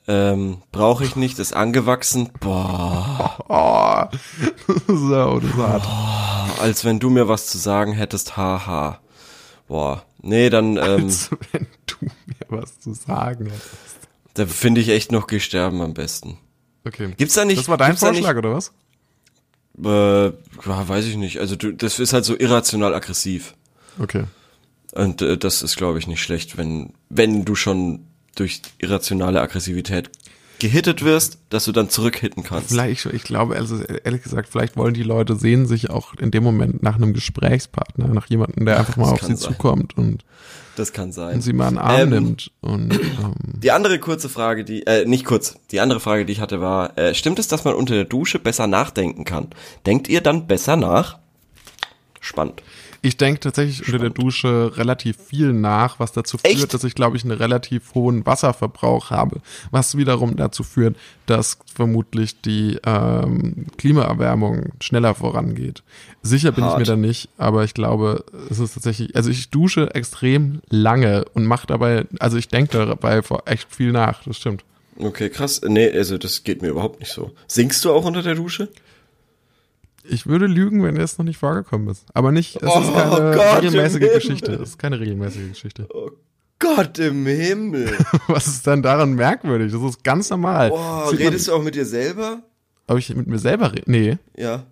Ähm, 0.09 0.59
brauche 0.71 1.05
ich 1.05 1.17
nicht, 1.17 1.39
ist 1.41 1.53
angewachsen. 1.55 2.31
Boah, 2.39 3.37
Oh, 3.49 4.17
so, 4.87 5.41
das 5.41 5.53
hart. 5.55 6.61
als 6.61 6.85
wenn 6.85 7.01
du 7.01 7.11
mir 7.11 7.27
was 7.29 7.49
zu 7.49 7.59
sagen 7.59 7.93
hättest, 7.93 8.37
haha. 8.37 9.01
Boah, 9.67 10.05
nee, 10.23 10.49
dann, 10.49 10.77
ähm, 10.77 11.05
Als 11.07 11.31
wenn 11.53 11.67
du 11.87 11.97
mir 12.05 12.47
was 12.61 12.79
zu 12.79 12.95
sagen 12.95 13.47
hättest. 13.47 14.09
da 14.35 14.47
finde 14.47 14.81
ich 14.81 14.91
echt 14.91 15.11
noch 15.11 15.27
Gesterben 15.27 15.81
am 15.81 15.93
besten. 15.95 16.39
Okay. 16.87 17.13
Gibt's 17.17 17.35
da 17.35 17.45
nicht? 17.45 17.59
Das 17.59 17.69
war 17.69 17.77
dein 17.77 17.97
Vorschlag, 17.97 18.37
oder 18.37 18.55
was? 18.55 18.73
Äh, 19.85 20.27
ja, 20.27 20.89
weiß 20.89 21.05
ich 21.07 21.17
nicht. 21.17 21.41
Also 21.41 21.57
du, 21.57 21.73
das 21.73 21.99
ist 21.99 22.13
halt 22.13 22.25
so 22.25 22.39
irrational 22.39 22.95
aggressiv. 22.95 23.55
Okay. 23.99 24.25
Und 24.93 25.21
äh, 25.21 25.37
das 25.37 25.63
ist, 25.63 25.77
glaube 25.77 25.99
ich, 25.99 26.07
nicht 26.07 26.23
schlecht, 26.23 26.57
wenn, 26.57 26.93
wenn 27.11 27.45
du 27.45 27.55
schon 27.57 28.07
durch 28.37 28.63
irrationale 28.79 29.41
Aggressivität 29.41 30.11
gehittet 30.59 31.05
wirst, 31.05 31.39
dass 31.51 31.65
du 31.65 31.73
dann 31.73 31.91
zurückhitten 31.91 32.43
kannst. 32.43 32.69
Vielleicht, 32.69 33.05
ich 33.07 33.25
glaube, 33.25 33.57
also 33.57 33.83
ehrlich 33.83 34.23
gesagt, 34.23 34.49
vielleicht 34.49 34.77
wollen 34.77 34.95
die 34.95 35.03
Leute 35.03 35.37
sehen 35.37 35.67
sich 35.67 35.91
auch 35.91 36.15
in 36.15 36.31
dem 36.31 36.45
Moment 36.45 36.83
nach 36.83 36.97
einem 36.97 37.13
Gesprächspartner, 37.13 38.09
nach 38.09 38.27
jemandem, 38.29 38.65
der 38.65 38.79
einfach 38.79 38.97
mal 38.97 39.11
das 39.11 39.13
auf 39.13 39.21
sie 39.23 39.37
sein. 39.37 39.53
zukommt 39.53 39.99
und, 39.99 40.25
Das 40.77 40.93
kann 40.93 41.11
sein. 41.11 41.35
und 41.37 41.41
sie 41.41 41.53
mal 41.53 41.69
einen 41.69 41.79
Arm 41.79 42.01
Ähm, 42.01 42.11
nimmt. 42.11 42.53
Und 42.61 42.93
ähm, 42.95 43.35
Die 43.63 43.73
andere 43.73 43.99
kurze 43.99 44.29
Frage, 44.29 44.65
die, 44.65 44.87
äh, 44.87 45.05
nicht 45.07 45.25
kurz, 45.25 45.57
die 45.73 45.81
andere 45.81 46.01
Frage, 46.01 46.25
die 46.25 46.33
ich 46.33 46.41
hatte, 46.41 46.61
war, 46.61 46.97
äh, 46.99 47.15
stimmt 47.15 47.39
es, 47.39 47.49
dass 47.49 47.65
man 47.65 47.75
unter 47.75 47.95
der 47.95 48.05
Dusche 48.05 48.39
besser 48.39 48.67
nachdenken 48.67 49.25
kann? 49.25 49.49
Denkt 49.87 50.09
ihr 50.09 50.21
dann 50.21 50.47
besser 50.47 50.77
nach? 50.77 51.19
Spannend. 52.21 52.63
Ich 53.03 53.17
denke 53.17 53.41
tatsächlich 53.41 53.87
unter 53.87 53.99
der 53.99 54.11
Dusche 54.11 54.77
relativ 54.77 55.17
viel 55.17 55.53
nach, 55.53 55.99
was 56.01 56.13
dazu 56.13 56.39
führt, 56.39 56.55
Echt? 56.55 56.75
dass 56.75 56.85
ich, 56.85 56.95
glaube 56.95 57.17
ich, 57.17 57.25
einen 57.25 57.37
relativ 57.37 57.95
hohen 57.95 58.25
Wasserverbrauch 58.27 59.11
habe, 59.11 59.41
was 59.71 59.97
wiederum 59.97 60.37
dazu 60.37 60.63
führt, 60.63 60.97
dass 61.27 61.59
vermutlich 61.73 62.41
die 62.41 62.79
ähm, 62.85 63.67
Klimaerwärmung 63.79 64.73
schneller 64.81 65.15
vorangeht. 65.15 65.83
Sicher 66.23 66.53
bin 66.53 66.65
ich 66.65 66.71
Hart. 66.71 66.79
mir 66.79 66.87
da 66.87 66.97
nicht, 66.97 67.29
aber 67.39 67.65
ich 67.65 67.75
glaube, 67.75 68.25
es 68.51 68.59
ist 68.59 68.75
tatsächlich, 68.75 69.15
also 69.17 69.31
ich 69.31 69.51
dusche 69.51 69.95
extrem 69.95 70.61
lange 70.69 71.25
und 71.35 71.47
mache 71.47 71.67
dabei, 71.67 72.07
also 72.21 72.37
ich 72.37 72.49
denke 72.49 72.87
dabei 72.87 73.21
echt 73.45 73.75
viel 73.75 73.93
nach, 73.93 74.23
das 74.25 74.37
stimmt. 74.37 74.65
Okay, 74.99 75.29
krass. 75.29 75.61
Nee, 75.67 75.91
also 75.91 76.17
das 76.17 76.43
geht 76.43 76.63
mir 76.63 76.69
überhaupt 76.69 77.01
nicht 77.01 77.13
so. 77.13 77.33
Singst 77.47 77.85
du 77.85 77.93
auch 77.93 78.05
unter 78.05 78.23
der 78.23 78.35
Dusche? 78.35 78.69
Ich 80.09 80.27
würde 80.27 80.47
lügen, 80.47 80.83
wenn 80.83 80.97
es 80.97 81.19
noch 81.19 81.25
nicht 81.25 81.39
vorgekommen 81.39 81.89
ist. 81.89 82.07
Aber 82.15 82.33
nicht, 82.33 82.57
es 82.57 82.63
Oh 82.65 82.81
ist 82.81 82.93
keine 82.95 83.35
Gott 83.35 83.63
regelmäßige. 83.63 84.13
Geschichte. 84.15 84.53
Es 84.55 84.71
ist 84.71 84.79
keine 84.79 85.01
regelmäßige 85.01 85.49
Geschichte. 85.49 85.89
Oh 85.93 86.11
Gott 86.59 86.99
im 86.99 87.27
Himmel. 87.27 87.97
Was 88.29 88.47
ist 88.47 88.67
dann 88.67 88.83
daran 88.83 89.15
merkwürdig? 89.15 89.73
Das 89.73 89.83
ist 89.83 90.03
ganz 90.05 90.31
normal. 90.31 90.71
Man- 90.71 91.09
redest 91.17 91.49
du 91.49 91.53
auch 91.55 91.63
mit 91.63 91.75
dir 91.75 91.85
selber? 91.87 92.43
Ob 92.87 92.99
ich 92.99 93.15
mit 93.15 93.27
mir 93.27 93.39
selber 93.39 93.73
rede? 93.73 93.83
Nee. 93.91 94.19
Ja. 94.37 94.65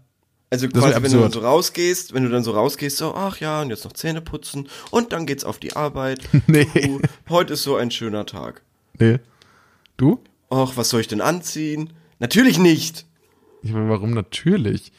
Also 0.51 0.69
quasi, 0.69 1.03
wenn 1.03 1.11
du 1.11 1.19
dann 1.21 1.33
so 1.33 1.41
rausgehst, 1.41 2.15
wenn 2.15 2.23
du 2.23 2.29
dann 2.31 2.45
so 2.45 2.53
rausgehst, 2.53 2.97
so, 2.99 3.13
ach 3.15 3.41
ja, 3.41 3.61
und 3.63 3.71
jetzt 3.71 3.85
noch 3.85 3.93
Zähne 3.93 4.21
putzen 4.21 4.69
und 4.93 5.13
dann 5.13 5.27
geht's 5.27 5.43
auf 5.45 5.59
die 5.59 5.75
Arbeit. 5.75 6.21
Nee. 6.47 6.67
Puh, 6.67 7.01
heute 7.29 7.55
ist 7.55 7.65
so 7.65 7.75
ein 7.77 7.91
schöner 7.91 8.25
Tag. 8.25 8.63
Nee. 9.01 9.19
Du? 9.97 10.21
Och, 10.51 10.77
was 10.77 10.91
soll 10.91 11.01
ich 11.01 11.09
denn 11.09 11.21
anziehen? 11.21 11.93
Natürlich 12.21 12.59
nicht. 12.59 13.05
Ich 13.63 13.73
meine, 13.73 13.89
warum 13.89 14.11
natürlich? 14.13 14.93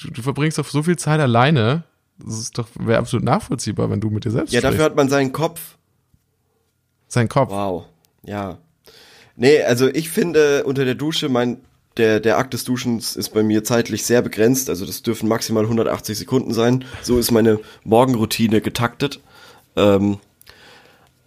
Du, 0.00 0.10
du 0.10 0.22
verbringst 0.22 0.58
doch 0.58 0.66
so 0.66 0.82
viel 0.82 0.96
Zeit 0.96 1.20
alleine. 1.20 1.84
Das 2.18 2.38
ist 2.38 2.58
doch, 2.58 2.68
wäre 2.78 2.98
absolut 2.98 3.24
nachvollziehbar, 3.24 3.90
wenn 3.90 4.00
du 4.00 4.10
mit 4.10 4.24
dir 4.24 4.30
selbst 4.30 4.52
Ja, 4.52 4.60
dafür 4.60 4.76
sprichst. 4.76 4.90
hat 4.90 4.96
man 4.96 5.08
seinen 5.08 5.32
Kopf. 5.32 5.76
Sein 7.06 7.28
Kopf. 7.28 7.50
Wow. 7.50 7.86
Ja. 8.24 8.58
Nee, 9.36 9.62
also 9.62 9.88
ich 9.88 10.10
finde 10.10 10.64
unter 10.64 10.84
der 10.84 10.94
Dusche, 10.96 11.28
mein, 11.28 11.58
der, 11.96 12.18
der 12.20 12.38
Akt 12.38 12.54
des 12.54 12.64
Duschens 12.64 13.14
ist 13.16 13.30
bei 13.30 13.42
mir 13.42 13.62
zeitlich 13.64 14.04
sehr 14.04 14.20
begrenzt. 14.22 14.68
Also 14.68 14.84
das 14.84 15.02
dürfen 15.02 15.28
maximal 15.28 15.62
180 15.64 16.18
Sekunden 16.18 16.52
sein. 16.52 16.84
So 17.02 17.18
ist 17.18 17.30
meine 17.30 17.60
Morgenroutine 17.84 18.60
getaktet. 18.60 19.20
Ähm, 19.76 20.18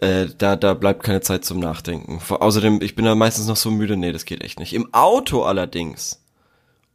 äh, 0.00 0.26
da, 0.36 0.56
da 0.56 0.74
bleibt 0.74 1.04
keine 1.04 1.22
Zeit 1.22 1.44
zum 1.44 1.58
Nachdenken. 1.58 2.20
Vor, 2.20 2.42
außerdem, 2.42 2.80
ich 2.82 2.94
bin 2.94 3.04
da 3.06 3.14
meistens 3.14 3.46
noch 3.46 3.56
so 3.56 3.70
müde. 3.70 3.96
Nee, 3.96 4.12
das 4.12 4.24
geht 4.26 4.42
echt 4.42 4.58
nicht. 4.58 4.74
Im 4.74 4.92
Auto 4.92 5.42
allerdings. 5.42 6.20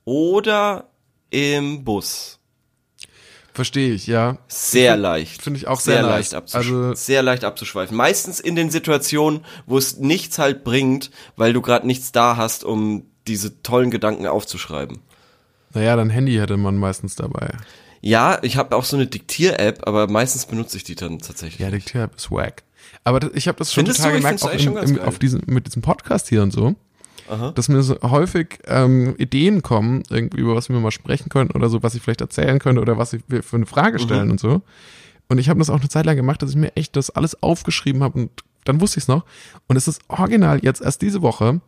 Oder 0.06 0.86
im 1.30 1.84
Bus. 1.84 2.40
Verstehe 3.54 3.92
ich, 3.94 4.06
ja. 4.06 4.38
Sehr 4.48 4.96
leicht. 4.98 5.42
Finde 5.42 5.58
ich 5.58 5.68
auch 5.68 5.80
sehr 5.80 6.04
nice. 6.04 6.36
abzusch 6.36 6.56
Also- 6.58 6.94
sehr 6.94 7.24
leicht 7.24 7.44
abzuschweifen. 7.44 7.98
Meistens 7.98 8.40
in 8.40 8.56
den 8.56 8.70
Situationen, 8.70 9.44
wo 9.66 9.80
es 9.80 9.98
nichts 9.98 10.38
halt 10.38 10.63
bringt, 10.63 11.10
weil 11.38 11.54
du 11.54 11.62
gerade 11.63 11.88
nichts 11.88 12.12
da 12.12 12.38
hast, 12.38 12.63
um 12.63 13.06
diese 13.26 13.63
tollen 13.63 13.90
Gedanken 13.90 14.28
aufzuschreiben. 14.28 15.00
Naja, 15.74 15.96
dein 15.96 16.12
Handy 16.12 16.36
hätte 16.36 16.56
man 16.56 16.78
meistens 16.78 17.16
dabei. 17.16 17.50
Ja, 18.00 18.38
ich 18.44 18.58
habe 18.58 18.76
auch 18.76 18.84
so 18.86 18.96
eine 18.96 19.08
Diktier-App, 19.08 19.88
aber 19.88 20.08
meistens 20.08 20.46
benutze 20.46 20.78
ich 20.78 20.84
die 20.84 20.96
dann 20.96 21.18
tatsächlich. 21.20 21.60
Ja, 21.60 21.72
Diktier-App 21.72 22.16
ist 22.16 22.30
wack. 22.30 22.63
Aber 23.04 23.34
ich 23.36 23.48
habe 23.48 23.58
das 23.58 23.74
schon 23.74 23.86
Findest 23.86 24.00
total 24.02 24.12
du? 24.13 24.18
Gemerkt, 24.20 24.44
auch 24.44 24.60
schon 24.60 24.78
im, 24.78 25.00
auf 25.02 25.18
diesem, 25.18 25.42
mit 25.48 25.66
diesem 25.66 25.82
Podcast 25.82 26.30
hier 26.30 26.44
und 26.44 26.52
so, 26.52 26.76
Aha. 27.30 27.52
dass 27.52 27.70
mir 27.70 27.82
so 27.84 27.98
häufig 28.02 28.60
ähm, 28.66 29.16
Ideen 29.18 29.62
kommen, 29.62 30.04
irgendwie, 30.10 30.40
über 30.40 30.56
was 30.56 30.70
wir 30.70 30.80
mal 30.80 30.92
sprechen 30.92 31.30
könnten 31.30 31.56
oder 31.56 31.70
so, 31.70 31.84
was 31.84 31.96
ich 31.96 32.02
vielleicht 32.02 32.22
erzählen 32.22 32.60
könnte 32.60 32.82
oder 32.82 32.98
was 32.98 33.13
ich 33.13 33.22
wir 33.28 33.44
für 33.44 33.56
eine 33.58 33.66
Frage 33.66 34.00
stellen 34.00 34.32
und 34.32 34.40
so. 34.40 34.62
Und 35.30 35.38
ich 35.40 35.50
habe 35.50 35.60
das 35.60 35.70
auch 35.70 35.80
eine 35.80 35.90
Zeit 35.90 36.06
lang 36.06 36.16
gemacht, 36.16 36.42
dass 36.42 36.52
ich 36.52 36.56
mir 36.56 36.76
echt 36.76 36.96
das 36.96 37.10
alles 37.10 37.42
aufgeschrieben 37.44 38.02
habe 38.04 38.20
und 38.20 38.32
dann 38.63 38.80
wusste 38.82 38.98
ich 39.00 39.04
es 39.04 39.08
noch. 39.08 39.26
Und 39.68 39.76
es 39.76 39.88
ist 39.88 40.02
original, 40.08 40.60
jetzt 40.63 40.82
erst 40.82 41.02
diese 41.02 41.22
Woche 41.22 41.60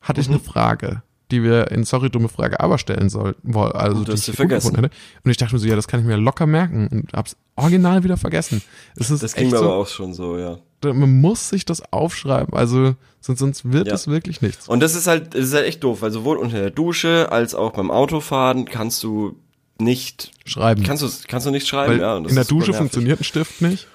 hatte 0.00 0.20
ich 0.20 0.28
eine 0.28 0.38
Frage, 0.38 1.02
die 1.30 1.42
wir 1.42 1.70
in 1.70 1.84
Sorry, 1.84 2.10
dumme 2.10 2.28
Frage 2.28 2.60
aber 2.60 2.78
stellen 2.78 3.08
sollten. 3.08 3.54
Also 3.54 3.98
Und 3.98 4.08
du 4.08 4.12
die 4.12 4.18
hast 4.18 4.28
ich 4.28 4.36
vergessen. 4.36 4.74
hätte. 4.76 4.90
Und 5.24 5.30
ich 5.30 5.36
dachte 5.36 5.54
mir 5.54 5.58
so, 5.60 5.66
ja, 5.66 5.76
das 5.76 5.88
kann 5.88 6.00
ich 6.00 6.06
mir 6.06 6.16
locker 6.16 6.46
merken 6.46 6.88
und 6.88 7.12
hab's 7.12 7.36
original 7.56 8.02
wieder 8.04 8.16
vergessen. 8.16 8.62
Es 8.96 9.10
ist 9.10 9.22
Das 9.22 9.34
ging 9.34 9.44
echt 9.44 9.52
mir 9.52 9.58
so, 9.58 9.64
aber 9.64 9.74
auch 9.74 9.88
schon 9.88 10.14
so, 10.14 10.38
ja. 10.38 10.58
Man 10.82 11.20
muss 11.20 11.48
sich 11.50 11.64
das 11.64 11.92
aufschreiben, 11.92 12.54
also 12.54 12.94
sonst, 13.20 13.38
sonst 13.40 13.72
wird 13.72 13.88
Ja. 13.88 13.94
es 13.94 14.06
wirklich 14.08 14.40
nichts. 14.40 14.68
Und 14.68 14.80
das 14.80 14.94
ist 14.94 15.06
halt, 15.06 15.34
das 15.34 15.44
ist 15.46 15.54
halt 15.54 15.66
echt 15.66 15.84
doof, 15.84 16.02
weil 16.02 16.10
sowohl 16.10 16.38
unter 16.38 16.58
der 16.58 16.70
Dusche 16.70 17.30
als 17.30 17.54
auch 17.54 17.72
beim 17.72 17.90
Autofahren 17.90 18.64
kannst 18.64 19.02
du 19.02 19.36
nicht, 19.78 20.32
Schreiben. 20.44 20.82
kannst 20.82 21.02
du, 21.02 21.08
kannst 21.28 21.46
du 21.46 21.50
nicht 21.50 21.66
schreiben, 21.66 21.94
Weil 21.94 22.00
ja. 22.00 22.14
und 22.16 22.24
das 22.24 22.32
in 22.32 22.36
der 22.36 22.44
Dusche 22.44 22.72
funktioniert 22.74 23.20
ein 23.20 23.24
Stift 23.24 23.60
nicht. 23.62 23.86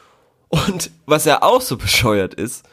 Und 0.50 0.92
was 1.06 1.26
ja 1.26 1.42
auch 1.42 1.62
so 1.62 1.78
bescheuert 1.78 2.34
ist, 2.34 2.64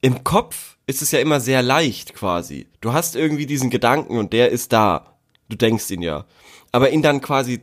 im 0.00 0.24
Kopf 0.24 0.76
ist 0.86 1.00
es 1.02 1.10
ja 1.10 1.18
immer 1.20 1.40
sehr 1.40 1.62
leicht 1.62 2.14
quasi. 2.14 2.66
Du 2.80 2.92
hast 2.92 3.16
irgendwie 3.16 3.46
diesen 3.46 3.70
Gedanken 3.70 4.18
und 4.18 4.32
der 4.32 4.50
ist 4.50 4.72
da. 4.72 5.16
Du 5.48 5.56
denkst 5.56 5.90
ihn 5.90 6.02
ja. 6.02 6.24
Aber 6.72 6.90
ihn 6.90 7.02
dann 7.02 7.20
quasi 7.20 7.60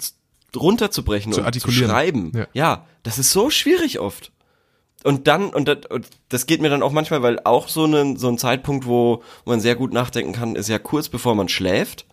runterzubrechen 0.55 1.31
Zu 1.33 1.41
und 1.43 1.59
zu 1.61 1.71
schreiben, 1.71 2.31
Ja. 2.35 2.47
ja. 2.53 2.85
das 3.03 3.19
ist 3.19 3.31
so 3.31 3.49
schwierig 3.49 3.99
oft. 3.99 4.31
Und 5.03 5.27
dann, 5.27 5.49
und 5.49 5.67
das, 5.67 5.79
und 5.89 6.07
das 6.29 6.45
geht 6.45 6.61
mir 6.61 6.69
dann 6.69 6.83
auch 6.83 6.91
manchmal, 6.91 7.23
weil 7.23 7.39
auch 7.43 7.67
so 7.67 7.85
ein, 7.85 8.17
so 8.17 8.27
ein 8.27 8.37
Zeitpunkt, 8.37 8.85
wo 8.85 9.23
man 9.45 9.59
sehr 9.59 9.75
gut 9.75 9.93
nachdenken 9.93 10.33
kann, 10.33 10.55
ist 10.55 10.69
ja 10.69 10.79
kurz 10.79 11.09
bevor 11.09 11.35
man 11.35 11.49
schläft 11.49 12.05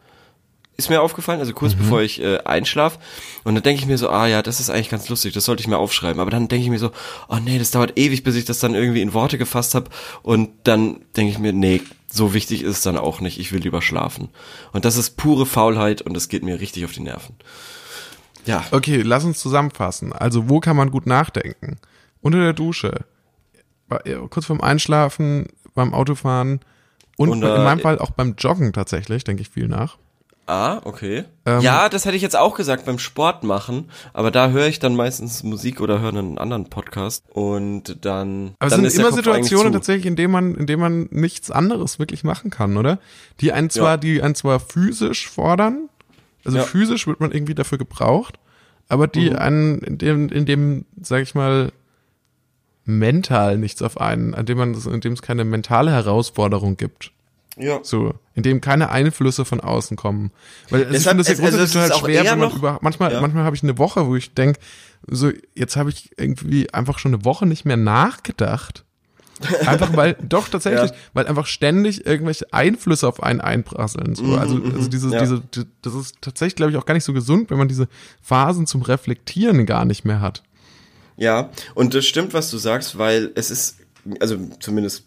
ist 0.79 0.91
mir 0.91 1.03
aufgefallen, 1.03 1.41
also 1.41 1.53
kurz 1.53 1.75
bevor 1.75 2.03
ich 2.03 2.23
äh, 2.23 2.39
einschlaf. 2.45 3.01
Und 3.43 3.57
dann 3.57 3.65
denke 3.65 3.83
ich 3.83 3.89
mir 3.89 3.99
so, 3.99 4.11
ah 4.11 4.29
ja, 4.29 4.43
das 4.43 4.61
ist 4.61 4.71
eigentlich 4.71 4.89
ganz 4.89 5.09
lustig, 5.09 5.35
das 5.35 5.45
sollte 5.45 5.61
ich 5.61 5.67
mir 5.67 5.77
aufschreiben. 5.77 6.21
Aber 6.21 6.31
dann 6.31 6.47
denke 6.47 6.63
ich 6.63 6.71
mir 6.71 6.79
so, 6.79 6.93
oh 7.29 7.39
nee, 7.45 7.59
das 7.59 7.73
dauert 7.73 7.99
ewig, 7.99 8.23
bis 8.23 8.37
ich 8.37 8.45
das 8.45 8.61
dann 8.61 8.77
irgendwie 8.77 9.03
in 9.03 9.13
Worte 9.13 9.39
gefasst 9.39 9.75
habe. 9.75 9.91
Und 10.23 10.51
dann 10.63 11.01
denke 11.17 11.33
ich 11.33 11.41
mir, 11.41 11.53
nee, 11.53 11.83
so 12.09 12.33
wichtig 12.33 12.63
ist 12.63 12.77
es 12.77 12.83
dann 12.83 12.97
auch 12.97 13.21
nicht, 13.21 13.41
ich 13.41 13.53
will 13.53 13.61
lieber 13.61 13.83
schlafen. 13.83 14.29
Und 14.73 14.85
das 14.85 14.97
ist 14.97 15.17
pure 15.17 15.47
Faulheit 15.47 16.01
und 16.01 16.15
das 16.15 16.29
geht 16.29 16.45
mir 16.45 16.61
richtig 16.61 16.85
auf 16.85 16.93
die 16.93 17.03
Nerven. 17.03 17.35
Ja, 18.47 18.65
Okay, 18.71 19.03
lass 19.03 19.25
uns 19.25 19.41
zusammenfassen. 19.41 20.13
Also, 20.13 20.49
wo 20.49 20.61
kann 20.61 20.77
man 20.77 20.93
gut 20.93 21.07
nachdenken? 21.07 21.79
Unter 22.21 22.39
der 22.41 22.53
Dusche, 22.53 23.05
äh, 24.05 24.15
kurz 24.31 24.47
vorm 24.47 24.61
Einschlafen, 24.61 25.47
beim 25.75 25.95
Autofahren 25.95 26.61
und 27.17 27.43
äh, 27.43 27.57
in 27.57 27.63
meinem 27.65 27.81
Fall 27.81 27.99
auch 27.99 28.11
beim 28.11 28.35
Joggen 28.39 28.73
tatsächlich, 28.73 29.25
denke 29.25 29.43
ich 29.43 29.49
viel 29.49 29.69
nach. 29.69 29.97
ah, 30.47 30.81
okay. 30.85 31.25
Ähm, 31.47 31.61
ja, 31.61 31.89
das 31.91 32.05
hätte 32.07 32.17
ich 32.17 32.23
jetzt 32.23 32.37
auch 32.37 32.57
gesagt 32.57 32.87
beim 32.87 32.99
Sport 32.99 33.45
machen, 33.45 33.91
aber 34.15 34.31
da 34.31 34.49
höre 34.49 34.67
ich 34.67 34.79
dann 34.79 34.97
meistens 34.97 35.43
Musik 35.43 35.81
oder 35.81 36.01
höre 36.01 36.09
einen 36.15 36.39
anderen 36.39 36.71
Podcast 36.71 37.23
und 37.31 38.05
dann. 38.05 38.55
Aber 38.59 38.67
es 38.69 38.71
dann 38.73 38.81
sind 38.81 38.87
ist 38.87 38.99
der 38.99 39.07
immer 39.09 39.15
Situationen 39.17 39.73
tatsächlich, 39.73 40.07
in 40.07 40.17
denen 40.17 40.33
man, 40.33 40.55
in 40.55 40.67
denen 40.67 40.81
man 40.81 41.09
nichts 41.11 41.51
anderes 41.51 41.99
wirklich 41.99 42.25
machen 42.25 42.51
kann, 42.51 42.77
oder? 42.79 42.99
Die 43.41 43.53
einen 43.53 43.69
zwar, 43.71 43.91
Ja. 43.93 43.97
die 43.99 44.23
einen 44.23 44.35
zwar 44.35 44.59
physisch 44.59 45.29
fordern, 45.29 45.89
also 46.45 46.59
Ja. 46.59 46.65
physisch 46.65 47.07
wird 47.07 47.21
man 47.21 47.31
irgendwie 47.31 47.55
dafür 47.55 47.77
gebraucht, 47.79 48.39
aber 48.89 49.07
die 49.07 49.31
Mhm. 49.31 49.37
einen, 49.37 49.79
in 49.81 49.99
dem, 49.99 50.29
in 50.31 50.47
dem, 50.47 50.87
sag 51.01 51.23
ich 51.23 51.35
mal, 51.35 51.73
mental 52.89 53.59
nichts 53.59 53.83
auf 53.83 54.01
einen, 54.01 54.35
an 54.35 54.47
dem 54.47 54.59
man, 54.59 54.75
in 54.75 55.01
dem 55.01 55.13
es 55.13 55.23
keine 55.23 55.45
mentale 55.45 55.91
Herausforderung 55.93 56.77
gibt. 56.77 57.13
Ja. 57.57 57.81
So, 57.83 58.15
in 58.35 58.43
dem 58.45 58.61
keine 58.61 58.91
Einflüsse 58.91 59.45
von 59.45 59.61
außen 59.61 59.97
kommen. 59.97 60.31
Weil 60.71 60.85
also 60.85 60.91
ich 60.97 60.99
Deshalb- 60.99 61.19
das 61.19 61.27
ja 61.29 61.33
also- 61.35 61.43
also 61.45 61.57
grundsätzlich 61.57 61.65
es 61.65 61.69
ist 61.69 61.73
total 61.75 61.93
auch 61.93 62.07
schwer, 62.07 62.25
wenn 62.33 62.39
man 62.39 62.49
noch- 62.49 62.57
über, 62.57 62.79
manchmal, 62.83 63.13
Ja. 63.13 63.21
manchmal 63.21 63.45
habe 63.45 63.57
ich 63.57 63.63
eine 63.63 63.79
Woche, 63.79 64.07
wo 64.07 64.17
ich 64.17 64.33
denk 64.35 64.59
so, 65.07 65.31
jetzt 65.55 65.77
habe 65.77 65.91
ich 65.91 66.11
irgendwie 66.17 66.73
einfach 66.73 66.99
schon 66.99 67.15
eine 67.15 67.25
Woche 67.25 67.47
nicht 67.47 67.65
mehr 67.65 67.77
nachgedacht. 67.77 68.85
Einfach 69.67 69.97
weil, 69.97 70.17
doch 70.23 70.49
tatsächlich, 70.49 70.91
Ja. 70.91 70.97
weil 71.15 71.27
einfach 71.29 71.47
ständig 71.47 72.07
irgendwelche 72.07 72.53
Einflüsse 72.53 73.07
auf 73.07 73.23
einen 73.23 73.41
einprasseln. 73.41 74.15
So. 74.17 74.37
Also, 74.37 74.61
also 74.63 74.89
diese, 74.89 75.07
Mhm, 75.09 75.13
ja. 75.13 75.21
diese, 75.21 75.41
die- 75.55 75.67
das 75.83 75.95
ist 75.95 76.17
tatsächlich, 76.21 76.57
glaube 76.57 76.73
ich, 76.73 76.77
auch 76.79 76.87
gar 76.87 76.95
nicht 76.95 77.05
so 77.05 77.13
gesund, 77.13 77.51
wenn 77.51 77.59
man 77.59 77.69
diese 77.69 77.89
Phasen 78.23 78.67
zum 78.67 78.83
Reflektieren 78.83 79.65
gar 79.67 79.85
nicht 79.85 80.05
mehr 80.05 80.21
hat. 80.21 80.43
Ja, 81.19 81.51
und 81.75 81.95
das 81.95 82.07
stimmt, 82.07 82.33
was 82.33 82.51
du 82.51 82.59
sagst, 82.59 82.97
weil 82.97 83.33
es 83.35 83.51
ist, 83.51 83.77
also 84.21 84.39
zumindest 84.61 85.05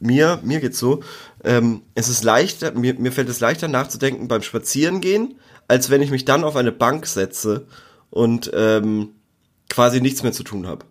mir, 0.00 0.40
mir 0.42 0.60
geht's 0.60 0.78
so, 0.78 1.02
ähm, 1.44 1.82
es 1.94 2.08
ist 2.08 2.24
leichter, 2.24 2.72
mir, 2.72 2.94
mir 2.94 3.12
fällt 3.12 3.28
es 3.28 3.40
leichter 3.40 3.68
nachzudenken 3.68 4.28
beim 4.28 4.42
Spazierengehen, 4.42 5.36
als 5.68 5.88
wenn 5.88 6.02
ich 6.02 6.10
mich 6.10 6.24
dann 6.24 6.44
auf 6.44 6.56
eine 6.56 6.72
Bank 6.72 7.06
setze 7.06 7.66
und 8.10 8.50
ähm, 8.54 9.10
quasi 9.70 10.00
nichts 10.00 10.22
mehr 10.22 10.32
zu 10.32 10.42
tun 10.42 10.66
habe. 10.66 10.84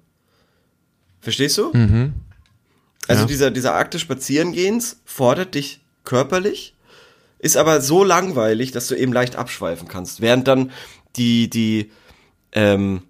Verstehst 1.19 1.57
du? 1.57 1.71
Also 3.07 3.23
Ja. 3.23 3.27
dieser, 3.27 3.51
dieser 3.51 3.75
Akt 3.75 3.93
des 3.93 4.01
Spazierengehens 4.01 5.01
fordert 5.05 5.55
dich 5.55 5.81
körperlich, 6.05 6.75
ist 7.39 7.57
aber 7.57 7.81
so 7.81 8.03
langweilig, 8.03 8.71
dass 8.71 8.87
du 8.87 8.95
eben 8.95 9.11
leicht 9.13 9.35
abschweifen 9.35 9.87
kannst, 9.87 10.21
während 10.21 10.47
dann 10.47 10.71
die, 11.15 11.49
die, 11.49 11.91
ähm, 12.53 13.01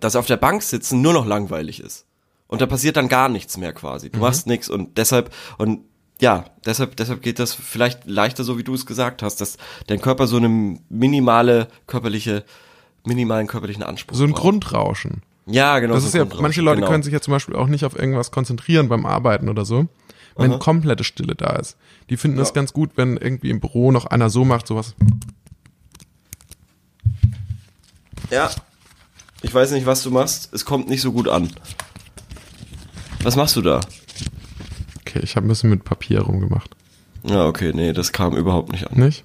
das 0.00 0.16
auf 0.16 0.26
der 0.26 0.36
Bank 0.36 0.62
sitzen 0.62 1.00
nur 1.02 1.12
noch 1.12 1.26
langweilig 1.26 1.80
ist. 1.80 2.06
Und 2.46 2.60
da 2.60 2.66
passiert 2.66 2.96
dann 2.96 3.08
gar 3.08 3.28
nichts 3.28 3.56
mehr 3.56 3.72
quasi. 3.72 4.10
Du 4.10 4.20
machst 4.20 4.46
nichts 4.46 4.68
und 4.68 4.96
deshalb, 4.96 5.34
und 5.58 5.80
ja, 6.20 6.46
deshalb, 6.64 6.96
deshalb 6.96 7.22
geht 7.22 7.38
das 7.38 7.54
vielleicht 7.54 8.06
leichter 8.06 8.42
so, 8.42 8.58
wie 8.58 8.64
du 8.64 8.74
es 8.74 8.86
gesagt 8.86 9.22
hast, 9.22 9.40
dass 9.40 9.58
dein 9.86 10.00
Körper 10.00 10.26
so 10.26 10.38
eine 10.38 10.78
minimale 10.88 11.68
körperliche 11.86 12.44
minimalen 13.04 13.46
körperlichen 13.46 13.82
Anspruch. 13.82 14.16
So 14.16 14.24
ein 14.24 14.32
braucht. 14.32 14.42
Grundrauschen. 14.42 15.22
Ja, 15.46 15.78
genau. 15.78 15.94
Das 15.94 16.02
so 16.02 16.08
ist 16.08 16.14
ja, 16.14 16.26
manche 16.40 16.60
Leute 16.60 16.80
genau. 16.80 16.90
können 16.90 17.02
sich 17.02 17.12
ja 17.12 17.20
zum 17.20 17.32
Beispiel 17.32 17.56
auch 17.56 17.68
nicht 17.68 17.84
auf 17.84 17.98
irgendwas 17.98 18.30
konzentrieren 18.30 18.88
beim 18.88 19.06
Arbeiten 19.06 19.48
oder 19.48 19.64
so, 19.64 19.86
wenn 20.36 20.52
Aha. 20.52 20.58
komplette 20.58 21.04
Stille 21.04 21.34
da 21.34 21.56
ist. 21.56 21.76
Die 22.10 22.16
finden 22.16 22.36
das 22.36 22.48
Ja. 22.48 22.54
ganz 22.54 22.72
gut, 22.72 22.90
wenn 22.96 23.16
irgendwie 23.16 23.50
im 23.50 23.60
Büro 23.60 23.90
noch 23.90 24.06
einer 24.06 24.30
so 24.30 24.44
macht, 24.44 24.66
sowas. 24.66 24.94
Ja. 28.30 28.50
Ich 29.42 29.54
weiß 29.54 29.70
nicht, 29.72 29.86
was 29.86 30.02
du 30.02 30.10
machst. 30.10 30.52
Es 30.52 30.64
kommt 30.64 30.88
nicht 30.88 31.00
so 31.00 31.12
gut 31.12 31.28
an. 31.28 31.50
Was 33.22 33.36
machst 33.36 33.56
du 33.56 33.62
da? 33.62 33.80
Okay, 35.00 35.20
ich 35.22 35.36
habe 35.36 35.46
ein 35.46 35.48
bisschen 35.48 35.70
mit 35.70 35.84
Papier 35.84 36.20
rumgemacht. 36.22 36.74
Ja, 37.24 37.46
okay, 37.46 37.72
nee, 37.74 37.92
das 37.92 38.12
kam 38.12 38.36
überhaupt 38.36 38.72
nicht 38.72 38.90
an. 38.90 38.98
Nicht? 38.98 39.24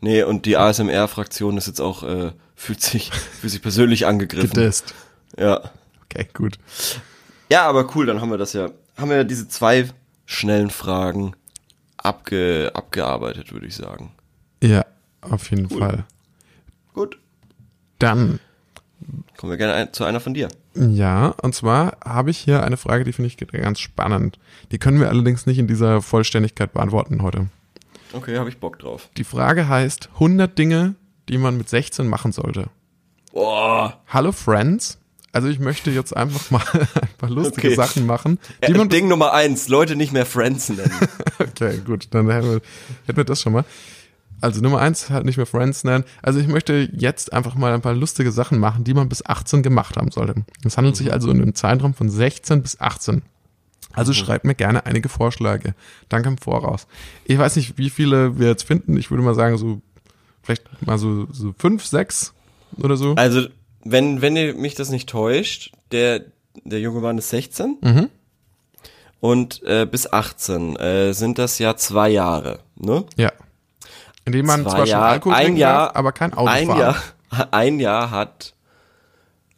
Nee, 0.00 0.22
und 0.22 0.46
die 0.46 0.56
ASMR-Fraktion 0.56 1.56
ist 1.56 1.66
jetzt 1.66 1.80
auch, 1.80 2.02
äh, 2.02 2.32
fühlt 2.54 2.80
sich, 2.80 3.10
fühlt 3.40 3.52
sich 3.52 3.62
persönlich 3.62 4.06
angegriffen. 4.06 4.50
Gedisst. 4.50 4.94
Ja. 5.38 5.60
Okay, 6.04 6.28
gut. 6.32 6.58
Ja, 7.50 7.66
aber 7.66 7.94
cool, 7.94 8.06
dann 8.06 8.20
haben 8.20 8.30
wir 8.30 8.38
das 8.38 8.52
ja, 8.52 8.70
haben 8.96 9.10
wir 9.10 9.24
diese 9.24 9.48
zwei 9.48 9.88
schnellen 10.26 10.70
Fragen 10.70 11.34
abge, 11.96 12.70
abgearbeitet, 12.74 13.52
würde 13.52 13.66
ich 13.66 13.74
sagen. 13.74 14.12
Ja, 14.62 14.84
auf 15.20 15.50
jeden 15.50 15.68
Fall. 15.68 16.04
Gut. 16.92 17.18
Dann, 17.98 18.40
Kommen 19.36 19.50
wir 19.52 19.56
gerne 19.58 19.74
ein, 19.74 19.92
zu 19.92 20.04
einer 20.04 20.20
von 20.20 20.34
dir. 20.34 20.48
ja, 20.74 21.28
und 21.42 21.54
zwar 21.54 21.98
habe 22.04 22.30
ich 22.30 22.38
hier 22.38 22.62
eine 22.62 22.76
Frage, 22.76 23.04
die 23.04 23.12
finde 23.12 23.28
ich 23.28 23.36
ganz 23.36 23.80
spannend. 23.80 24.38
Die 24.72 24.78
können 24.78 25.00
wir 25.00 25.08
allerdings 25.08 25.46
nicht 25.46 25.58
in 25.58 25.66
dieser 25.66 26.00
Vollständigkeit 26.02 26.72
beantworten 26.72 27.22
heute. 27.22 27.48
Okay, 28.12 28.38
habe 28.38 28.48
ich 28.48 28.58
Bock 28.58 28.78
drauf. 28.78 29.10
Die 29.16 29.24
Frage 29.24 29.68
heißt 29.68 30.08
100 30.14 30.56
Dinge, 30.56 30.94
die 31.28 31.36
man 31.38 31.56
mit 31.56 31.68
16 31.68 32.06
machen 32.06 32.32
sollte. 32.32 32.68
Boah. 33.32 34.00
Hallo 34.08 34.30
Friends. 34.32 34.98
Also 35.32 35.48
ich 35.48 35.58
möchte 35.58 35.90
jetzt 35.90 36.16
einfach 36.16 36.52
mal 36.52 36.62
ein 36.72 37.08
paar 37.18 37.28
lustige 37.30 37.66
Okay. 37.68 37.74
Sachen 37.76 38.06
machen, 38.06 38.38
die 38.66 38.72
Äh, 38.72 38.76
man 38.78 38.88
Ding 38.88 39.08
Nummer 39.08 39.32
eins, 39.32 39.66
Leute 39.66 39.96
nicht 39.96 40.12
mehr 40.12 40.26
Friends 40.26 40.68
nennen. 40.68 40.92
Okay, 41.40 41.78
gut, 41.84 42.06
dann 42.12 42.30
hätten 42.30 42.46
wir, 42.48 42.60
hätten 43.06 43.16
wir 43.16 43.24
das 43.24 43.40
schon 43.40 43.52
mal. 43.54 43.64
Also 44.44 44.60
Nummer 44.60 44.78
eins 44.80 45.10
halt 45.10 45.24
nicht 45.24 45.36
mehr 45.36 45.46
Friends 45.46 45.84
nennen. 45.84 46.04
Also 46.22 46.38
ich 46.38 46.46
möchte 46.46 46.88
jetzt 46.92 47.32
einfach 47.32 47.54
mal 47.54 47.72
ein 47.72 47.80
paar 47.82 47.94
lustige 47.94 48.30
Sachen 48.30 48.58
machen, 48.58 48.84
die 48.84 48.94
man 48.94 49.08
bis 49.08 49.24
18 49.24 49.62
gemacht 49.62 49.96
haben 49.96 50.10
sollte. 50.10 50.44
Es 50.64 50.76
handelt 50.76 50.96
sich 50.96 51.12
also 51.12 51.30
in 51.30 51.40
einem 51.42 51.54
Zeitraum 51.54 51.94
von 51.94 52.08
16 52.10 52.62
bis 52.62 52.80
18. 52.80 53.22
Also 53.92 54.12
schreibt 54.12 54.44
mir 54.44 54.54
gerne 54.54 54.86
einige 54.86 55.08
Vorschläge. 55.08 55.74
Danke 56.08 56.28
im 56.28 56.36
Voraus. 56.38 56.86
Ich 57.24 57.38
weiß 57.38 57.56
nicht, 57.56 57.78
wie 57.78 57.90
viele 57.90 58.38
wir 58.38 58.48
jetzt 58.48 58.64
finden. 58.64 58.96
Ich 58.96 59.10
würde 59.10 59.22
mal 59.22 59.34
sagen, 59.34 59.56
so 59.56 59.80
vielleicht 60.42 60.64
mal 60.86 60.98
so, 60.98 61.26
so 61.32 61.54
fünf, 61.58 61.84
sechs 61.86 62.34
oder 62.76 62.96
so. 62.96 63.14
Also, 63.14 63.46
wenn, 63.84 64.20
wenn 64.20 64.36
ihr 64.36 64.54
mich 64.54 64.74
das 64.74 64.90
nicht 64.90 65.08
täuscht, 65.08 65.72
der, 65.92 66.22
der 66.64 66.80
junge 66.80 67.00
Mann 67.00 67.18
ist 67.18 67.30
16 67.30 67.78
Mhm. 67.82 68.08
und 69.20 69.62
äh, 69.62 69.86
bis 69.86 70.12
18 70.12 70.76
äh, 70.76 71.12
sind 71.14 71.38
das 71.38 71.58
ja 71.58 71.76
zwei 71.76 72.08
Jahre, 72.10 72.60
ne? 72.76 73.04
Ja. 73.16 73.32
Indem 74.24 74.46
man 74.46 74.62
zwar 74.62 74.78
schon 74.78 74.86
Jahre- 74.86 75.06
Alkohol 75.06 75.34
ein 75.36 75.56
Jahr- 75.56 75.86
darf, 75.88 75.96
aber 75.96 76.12
kein 76.12 76.32
Auto 76.34 76.50
Ein 76.50 76.66
fahren. 76.66 76.78
Jahr, 76.78 76.96
ein 77.52 77.80
Jahr 77.80 78.10
hat 78.10 78.54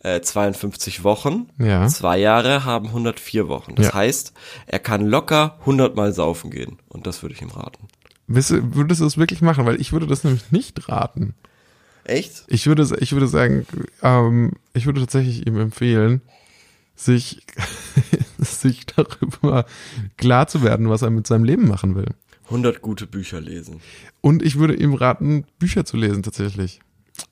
äh, 0.01 0.21
52 0.21 1.05
Wochen, 1.05 1.49
Ja. 1.59 1.87
zwei 1.89 2.19
Jahre 2.19 2.65
haben 2.65 2.87
104 2.89 3.49
Wochen. 3.49 3.75
Das 3.75 3.87
Ja. 3.87 3.95
heißt, 3.95 4.33
er 4.67 4.79
kann 4.79 5.07
locker 5.07 5.57
100 5.61 5.97
Mal 5.97 6.13
saufen 6.13 6.51
gehen 6.51 6.79
und 6.89 7.07
das 7.07 7.23
würde 7.23 7.35
ich 7.35 7.43
ihm 7.43 7.51
raten. 7.51 7.89
Würdest 8.29 9.01
du 9.01 9.07
es 9.07 9.19
wirklich 9.19 9.41
machen? 9.41 9.67
Weil 9.67 9.81
ich 9.81 9.93
würde 9.93 10.07
das 10.09 10.25
nämlich 10.25 10.51
nicht 10.51 10.89
raten. 10.89 11.35
Echt? 12.05 12.45
Ich 12.49 12.67
würde, 12.67 12.87
ich 13.01 13.13
würde 13.13 13.27
sagen, 13.29 13.67
ähm, 14.03 14.53
ich 14.75 14.87
würde 14.87 15.01
tatsächlich 15.01 15.47
ihm 15.47 15.59
empfehlen, 15.61 16.23
sich, 16.97 17.43
sich 18.39 18.87
darüber 18.87 19.65
klar 20.17 20.47
zu 20.49 20.63
werden, 20.63 20.89
was 20.89 21.03
er 21.03 21.11
mit 21.11 21.27
seinem 21.27 21.45
Leben 21.45 21.69
machen 21.69 21.95
will. 21.95 22.09
100 22.47 22.81
gute 22.83 23.07
Bücher 23.07 23.41
lesen. 23.41 23.81
Und 24.21 24.43
ich 24.43 24.59
würde 24.59 24.75
ihm 24.75 24.95
raten, 24.95 25.45
Bücher 25.59 25.85
zu 25.85 25.97
lesen 25.97 26.23
tatsächlich. 26.23 26.81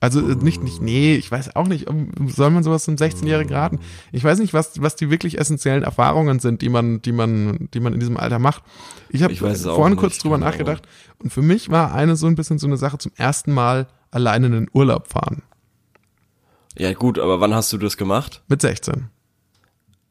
Also 0.01 0.21
äh, 0.21 0.35
nicht, 0.37 0.63
nicht, 0.63 0.81
nee, 0.81 1.15
ich 1.15 1.31
weiß 1.31 1.57
auch 1.57 1.67
nicht, 1.67 1.87
soll 2.27 2.51
man 2.51 2.63
sowas 2.63 2.89
einem 2.89 2.97
16-Jährigen 2.97 3.53
raten? 3.53 3.81
Ich 4.13 4.25
weiß 4.25 4.39
nicht, 4.39 4.55
was, 4.55 4.81
was 4.81 4.97
die 4.97 5.11
wirklich 5.11 5.39
essentiellen 5.39 5.83
Erfahrungen 5.83 6.39
sind, 6.39 6.63
die 6.63 6.69
man, 6.69 7.03
die 7.03 7.13
man, 7.13 7.69
die 7.75 7.81
man 7.81 7.93
in 7.93 8.01
diesem 8.01 8.17
Alter 8.17 8.39
macht. 8.39 8.63
Ich 9.11 9.23
habe 9.23 9.35
vorhin 9.35 9.97
kurz 9.97 10.19
drüber 10.19 10.37
keine 10.39 10.51
nachgedacht 10.51 10.89
und 11.19 11.33
für 11.33 11.43
mich 11.43 11.71
war 11.71 11.95
eine 11.95 12.17
so 12.17 12.27
ein 12.27 12.35
bisschen 12.35 12.59
so 12.59 12.67
eine 12.67 12.77
Sache 12.77 12.99
zum 12.99 13.13
ersten 13.17 13.53
Mal 13.53 13.87
alleine 14.11 14.47
in 14.47 14.53
den 14.53 14.71
Urlaub 14.73 15.09
fahren. 15.09 15.43
Ja 16.77 16.93
gut, 16.93 17.19
aber 17.19 17.41
wann 17.41 17.55
hast 17.55 17.73
du 17.73 17.79
das 17.79 17.97
gemacht? 17.97 18.43
Mit 18.49 18.61
16. 18.61 19.11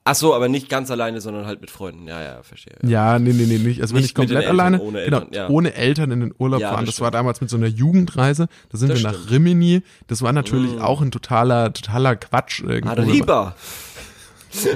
Ach 0.06 0.16
so, 0.16 0.34
aber 0.36 0.50
nicht 0.50 0.68
ganz 0.68 0.92
alleine, 0.92 1.22
sondern 1.22 1.46
halt 1.46 1.62
mit 1.62 1.72
Freunden. 1.72 2.08
Ja, 2.08 2.22
ja, 2.22 2.44
verstehe. 2.44 2.76
Ja, 2.84 3.20
nee, 3.20 3.32
nee, 3.32 3.46
nee, 3.46 3.58
nicht. 3.58 3.82
Also 3.82 3.94
wenn 3.94 4.02
Nicht 4.02 4.10
ich 4.12 4.16
komplett 4.16 4.40
Eltern, 4.44 4.60
alleine, 4.60 4.82
ohne 4.82 5.06
genau, 5.06 5.18
Eltern, 5.20 5.34
ja. 5.34 5.50
ohne 5.50 5.74
Eltern 5.76 6.12
in 6.12 6.20
den 6.20 6.34
Urlaub 6.38 6.60
Ja, 6.60 6.72
fahren. 6.72 6.86
das 6.86 6.96
Das 6.96 7.02
war 7.02 7.12
damals 7.12 7.40
mit 7.40 7.50
so 7.50 7.56
einer 7.56 7.68
Jugendreise. 7.68 8.48
Da 8.70 8.78
sind 8.78 8.90
Das 8.90 9.00
wir 9.00 9.04
nach 9.12 9.14
stimmt. 9.14 9.32
Rimini. 9.32 9.82
Das 10.08 10.22
war 10.22 10.34
natürlich 10.34 10.82
auch 10.82 11.02
ein 11.02 11.12
totaler, 11.12 11.72
totaler 11.72 12.16
Quatsch. 12.18 12.64
Arriba! 12.86 13.56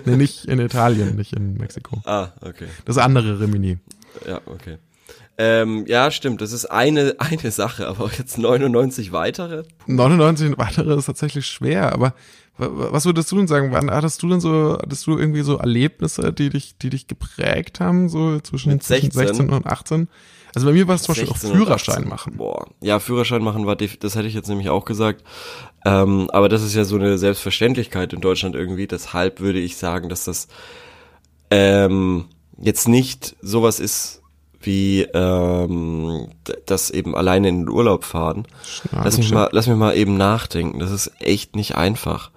Nee, 0.06 0.16
nicht 0.16 0.46
in 0.46 0.60
Italien, 0.60 1.16
nicht 1.18 1.34
in 1.34 1.54
Mexiko. 1.54 2.02
Ah, 2.04 2.30
okay. 2.42 2.66
Das 2.86 2.98
andere 2.98 3.40
Rimini. 3.40 3.78
Ja, 4.28 4.42
okay. 4.48 4.80
Ähm, 5.38 5.86
ja, 5.88 6.10
stimmt, 6.10 6.42
das 6.42 6.52
ist 6.52 6.66
eine, 6.66 7.16
eine 7.20 7.52
Sache, 7.52 7.88
aber 7.88 8.10
jetzt 8.18 8.40
99 8.40 9.12
weitere? 9.12 9.66
99 9.86 10.58
weitere 10.58 10.96
ist 10.96 11.06
tatsächlich 11.06 11.46
schwer, 11.46 11.94
aber 11.94 12.16
was 12.58 13.06
würdest 13.06 13.32
du 13.32 13.38
denn 13.38 13.48
sagen? 13.48 13.72
Wann 13.72 13.92
hattest 13.92 14.22
du 14.24 14.30
denn 14.30 14.40
so, 14.40 14.78
hattest 14.82 15.06
du 15.08 15.18
irgendwie 15.18 15.42
so 15.42 15.58
Erlebnisse, 15.58 16.34
die 16.34 16.50
dich, 16.50 16.78
die 16.78 16.90
dich 16.90 17.08
geprägt 17.08 17.80
haben, 17.80 18.10
so 18.10 18.40
zwischen, 18.40 18.74
Mit 18.74 18.84
zwischen 18.84 19.12
16? 19.12 19.28
16 19.28 19.50
und 19.50 19.66
18? 19.66 20.08
Also 20.56 20.68
bei 20.68 20.74
mir 20.74 20.88
war 20.88 20.96
es 20.96 21.04
zum 21.04 21.14
Beispiel 21.14 21.30
auch 21.30 21.38
16 21.38 21.52
und 21.52 21.58
Führerschein 21.58 21.96
18. 21.98 22.10
machen. 22.10 22.38
Boah. 22.38 22.68
Ja, 22.82 23.00
Führerschein 23.00 23.44
machen 23.44 23.66
war, 23.66 23.76
das 23.76 24.16
hätte 24.16 24.28
ich 24.28 24.34
jetzt 24.34 24.50
nämlich 24.50 24.70
auch 24.70 24.86
gesagt. 24.86 25.24
Ähm, 25.86 26.30
aber 26.32 26.50
das 26.50 26.64
ist 26.64 26.74
ja 26.74 26.84
so 26.84 26.96
eine 26.96 27.18
Selbstverständlichkeit 27.18 28.14
in 28.14 28.22
Deutschland 28.22 28.56
irgendwie. 28.56 28.88
Deshalb 28.88 29.40
würde 29.40 29.60
ich 29.60 29.78
sagen, 29.78 30.10
dass 30.10 30.26
das 30.26 30.48
ähm, 31.52 32.26
jetzt 32.60 32.88
nicht 32.88 33.36
sowas 33.42 33.80
ist 33.80 34.22
wie 34.68 35.02
ähm, 35.02 36.28
das 36.68 36.92
eben 36.92 37.16
alleine 37.16 37.50
in 37.50 37.62
den 37.62 37.70
Urlaub 37.70 38.04
fahren. 38.04 38.46
Lass 38.92 39.18
mich 39.18 39.32
mal, 39.32 39.50
lass 39.52 39.66
mich 39.66 39.78
mal 39.78 39.96
eben 39.96 40.18
nachdenken. 40.18 40.78
Das 40.78 40.92
ist 40.92 41.12
echt 41.20 41.56
nicht 41.56 41.76
einfach. 41.76 42.30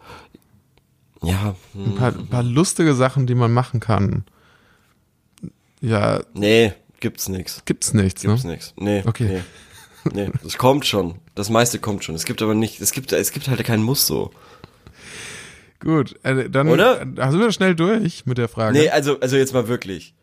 Ja, 1.22 1.54
hm, 1.74 1.84
ein 1.84 1.94
paar, 1.96 2.14
ein 2.16 2.28
paar 2.28 2.42
lustige 2.42 2.94
Sachen, 2.94 3.26
die 3.26 3.34
man 3.34 3.52
machen 3.52 3.80
kann. 3.80 4.24
Ja, 5.82 6.20
nee, 6.32 6.72
gibt's 7.00 7.28
nix. 7.28 7.62
gibt's 7.66 7.92
nichts, 7.92 8.22
Gibt's 8.22 8.44
ne? 8.44 8.52
nix. 8.52 8.74
Nee. 8.76 9.02
Okay. 9.04 9.42
Nee. 10.04 10.26
nee, 10.26 10.30
das 10.42 10.56
kommt 10.56 10.86
schon. 10.86 11.16
Das 11.34 11.50
meiste 11.50 11.78
kommt 11.78 12.04
schon. 12.04 12.14
Es 12.14 12.24
gibt 12.24 12.40
aber 12.40 12.54
nicht, 12.54 12.80
es 12.80 12.92
gibt, 12.92 13.12
es 13.12 13.32
gibt 13.32 13.48
halt 13.48 13.62
keinen 13.64 13.82
Muss 13.82 14.06
so. 14.06 14.30
Gut, 15.80 16.18
äh, 16.22 16.48
dann 16.48 16.68
Oder? 16.68 17.00
sind 17.00 17.40
wir 17.40 17.52
schnell 17.52 17.74
durch 17.74 18.24
mit 18.26 18.38
der 18.38 18.48
Frage. 18.48 18.78
Nee, 18.78 18.90
also, 18.90 19.18
also 19.20 19.36
jetzt 19.36 19.52
mal 19.52 19.66
wirklich. 19.66 20.14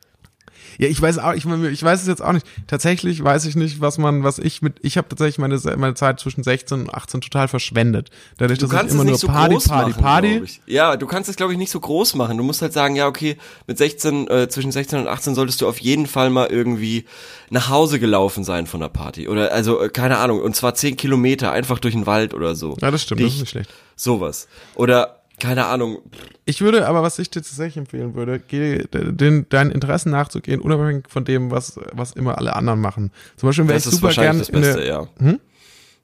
Ja, 0.78 0.88
ich 0.88 1.01
weiß 1.01 1.17
auch, 1.19 1.34
ich, 1.34 1.45
ich 1.45 1.84
weiß 1.84 2.01
es 2.01 2.07
jetzt 2.07 2.21
auch 2.21 2.34
nicht. 2.34 2.45
Tatsächlich 2.67 3.23
weiß 3.23 3.45
ich 3.45 3.55
nicht, 3.55 3.82
was 3.82 3.97
man, 3.97 4.23
was 4.23 4.38
ich 4.39 4.61
mit, 4.61 4.75
ich 4.82 4.97
habe 4.97 5.09
tatsächlich 5.09 5.39
meine, 5.39 5.59
meine 5.78 5.95
Zeit 5.95 6.19
zwischen 6.19 6.43
16 6.43 6.82
und 6.82 6.93
18 6.93 7.21
total 7.21 7.47
verschwendet. 7.47 8.09
Dadurch, 8.38 8.59
Du 8.59 8.67
dass 8.67 8.86
ich 8.86 8.91
immer 8.91 9.03
nur 9.03 9.17
so 9.17 9.28
Party, 9.28 9.55
Party, 9.55 9.89
machen, 9.91 10.01
Party. 10.01 10.43
Ja, 10.67 10.95
du 10.95 11.07
kannst 11.07 11.30
es 11.30 11.36
glaube 11.36 11.53
ich 11.53 11.57
nicht 11.57 11.71
so 11.71 11.80
groß 11.80 12.15
machen. 12.15 12.38
Du 12.38 12.43
musst 12.43 12.61
halt 12.61 12.73
sagen, 12.73 12.95
ja 12.95 13.07
okay, 13.07 13.38
mit 13.65 13.78
16, 13.78 14.28
äh, 14.30 14.49
zwischen 14.49 14.71
16 14.71 14.99
und 14.99 15.07
18 15.07 15.36
solltest 15.36 15.61
du 15.61 15.67
auf 15.67 15.80
jeden 15.80 16.07
Fall 16.07 16.30
mal 16.30 16.47
irgendwie 16.47 17.05
nach 17.49 17.69
Hause 17.69 17.99
gelaufen 17.99 18.43
sein 18.43 18.67
von 18.67 18.80
der 18.80 18.89
Party 18.89 19.28
oder 19.28 19.51
also 19.51 19.82
äh, 19.82 19.89
keine 19.89 20.17
Ahnung 20.17 20.41
und 20.41 20.55
zwar 20.55 20.75
10 20.75 20.97
Kilometer 20.97 21.51
einfach 21.51 21.80
durch 21.80 21.93
den 21.93 22.05
Wald 22.05 22.34
oder 22.34 22.55
so. 22.55 22.75
Ja, 22.82 22.91
das 22.91 23.03
stimmt, 23.03 23.21
das 23.21 23.34
ist 23.34 23.39
nicht 23.39 23.49
schlecht. 23.49 23.73
Sowas 23.95 24.47
oder 24.75 25.21
keine 25.39 25.65
Ahnung. 25.65 25.99
Ich 26.45 26.61
würde, 26.61 26.88
aber 26.88 27.03
was 27.03 27.19
ich 27.19 27.29
dir 27.29 27.41
tatsächlich 27.41 27.77
empfehlen 27.77 28.15
würde, 28.15 28.39
geh, 28.39 28.83
den, 28.91 29.47
deinen 29.49 29.71
Interessen 29.71 30.09
nachzugehen, 30.09 30.59
unabhängig 30.61 31.05
von 31.09 31.25
dem, 31.25 31.51
was, 31.51 31.79
was 31.91 32.13
immer 32.13 32.38
alle 32.38 32.55
anderen 32.55 32.81
machen. 32.81 33.11
Zum 33.35 33.49
Beispiel 33.49 33.67
wäre 33.67 33.77
ich 33.77 33.83
super 33.83 34.09
gern 34.13 34.39
wahrscheinlich 34.39 34.47
das 34.47 34.61
Beste, 34.61 34.79
der, 34.79 34.88
ja. 34.88 35.07
Hm? 35.19 35.39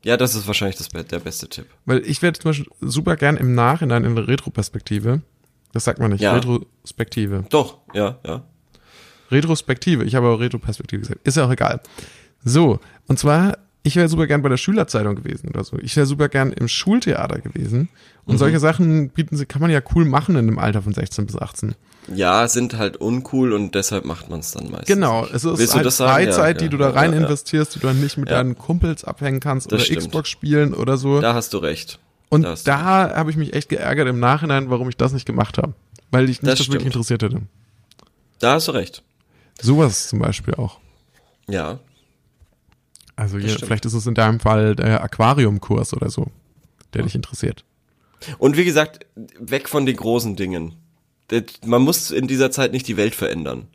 Ja, 0.03 0.17
das 0.17 0.35
ist 0.35 0.45
wahrscheinlich 0.45 0.77
das, 0.77 0.89
der 0.89 1.19
beste 1.19 1.47
Tipp. 1.47 1.65
weil 1.85 2.05
ich 2.05 2.21
werde 2.21 2.37
zum 2.37 2.49
Beispiel 2.49 2.67
super 2.81 3.15
gern 3.15 3.37
im 3.37 3.55
Nachhinein 3.55 4.03
in 4.03 4.15
der 4.15 4.27
Retroperspektive, 4.27 5.21
das 5.71 5.85
sagt 5.85 5.99
man 5.99 6.11
nicht, 6.11 6.21
Ja. 6.21 6.33
Retrospektive, 6.33 7.45
Doch, 7.49 7.79
ja, 7.93 8.19
ja. 8.25 8.43
Retrospektive, 9.31 10.03
ich 10.03 10.13
habe 10.13 10.27
aber 10.27 10.39
Retroperspektive 10.39 11.01
gesagt, 11.01 11.21
ist 11.25 11.37
ja 11.37 11.45
auch 11.45 11.51
egal. 11.51 11.81
So, 12.43 12.79
und 13.07 13.17
zwar, 13.17 13.57
ich 13.83 13.95
wäre 13.95 14.07
super 14.07 14.27
gern 14.27 14.41
bei 14.41 14.49
der 14.49 14.57
Schülerzeitung 14.57 15.15
gewesen 15.15 15.49
oder 15.49 15.63
so. 15.63 15.77
Ich 15.79 15.95
wäre 15.95 16.05
super 16.05 16.29
gern 16.29 16.51
im 16.53 16.67
Schultheater 16.67 17.39
gewesen. 17.39 17.89
Und 18.25 18.37
solche 18.37 18.59
Sachen 18.59 19.09
bieten 19.09 19.35
sie, 19.35 19.45
kann 19.45 19.61
man 19.61 19.69
ja 19.69 19.81
cool 19.93 20.05
machen 20.05 20.37
in 20.37 20.45
dem 20.47 20.57
Alter 20.57 20.81
von 20.81 20.93
16 20.93 21.25
bis 21.25 21.37
18. 21.37 21.75
Ja, 22.15 22.47
sind 22.47 22.77
halt 22.77 22.97
uncool 22.97 23.51
und 23.53 23.75
deshalb 23.75 24.05
macht 24.05 24.29
man 24.29 24.39
es 24.39 24.51
dann 24.51 24.69
meistens. 24.71 24.87
Genau, 24.87 25.25
es 25.25 25.43
ist 25.43 25.57
Willst 25.57 25.75
halt? 25.75 25.91
Freizeit, 25.93 26.55
Ja, 26.55 26.59
die 26.59 26.65
ja, 26.65 26.71
du 26.71 26.77
da 26.77 26.89
rein 26.91 27.11
ja. 27.11 27.17
investierst, 27.19 27.75
die 27.75 27.79
du 27.79 27.87
dann 27.87 28.01
nicht 28.01 28.17
mit 28.17 28.29
deinen 28.31 28.57
Kumpels 28.57 29.03
abhängen 29.03 29.39
kannst 29.41 29.67
Das 29.71 29.77
oder 29.79 29.85
stimmt. 29.85 29.99
Xbox 29.99 30.29
spielen 30.29 30.73
oder 30.73 30.95
so. 30.97 31.19
Da 31.21 31.33
hast 31.33 31.53
du 31.53 31.57
recht. 31.57 31.99
Und 32.29 32.43
Das- 32.43 32.63
da 32.63 33.13
habe 33.15 33.29
ich 33.31 33.37
mich 33.37 33.53
echt 33.53 33.69
geärgert 33.69 34.07
im 34.07 34.19
Nachhinein, 34.19 34.69
warum 34.69 34.87
ich 34.89 34.97
das 34.97 35.11
nicht 35.13 35.25
gemacht 35.25 35.57
habe. 35.57 35.73
Weil 36.11 36.29
ich 36.29 36.41
nicht 36.41 36.51
Das 36.51 36.59
das, 36.59 36.67
wirklich 36.69 36.85
interessiert 36.85 37.23
hätte. 37.23 37.41
Da 38.39 38.53
hast 38.53 38.67
du 38.69 38.71
recht. 38.71 39.03
Sowas 39.61 40.07
zum 40.07 40.19
Beispiel 40.19 40.55
auch. 40.55 40.79
Ja. 41.47 41.79
Also 43.15 43.37
hier, 43.37 43.57
vielleicht 43.59 43.85
ist 43.85 43.93
es 43.93 44.07
in 44.07 44.15
deinem 44.15 44.39
Fall 44.39 44.75
der 44.75 45.03
Aquariumkurs 45.03 45.93
oder 45.93 46.09
so, 46.09 46.27
der 46.93 47.03
dich 47.03 47.15
interessiert. 47.15 47.63
Und 48.37 48.57
wie 48.57 48.65
gesagt, 48.65 49.05
weg 49.39 49.69
von 49.69 49.85
den 49.85 49.95
großen 49.95 50.35
Dingen. 50.35 50.75
Man 51.65 51.81
muss 51.81 52.11
in 52.11 52.27
dieser 52.27 52.51
Zeit 52.51 52.71
nicht 52.71 52.87
die 52.87 52.97
Welt 52.97 53.15
verändern. 53.15 53.67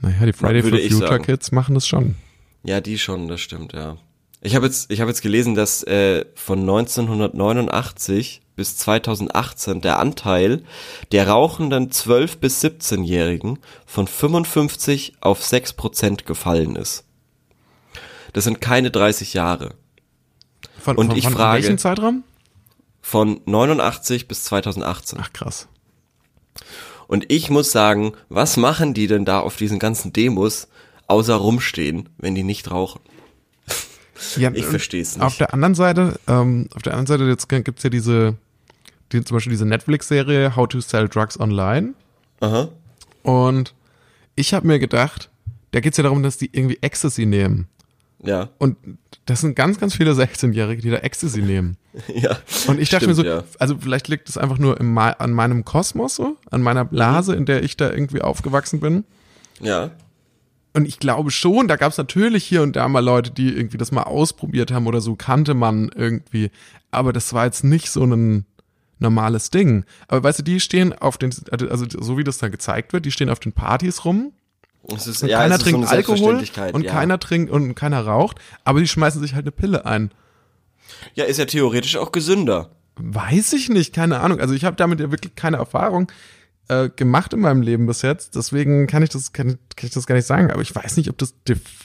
Naja, 0.00 0.26
die 0.26 0.32
Friday 0.32 0.62
for 0.62 0.78
Future. 0.78 1.20
Kids 1.20 1.50
machen 1.52 1.74
das 1.74 1.86
schon. 1.86 2.14
Ja, 2.62 2.80
die 2.80 2.98
schon, 2.98 3.28
das 3.28 3.40
stimmt, 3.40 3.72
ja. 3.72 3.96
Ich 4.40 4.54
habe 4.54 4.66
jetzt, 4.66 4.90
ich 4.92 5.00
habe 5.00 5.10
jetzt 5.10 5.22
gelesen, 5.22 5.54
dass 5.54 5.82
äh, 5.82 6.24
von 6.34 6.60
1989 6.60 8.40
bis 8.54 8.76
2018 8.76 9.80
der 9.80 9.98
Anteil 9.98 10.62
der 11.10 11.28
rauchenden 11.28 11.90
12 11.90 12.38
bis 12.38 12.62
17-Jährigen 12.62 13.58
von 13.86 14.06
55 14.06 15.14
auf 15.20 15.42
6 15.42 15.72
Prozent 15.72 16.26
gefallen 16.26 16.76
ist. 16.76 17.04
Das 18.32 18.44
sind 18.44 18.60
keine 18.60 18.90
30 18.90 19.34
Jahre. 19.34 19.74
Von, 20.80 20.96
Und 20.96 21.08
von, 21.08 21.16
ich 21.16 21.24
von 21.24 21.32
frage- 21.34 21.62
welchem 21.62 21.78
Zeitraum? 21.78 22.24
Von 23.00 23.40
89 23.46 24.28
bis 24.28 24.44
2018. 24.44 25.18
Ach 25.20 25.32
krass. 25.32 25.68
Und 27.06 27.30
ich 27.32 27.48
muss 27.48 27.72
sagen, 27.72 28.12
was 28.28 28.56
machen 28.56 28.92
die 28.92 29.06
denn 29.06 29.24
da 29.24 29.40
auf 29.40 29.56
diesen 29.56 29.78
ganzen 29.78 30.12
Demos, 30.12 30.68
außer 31.06 31.34
rumstehen, 31.36 32.08
wenn 32.18 32.34
die 32.34 32.42
nicht 32.42 32.70
rauchen? 32.70 33.00
Ja, 34.36 34.50
Ich 34.54 34.64
und 34.64 34.70
versteh's 34.70 35.16
nicht. 35.16 35.24
Auf 35.24 35.38
der 35.38 35.54
anderen 35.54 35.74
Seite, 35.74 36.20
ähm, 36.26 36.68
auf 36.74 36.82
der 36.82 36.92
anderen 36.92 37.06
Seite 37.06 37.24
jetzt 37.30 37.48
gibt's 37.48 37.82
ja 37.82 37.88
diese, 37.90 38.36
die, 39.12 39.24
zum 39.24 39.36
Beispiel 39.36 39.52
diese 39.52 39.64
Netflix-Serie 39.64 40.54
How 40.54 40.68
to 40.68 40.80
Sell 40.80 41.08
Drugs 41.08 41.40
Online. 41.40 41.94
Aha. 42.40 42.68
Und 43.22 43.74
ich 44.34 44.52
habe 44.52 44.66
mir 44.66 44.78
gedacht, 44.78 45.30
da 45.70 45.80
geht's 45.80 45.96
ja 45.96 46.02
darum, 46.02 46.22
dass 46.22 46.36
die 46.36 46.50
irgendwie 46.52 46.78
Ecstasy 46.82 47.24
nehmen. 47.24 47.68
Ja. 48.22 48.50
Und 48.58 48.76
das 49.26 49.42
sind 49.42 49.54
ganz, 49.54 49.78
ganz 49.78 49.94
viele 49.94 50.12
16-Jährige, 50.12 50.82
die 50.82 50.90
da 50.90 50.98
Ecstasy 50.98 51.42
nehmen. 51.42 51.76
Ja. 52.14 52.38
Und 52.68 52.78
ich 52.78 52.90
dachte 52.90 53.06
Stimmt, 53.06 53.08
mir 53.08 53.14
so, 53.14 53.24
ja. 53.24 53.44
also 53.58 53.76
vielleicht 53.80 54.06
liegt 54.06 54.28
es 54.28 54.38
einfach 54.38 54.58
nur 54.58 54.78
im, 54.78 54.96
an 54.96 55.32
meinem 55.32 55.64
Kosmos 55.64 56.14
so, 56.14 56.36
an 56.48 56.62
meiner 56.62 56.84
Blase, 56.84 57.34
in 57.34 57.44
der 57.44 57.64
ich 57.64 57.76
da 57.76 57.90
irgendwie 57.90 58.22
aufgewachsen 58.22 58.78
bin. 58.78 59.04
Ja. 59.60 59.90
Und 60.74 60.86
ich 60.86 61.00
glaube 61.00 61.32
schon, 61.32 61.66
da 61.66 61.74
gab 61.74 61.90
es 61.90 61.98
natürlich 61.98 62.44
hier 62.44 62.62
und 62.62 62.76
da 62.76 62.86
mal 62.86 63.04
Leute, 63.04 63.32
die 63.32 63.48
irgendwie 63.48 63.78
das 63.78 63.90
mal 63.90 64.04
ausprobiert 64.04 64.70
haben 64.70 64.86
oder 64.86 65.00
so, 65.00 65.16
kannte 65.16 65.54
man 65.54 65.90
irgendwie. 65.92 66.52
Aber 66.92 67.12
das 67.12 67.32
war 67.32 67.46
jetzt 67.46 67.64
nicht 67.64 67.90
so 67.90 68.04
ein 68.04 68.44
normales 69.00 69.50
Ding. 69.50 69.84
Aber 70.06 70.22
weißt 70.22 70.38
du, 70.38 70.42
die 70.44 70.60
stehen 70.60 70.92
auf 70.92 71.18
den, 71.18 71.32
also 71.50 71.84
so 71.88 72.16
wie 72.16 72.24
das 72.24 72.38
da 72.38 72.48
gezeigt 72.48 72.92
wird, 72.92 73.06
die 73.06 73.10
stehen 73.10 73.30
auf 73.30 73.40
den 73.40 73.52
Partys 73.52 74.04
rum 74.04 74.32
ist, 74.96 75.22
und 75.22 75.28
ja, 75.28 75.38
keiner 75.38 75.58
so 75.58 75.64
trinkt 75.64 75.80
eine 75.80 75.90
Alkohol 75.90 76.44
und 76.72 76.82
ja. 76.84 76.92
keiner 76.92 77.18
trinkt 77.18 77.50
und 77.50 77.74
keiner 77.74 78.00
raucht, 78.00 78.38
aber 78.64 78.80
die 78.80 78.88
schmeißen 78.88 79.20
sich 79.20 79.34
halt 79.34 79.44
eine 79.44 79.52
Pille 79.52 79.84
ein. 79.84 80.10
Ja, 81.14 81.24
ist 81.24 81.38
ja 81.38 81.44
theoretisch 81.44 81.96
auch 81.96 82.12
gesünder. 82.12 82.70
Weiß 82.96 83.52
ich 83.52 83.68
nicht, 83.68 83.94
keine 83.94 84.20
Ahnung. 84.20 84.40
Also 84.40 84.54
ich 84.54 84.64
habe 84.64 84.76
damit 84.76 85.00
ja 85.00 85.10
wirklich 85.10 85.34
keine 85.34 85.58
Erfahrung 85.58 86.10
äh, 86.68 86.88
gemacht 86.88 87.32
in 87.32 87.40
meinem 87.40 87.62
Leben 87.62 87.86
bis 87.86 88.02
jetzt. 88.02 88.34
Deswegen 88.34 88.86
kann 88.86 89.02
ich 89.02 89.10
das 89.10 89.32
kann, 89.32 89.58
kann 89.76 89.86
ich 89.86 89.90
das 89.90 90.06
gar 90.06 90.14
nicht 90.14 90.26
sagen. 90.26 90.50
Aber 90.50 90.62
ich 90.62 90.74
weiß 90.74 90.96
nicht, 90.96 91.08
ob 91.10 91.18
das 91.18 91.34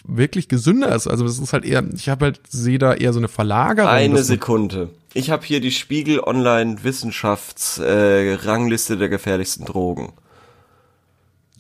wirklich 0.06 0.47
gesünder 0.47 0.93
ist. 0.95 1.08
Also 1.08 1.26
das 1.26 1.39
ist 1.39 1.54
halt 1.54 1.66
eher, 1.66 1.84
ich 1.93 2.10
habe 2.10 2.26
halt 2.26 2.41
sehe 2.49 2.80
da 2.80 2.93
eher 2.93 3.14
so 3.14 3.20
eine 3.20 3.28
Verlagerung. 3.28 3.89
Eine 3.89 4.24
Sekunde. 4.24 4.89
Ich 5.14 5.30
habe 5.30 5.45
hier 5.45 5.62
die 5.62 5.72
Spiegel 5.72 6.20
Online 6.20 6.84
Wissenschafts 6.84 7.78
äh, 7.78 8.34
Rangliste 8.34 8.97
der 8.97 9.10
gefährlichsten 9.10 9.66
Drogen. 9.66 10.14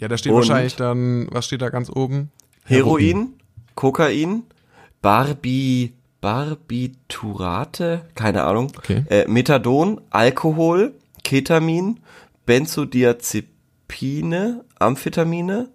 Ja, 0.03 0.09
da 0.09 0.17
steht 0.17 0.33
Und? 0.33 0.39
wahrscheinlich 0.39 0.75
dann, 0.75 1.27
was 1.31 1.45
steht 1.45 1.61
da 1.61 1.69
ganz 1.69 1.89
oben? 1.89 2.29
Heroin, 2.65 3.35
Kokain, 3.73 4.43
Barbi 5.01 5.93
Barbiturate, 6.19 8.01
keine 8.13 8.43
Ahnung, 8.43 8.73
Okay. 8.77 9.05
äh, 9.09 9.25
Methadon, 9.29 10.01
Alkohol, 10.09 10.93
Ketamin, 11.23 12.01
Benzodiazepine, 12.45 14.65
Amphetamine, 14.77 15.69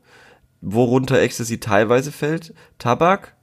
worunter 0.60 1.22
Ecstasy 1.22 1.58
teilweise 1.58 2.12
fällt, 2.12 2.52
Tabak, 2.78 3.34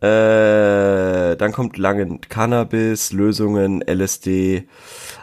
äh, 0.00 1.36
dann 1.36 1.52
kommt 1.52 1.76
lange 1.76 2.18
Cannabis, 2.30 3.12
Lösungen, 3.12 3.82
LSD, 3.86 4.66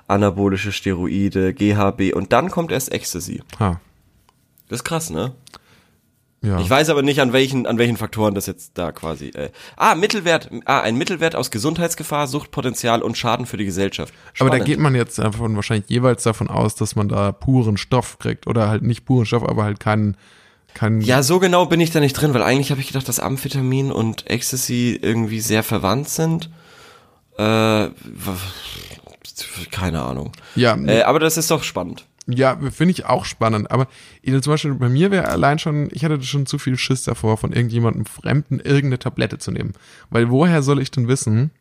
anabolische 0.08 0.72
Steroide, 0.72 1.56
GHB 1.56 2.14
und 2.14 2.34
dann 2.34 2.52
kommt 2.52 2.72
erst 2.72 2.92
Ecstasy. 2.92 3.42
Ha. 3.60 3.82
Das 4.72 4.80
ist 4.80 4.84
krass, 4.86 5.10
ne? 5.10 5.34
Ja. 6.42 6.60
Ich 6.62 6.70
weiß 6.70 6.90
aber 6.90 7.02
nicht, 7.04 7.20
an 7.20 7.34
welchen, 7.34 7.68
an 7.68 7.78
welchen 7.78 7.98
Faktoren 7.98 8.34
das 8.34 8.46
jetzt 8.46 8.72
da 8.76 8.94
quasi. 8.94 9.28
Äh. 9.28 9.50
Ah, 9.76 9.96
Mittelwert, 9.96 10.50
ah, 10.64 10.80
ein 10.80 10.96
Mittelwert 10.96 11.36
aus 11.36 11.52
Gesundheitsgefahr, 11.52 12.26
Suchtpotenzial 12.26 13.02
und 13.02 13.18
Schaden 13.18 13.46
für 13.46 13.58
die 13.58 13.66
Gesellschaft. 13.66 14.14
aber 14.40 14.50
da 14.50 14.56
Spannend. 14.56 14.66
geht 14.66 14.80
man 14.80 14.96
jetzt 14.96 15.20
davon 15.20 15.56
wahrscheinlich 15.58 15.90
jeweils 15.90 16.24
davon 16.24 16.48
aus, 16.50 16.74
dass 16.76 16.96
man 16.96 17.10
da 17.10 17.34
puren 17.34 17.76
Stoff 17.76 18.18
kriegt. 18.18 18.48
Oder 18.48 18.70
halt 18.70 18.82
nicht 18.82 19.04
puren 19.06 19.26
Stoff, 19.26 19.44
aber 19.44 19.66
halt 19.66 19.82
keinen, 19.82 20.16
keinen 20.74 21.02
Ja, 21.02 21.22
so 21.22 21.40
genau 21.40 21.66
bin 21.66 21.82
ich 21.82 21.92
da 21.92 22.00
nicht 22.00 22.14
drin, 22.14 22.34
weil 22.34 22.44
eigentlich 22.44 22.72
habe 22.72 22.80
ich 22.80 22.88
gedacht, 22.88 23.10
dass 23.10 23.20
Amphetamin 23.20 23.92
und 23.92 24.28
Ecstasy 24.28 24.98
irgendwie 25.00 25.42
sehr 25.42 25.64
verwandt 25.64 26.08
sind. 26.08 26.50
Äh, 27.38 27.90
keine 29.70 30.02
Ahnung. 30.02 30.32
ja, 30.56 30.76
Äh, 30.78 31.04
aber 31.04 31.20
das 31.20 31.38
ist 31.38 31.52
doch 31.52 31.64
spannend. 31.64 32.06
Ja, 32.28 32.56
finde 32.72 32.92
ich 32.92 33.06
auch 33.06 33.26
spannend. 33.26 33.72
Aber 33.72 33.88
zum 34.26 34.54
Beispiel 34.54 34.74
bei 34.76 34.90
mir 34.90 35.12
wäre 35.12 35.28
allein 35.30 35.60
schon, 35.60 35.90
ich 35.92 36.06
hatte 36.06 36.22
schon 36.22 36.46
zu 36.46 36.60
viel 36.60 36.78
Schiss 36.78 37.04
davor, 37.04 37.38
von 37.38 37.52
irgendjemandem 37.52 38.06
Fremden 38.06 38.60
irgendeine 38.60 39.00
Tablette 39.00 39.38
zu 39.40 39.52
nehmen. 39.52 39.74
Weil 40.10 40.30
woher 40.30 40.62
soll 40.62 40.80
ich 40.82 40.92
denn 40.92 41.08
wissen, 41.08 41.52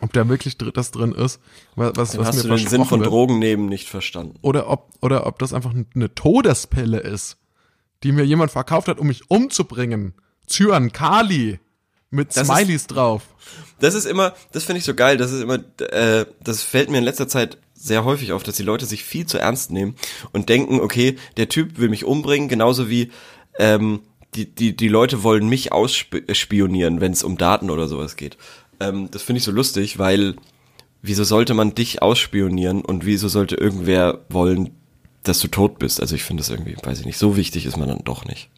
ob 0.00 0.12
da 0.12 0.28
wirklich 0.28 0.58
das 0.58 0.90
drin 0.90 1.12
ist, 1.12 1.40
was, 1.76 1.92
was, 1.96 2.18
was 2.18 2.26
hast 2.28 2.36
mir 2.36 2.42
du 2.50 2.56
den 2.56 2.66
Sinn 2.68 2.84
von 2.84 3.00
wird? 3.00 3.10
Drogen 3.10 3.38
nehmen 3.38 3.66
nicht 3.66 3.88
verstanden. 3.88 4.36
Oder 4.42 4.68
ob, 4.68 4.90
oder 5.00 5.26
ob 5.26 5.38
das 5.38 5.52
einfach 5.54 5.72
eine 5.94 6.14
Todespille 6.14 6.98
ist, 6.98 7.38
die 8.02 8.12
mir 8.12 8.24
jemand 8.24 8.50
verkauft 8.50 8.88
hat, 8.88 8.98
um 8.98 9.06
mich 9.06 9.30
umzubringen. 9.30 10.14
Cyan, 10.48 10.92
Kali, 10.92 11.58
mit 12.10 12.36
Das 12.36 12.48
ist- 12.48 12.54
Smileys 12.54 12.86
drauf. 12.86 13.22
Das 13.80 13.94
ist 13.94 14.04
immer, 14.04 14.34
das 14.52 14.64
finde 14.64 14.78
ich 14.80 14.84
so 14.84 14.94
geil, 14.94 15.16
das 15.16 15.32
ist 15.32 15.40
immer, 15.42 15.58
äh, 15.80 16.26
das 16.42 16.62
fällt 16.62 16.90
mir 16.90 16.98
in 16.98 17.04
letzter 17.04 17.28
Zeit 17.28 17.58
sehr 17.74 18.04
häufig 18.04 18.32
auf, 18.32 18.42
dass 18.42 18.56
die 18.56 18.62
Leute 18.62 18.86
sich 18.86 19.04
viel 19.04 19.26
zu 19.26 19.38
ernst 19.38 19.70
nehmen 19.70 19.94
und 20.32 20.48
denken, 20.48 20.80
okay, 20.80 21.16
der 21.36 21.48
Typ 21.48 21.78
will 21.78 21.88
mich 21.88 22.04
umbringen, 22.04 22.48
genauso 22.48 22.88
wie 22.88 23.10
ähm, 23.58 24.00
die, 24.34 24.46
die, 24.46 24.76
die 24.76 24.88
Leute 24.88 25.22
wollen 25.22 25.48
mich 25.48 25.72
ausspionieren, 25.72 27.00
wenn 27.00 27.12
es 27.12 27.22
um 27.22 27.36
Daten 27.36 27.70
oder 27.70 27.88
sowas 27.88 28.16
geht. 28.16 28.36
Ähm, 28.80 29.10
das 29.10 29.22
finde 29.22 29.38
ich 29.38 29.44
so 29.44 29.52
lustig, 29.52 29.98
weil 29.98 30.34
wieso 31.02 31.24
sollte 31.24 31.54
man 31.54 31.74
dich 31.74 32.02
ausspionieren 32.02 32.82
und 32.82 33.04
wieso 33.04 33.28
sollte 33.28 33.56
irgendwer 33.56 34.24
wollen, 34.28 34.70
dass 35.22 35.40
du 35.40 35.48
tot 35.48 35.78
bist? 35.78 36.00
Also 36.00 36.14
ich 36.14 36.24
finde 36.24 36.40
das 36.40 36.50
irgendwie, 36.50 36.76
weiß 36.82 37.00
ich 37.00 37.06
nicht, 37.06 37.18
so 37.18 37.36
wichtig 37.36 37.66
ist 37.66 37.76
man 37.76 37.88
dann 37.88 38.04
doch 38.04 38.24
nicht. 38.24 38.50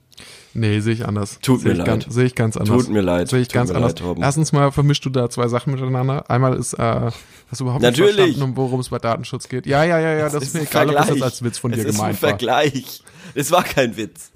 Nee, 0.58 0.80
sehe 0.80 0.94
ich 0.94 1.06
anders. 1.06 1.38
Tut 1.42 1.60
Sehe 1.60 1.74
mir 1.74 1.84
leid. 1.84 2.06
Sehe 2.08 2.24
ich 2.24 2.34
ganz 2.34 2.56
anders. 2.56 2.84
Tut 2.84 2.88
mir 2.92 3.02
leid. 3.02 3.28
Sehe 3.28 3.40
ich 3.40 3.48
Tut 3.48 3.54
ganz 3.54 3.70
anders. 3.70 3.98
leid. 4.00 4.16
Erstens 4.20 4.52
mal 4.52 4.72
vermischst 4.72 5.04
du 5.04 5.10
da 5.10 5.28
zwei 5.28 5.48
Sachen 5.48 5.72
miteinander. 5.74 6.30
Einmal 6.30 6.56
ist, 6.56 6.72
äh, 6.74 6.78
hast 6.82 7.12
du 7.60 7.64
überhaupt 7.64 7.82
nicht 7.82 7.90
Natürlich. 7.90 8.16
verstanden, 8.16 8.42
um 8.42 8.56
worum 8.56 8.80
es 8.80 8.88
bei 8.88 8.98
Datenschutz 8.98 9.48
geht. 9.48 9.66
Ja, 9.66 9.84
ja, 9.84 9.98
ja, 9.98 10.14
ja, 10.14 10.28
das 10.30 10.42
ist 10.42 10.54
mir 10.54 10.60
ein 10.60 10.66
egal, 10.66 10.88
ob 10.88 10.94
das 10.94 11.06
Vergleich. 11.06 11.16
jetzt 11.16 11.22
als 11.24 11.42
Witz 11.44 11.58
von 11.58 11.72
es 11.72 11.76
dir 11.80 11.86
ist 11.86 11.94
ein 11.94 11.96
gemeint 11.98 12.22
war. 12.22 12.28
Vergleich. 12.30 13.02
Es 13.34 13.50
war 13.50 13.62
kein 13.64 13.96
Witz. 13.96 14.30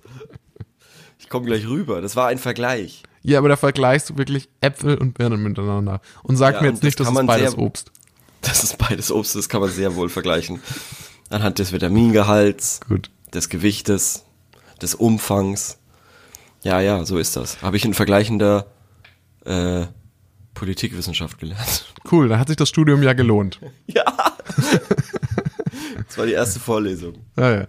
Ich 1.19 1.29
komme 1.29 1.47
gleich 1.47 1.67
rüber. 1.67 2.01
Das 2.03 2.17
war 2.17 2.29
ein 2.29 2.39
Vergleich. 2.39 3.03
Ja, 3.23 3.39
aber 3.39 3.49
da 3.49 3.57
vergleichst 3.57 4.11
du 4.11 4.19
wirklich 4.19 4.49
Äpfel 4.61 4.97
und 4.99 5.15
Birnen 5.15 5.43
miteinander. 5.43 6.01
Und 6.23 6.37
sag 6.37 6.57
Ja, 6.57 6.63
mir 6.63 6.69
jetzt 6.69 6.83
nicht, 6.83 6.99
das 7.01 7.07
das, 7.07 7.15
kann 7.15 7.25
ist 7.25 7.29
beides 7.29 7.51
sehr- 7.53 7.61
Obst. 7.61 7.93
Das 8.43 8.65
ist 8.65 8.79
beides 8.79 9.11
Obst, 9.13 9.37
das 9.37 9.49
kann 9.51 9.61
man 9.61 9.71
sehr 9.71 9.95
wohl 9.97 10.09
vergleichen. 10.09 10.61
Anhand 11.29 11.59
des 11.59 11.73
Vitamingehalts, 11.73 12.81
Gut. 12.89 13.11
des 13.35 13.49
Gewichtes, 13.51 14.25
des 14.81 14.95
Umfangs. 14.95 15.77
Ja, 16.63 16.81
ja, 16.81 17.05
so 17.05 17.19
ist 17.19 17.37
das. 17.37 17.63
Habe 17.63 17.77
ich 17.77 17.85
in 17.85 17.95
vergleichender 17.95 18.67
äh, 19.45 19.87
Politikwissenschaft 20.55 21.39
gelernt. 21.39 21.87
Cool, 22.11 22.29
da 22.29 22.39
hat 22.39 22.49
sich 22.49 22.57
das 22.57 22.69
Studium 22.69 23.03
ja 23.03 23.13
gelohnt. 23.13 23.61
Ja. 23.87 24.05
Das 26.07 26.19
war 26.19 26.27
die 26.27 26.33
erste 26.33 26.59
Vorlesung. 26.61 27.15
Ja, 27.37 27.53
ja. 27.53 27.67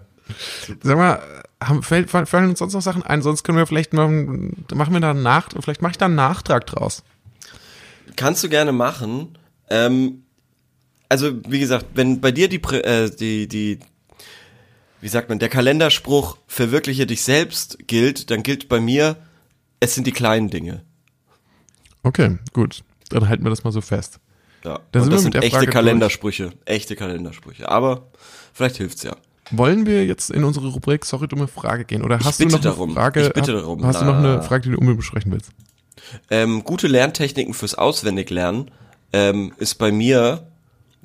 Sag 0.81 0.97
mal, 0.97 1.21
haben, 1.63 1.83
fallen 1.83 2.49
uns 2.49 2.59
sonst 2.59 2.73
noch 2.73 2.81
Sachen 2.81 3.03
ein? 3.03 3.21
Sonst 3.21 3.43
können 3.43 3.57
wir 3.57 3.67
vielleicht 3.67 3.93
machen, 3.93 4.65
machen 4.73 4.93
wir 4.93 4.99
da 4.99 5.11
einen 5.11 5.21
Nach, 5.21 5.49
vielleicht 5.59 5.81
mache 5.81 5.91
ich 5.91 5.97
da 5.97 6.05
einen 6.05 6.15
Nachtrag 6.15 6.65
draus. 6.65 7.03
Kannst 8.15 8.43
du 8.43 8.49
gerne 8.49 8.71
machen. 8.71 9.37
Ähm, 9.69 10.23
also, 11.07 11.31
wie 11.47 11.59
gesagt, 11.59 11.87
wenn 11.93 12.21
bei 12.21 12.31
dir 12.31 12.49
die, 12.49 12.61
äh, 12.61 13.09
die, 13.09 13.47
die, 13.47 13.79
wie 15.01 15.07
sagt 15.07 15.29
man, 15.29 15.39
der 15.39 15.49
Kalenderspruch 15.49 16.37
verwirkliche 16.47 17.05
dich 17.05 17.23
selbst 17.23 17.79
gilt, 17.87 18.29
dann 18.31 18.43
gilt 18.43 18.69
bei 18.69 18.79
mir, 18.79 19.17
es 19.79 19.95
sind 19.95 20.07
die 20.07 20.11
kleinen 20.11 20.49
Dinge. 20.49 20.83
Okay, 22.03 22.37
gut. 22.53 22.83
Dann 23.09 23.27
halten 23.27 23.43
wir 23.43 23.49
das 23.49 23.63
mal 23.63 23.71
so 23.71 23.81
fest. 23.81 24.19
Ja. 24.63 24.79
Das 24.91 25.05
sind 25.05 25.35
echte 25.35 25.49
Frage 25.49 25.67
Kalendersprüche. 25.67 26.51
Echte 26.65 26.95
Kalendersprüche. 26.95 27.67
Aber 27.67 28.07
vielleicht 28.53 28.77
hilft's 28.77 29.03
ja. 29.03 29.15
Wollen 29.49 29.85
wir 29.85 30.05
jetzt 30.05 30.29
in 30.29 30.43
unsere 30.43 30.67
Rubrik 30.69 31.03
Sorry, 31.03 31.27
dumme 31.27 31.47
Frage 31.47 31.83
gehen? 31.83 32.03
Oder 32.03 32.19
hast 32.19 32.39
du 32.39 32.45
noch 32.45 32.53
eine 32.53 32.61
darum. 32.61 32.93
Frage? 32.93 33.27
Ich 33.27 33.33
bitte 33.33 33.53
darum. 33.53 33.83
Hast 33.85 34.01
du 34.01 34.05
noch 34.05 34.17
eine. 34.17 34.41
Frage, 34.43 34.63
die 34.63 34.69
du 34.69 34.75
unbedingt 34.75 34.99
besprechen 34.99 35.31
willst? 35.31 35.51
Ähm, 36.29 36.63
gute 36.63 36.87
Lerntechniken 36.87 37.53
fürs 37.53 37.75
Auswendiglernen 37.75 38.71
ähm, 39.13 39.53
ist 39.57 39.75
bei 39.75 39.91
mir, 39.91 40.47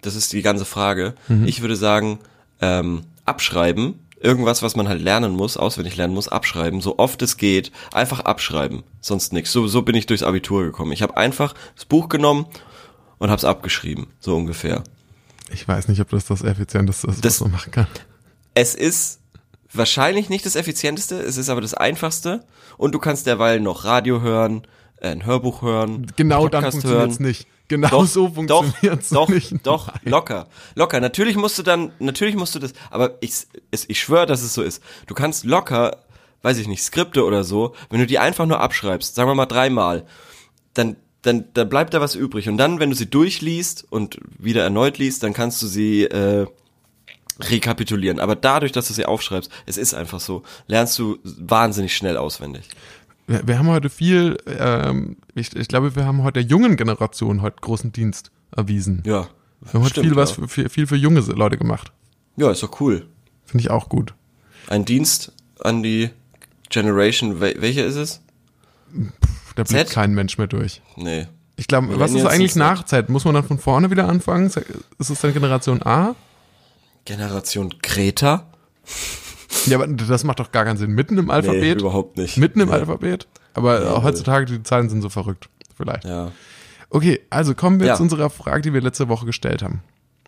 das 0.00 0.14
ist 0.14 0.32
die 0.32 0.42
ganze 0.42 0.64
Frage, 0.64 1.14
ich 1.44 1.60
würde 1.60 1.76
sagen, 1.76 2.18
ähm, 2.60 3.02
abschreiben, 3.26 4.00
irgendwas, 4.20 4.62
was 4.62 4.76
man 4.76 4.88
halt 4.88 5.02
lernen 5.02 5.32
muss, 5.34 5.56
auswendig 5.56 5.96
lernen 5.96 6.14
muss, 6.14 6.28
abschreiben, 6.28 6.80
so 6.80 6.98
oft 6.98 7.20
es 7.22 7.36
geht, 7.36 7.70
einfach 7.92 8.20
abschreiben, 8.20 8.82
sonst 9.00 9.32
nichts. 9.32 9.52
So, 9.52 9.66
so 9.68 9.82
bin 9.82 9.94
ich 9.94 10.06
durchs 10.06 10.22
Abitur 10.22 10.64
gekommen. 10.64 10.92
Ich 10.92 11.02
habe 11.02 11.16
einfach 11.16 11.54
das 11.74 11.84
Buch 11.84 12.08
genommen 12.08 12.46
und 13.18 13.28
habe 13.30 13.38
es 13.38 13.44
abgeschrieben, 13.44 14.06
so 14.20 14.34
ungefähr. 14.36 14.82
Ich 15.52 15.66
weiß 15.68 15.88
nicht, 15.88 16.00
ob 16.00 16.08
das 16.10 16.24
das 16.24 16.42
Effizienteste 16.42 17.06
ist, 17.08 17.24
Das- 17.24 17.34
was 17.34 17.40
man 17.42 17.52
machen 17.52 17.70
kann. 17.72 17.86
Es 18.54 18.74
ist 18.74 19.20
wahrscheinlich 19.72 20.28
nicht 20.30 20.46
das 20.46 20.56
effizienteste, 20.56 21.16
es 21.20 21.36
ist 21.36 21.50
aber 21.50 21.60
das 21.60 21.74
einfachste 21.74 22.44
und 22.78 22.94
du 22.94 22.98
kannst 22.98 23.26
derweil 23.26 23.60
noch 23.60 23.84
Radio 23.84 24.22
hören, 24.22 24.62
äh, 24.98 25.10
ein 25.10 25.26
Hörbuch 25.26 25.60
hören, 25.62 26.06
Genau 26.16 26.48
dann 26.48 26.62
Podcast 26.62 26.80
funktioniert's 26.82 27.20
nicht. 27.20 27.46
Genau 27.68 27.88
Doch, 27.88 28.06
so 28.06 28.28
funktioniert's 28.28 29.08
doch, 29.08 29.28
nicht. 29.28 29.66
Doch, 29.66 29.88
Nein. 29.88 30.00
locker, 30.04 30.46
locker. 30.74 31.00
Natürlich 31.00 31.36
musst 31.36 31.58
du 31.58 31.62
dann, 31.62 31.92
natürlich 31.98 32.36
musst 32.36 32.54
du 32.54 32.60
das, 32.60 32.72
aber 32.90 33.16
ich, 33.20 33.32
es, 33.70 33.88
ich 33.88 34.00
schwöre, 34.00 34.26
dass 34.26 34.42
es 34.42 34.54
so 34.54 34.62
ist. 34.62 34.82
Du 35.06 35.14
kannst 35.14 35.44
locker, 35.44 36.04
weiß 36.42 36.58
ich 36.58 36.68
nicht, 36.68 36.82
Skripte 36.82 37.24
oder 37.24 37.42
so, 37.42 37.74
wenn 37.90 37.98
du 37.98 38.06
die 38.06 38.20
einfach 38.20 38.46
nur 38.46 38.60
abschreibst, 38.60 39.16
sagen 39.16 39.28
wir 39.28 39.34
mal 39.34 39.46
dreimal, 39.46 40.06
dann, 40.74 40.96
dann, 41.22 41.46
dann 41.54 41.68
bleibt 41.68 41.92
da 41.92 42.00
was 42.00 42.14
übrig. 42.14 42.48
Und 42.48 42.56
dann, 42.56 42.78
wenn 42.78 42.90
du 42.90 42.96
sie 42.96 43.10
durchliest 43.10 43.84
und 43.90 44.18
wieder 44.38 44.62
erneut 44.62 44.98
liest, 44.98 45.24
dann 45.24 45.32
kannst 45.32 45.60
du 45.60 45.66
sie 45.66 46.04
äh, 46.04 46.46
rekapitulieren. 47.40 48.20
Aber 48.20 48.36
dadurch, 48.36 48.72
dass 48.72 48.88
du 48.88 48.94
sie 48.94 49.06
aufschreibst, 49.06 49.50
es 49.66 49.76
ist 49.76 49.94
einfach 49.94 50.20
so, 50.20 50.42
lernst 50.66 50.98
du 50.98 51.18
wahnsinnig 51.24 51.96
schnell 51.96 52.16
auswendig. 52.16 52.68
Wir, 53.26 53.46
wir 53.46 53.58
haben 53.58 53.68
heute 53.68 53.90
viel, 53.90 54.36
ähm, 54.46 55.16
ich, 55.34 55.54
ich 55.54 55.68
glaube, 55.68 55.96
wir 55.96 56.04
haben 56.04 56.22
heute 56.22 56.40
der 56.40 56.48
jungen 56.48 56.76
Generation 56.76 57.42
heute 57.42 57.56
großen 57.60 57.92
Dienst 57.92 58.30
erwiesen. 58.54 59.02
Ja. 59.04 59.28
wir 59.60 59.72
haben 59.72 59.82
heute 59.82 59.90
stimmt, 59.90 60.06
viel 60.06 60.16
was 60.16 60.32
für, 60.32 60.48
viel, 60.48 60.68
viel 60.68 60.86
für 60.86 60.96
junge 60.96 61.20
Leute 61.20 61.58
gemacht. 61.58 61.92
Ja, 62.36 62.50
ist 62.50 62.62
doch 62.62 62.80
cool. 62.80 63.06
Finde 63.44 63.62
ich 63.62 63.70
auch 63.70 63.88
gut. 63.88 64.14
Ein 64.68 64.84
Dienst 64.84 65.32
an 65.60 65.82
die 65.82 66.10
Generation, 66.68 67.40
wel 67.40 67.60
welche 67.60 67.82
ist 67.82 67.96
es? 67.96 68.20
Da 69.54 69.62
blickt 69.62 69.90
kein 69.90 70.14
Mensch 70.14 70.38
mehr 70.38 70.46
durch. 70.46 70.82
Nee. 70.96 71.26
Ich 71.56 71.66
glaube, 71.68 71.98
was 71.98 72.12
ist 72.12 72.26
eigentlich 72.26 72.56
nach 72.56 72.84
Z? 72.84 73.08
Muss 73.08 73.24
man 73.24 73.34
dann 73.34 73.44
von 73.44 73.58
vorne 73.58 73.90
wieder 73.90 74.08
anfangen? 74.08 74.46
Ist 74.46 75.10
es 75.10 75.20
dann 75.20 75.32
Generation 75.32 75.82
A? 75.82 76.14
Generation 77.06 77.74
Kreta? 77.80 78.46
Ja, 79.66 79.76
aber 79.78 79.86
das 79.88 80.24
macht 80.24 80.38
doch 80.40 80.52
gar 80.52 80.64
keinen 80.64 80.76
Sinn. 80.76 80.92
Mitten 80.92 81.16
im 81.18 81.30
Alphabet? 81.30 81.80
überhaupt 81.80 82.16
nicht. 82.18 82.36
Mitten 82.36 82.60
im 82.60 82.68
Nee. 82.68 82.74
Alphabet? 82.74 83.26
Aber 83.54 83.82
Ja, 83.82 84.02
heutzutage, 84.02 84.44
die 84.46 84.62
Zahlen 84.62 84.88
sind 84.90 85.00
so 85.02 85.08
verrückt. 85.08 85.48
Vielleicht. 85.76 86.04
Ja. 86.04 86.30
Okay, 86.90 87.20
also 87.30 87.54
kommen 87.54 87.80
wir 87.80 87.86
Ja. 87.88 87.94
zu 87.96 88.02
unserer 88.02 88.30
Frage, 88.30 88.62
die 88.62 88.72
wir 88.74 88.80
letzte 88.80 89.08
Woche 89.08 89.26
gestellt 89.26 89.62
haben. 89.62 89.82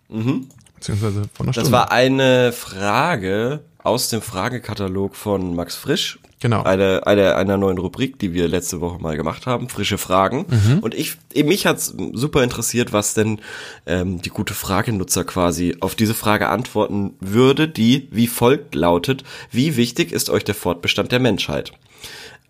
Mhm. 0.09 0.47
Beziehungsweise 0.75 1.21
einer 1.37 1.45
Das 1.47 1.55
Stunde. 1.55 1.71
war 1.71 1.91
eine 1.91 2.51
Frage 2.51 3.61
aus 3.83 4.09
dem 4.09 4.21
Fragekatalog 4.21 5.15
von 5.15 5.55
Max 5.55 5.75
Frisch. 5.75 6.19
Genau. 6.41 6.63
Eine, 6.63 7.05
eine, 7.05 7.35
einer 7.35 7.57
neuen 7.57 7.77
Rubrik, 7.77 8.17
die 8.17 8.33
wir 8.33 8.47
letzte 8.47 8.79
Woche 8.79 9.01
mal 9.01 9.17
gemacht 9.17 9.45
haben, 9.45 9.67
frische 9.67 9.97
Fragen. 9.97 10.45
Mhm. 10.49 10.79
Und 10.79 10.95
ich, 10.95 11.17
mich 11.35 11.65
hat's 11.65 11.93
super 12.13 12.43
interessiert, 12.43 12.93
was 12.93 13.13
denn 13.13 13.41
ähm, 13.85 14.21
die 14.21 14.29
gute 14.29 14.53
Fragenutzer 14.53 15.25
quasi 15.25 15.75
auf 15.81 15.95
diese 15.95 16.13
Frage 16.13 16.47
antworten 16.47 17.15
würde, 17.19 17.67
die 17.67 18.07
wie 18.11 18.27
folgt 18.27 18.73
lautet, 18.73 19.23
wie 19.51 19.75
wichtig 19.75 20.13
ist 20.13 20.29
euch 20.29 20.45
der 20.45 20.55
Fortbestand 20.55 21.11
der 21.11 21.19
Menschheit? 21.19 21.73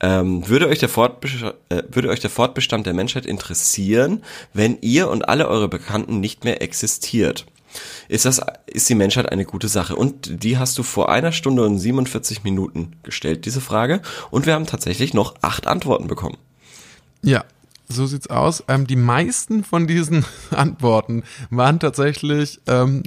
Ähm, 0.02 0.48
würde, 0.48 0.68
euch 0.68 0.80
der 0.80 0.88
Fortbestand, 0.88 1.56
äh, 1.70 1.84
würde 1.90 2.10
euch 2.10 2.20
der 2.20 2.30
Fortbestand 2.30 2.86
der 2.86 2.94
Menschheit 2.94 3.26
interessieren, 3.26 4.24
wenn 4.54 4.78
ihr 4.82 5.10
und 5.10 5.28
alle 5.28 5.48
eure 5.48 5.68
Bekannten 5.68 6.20
nicht 6.20 6.46
mehr 6.46 6.62
existiert? 6.62 7.46
Ist 8.08 8.26
das, 8.26 8.42
ist 8.68 8.90
die 8.90 8.96
Menschheit 8.96 9.32
eine 9.32 9.46
gute 9.46 9.68
Sache? 9.68 9.96
Und 9.96 10.44
die 10.44 10.58
hast 10.58 10.78
du 10.78 10.84
vor 10.84 11.10
einer 11.10 11.32
Stunde 11.32 11.64
und 11.66 11.78
47 11.80 12.44
Minuten 12.44 12.94
gestellt, 13.04 13.46
diese 13.46 13.62
Frage. 13.62 14.02
Und 14.32 14.46
wir 14.46 14.54
haben 14.54 14.66
tatsächlich 14.66 15.14
noch 15.14 15.36
acht 15.42 15.68
Antworten 15.68 16.08
bekommen. 16.08 16.38
Ja, 17.22 17.44
so 17.88 18.06
sieht's 18.06 18.28
aus. 18.28 18.64
Ähm, 18.68 18.88
die 18.88 18.96
meisten 18.96 19.64
von 19.64 19.88
diesen 19.88 20.26
Antworten 20.52 21.24
waren 21.50 21.80
tatsächlich 21.80 22.60
ähm, 22.68 23.04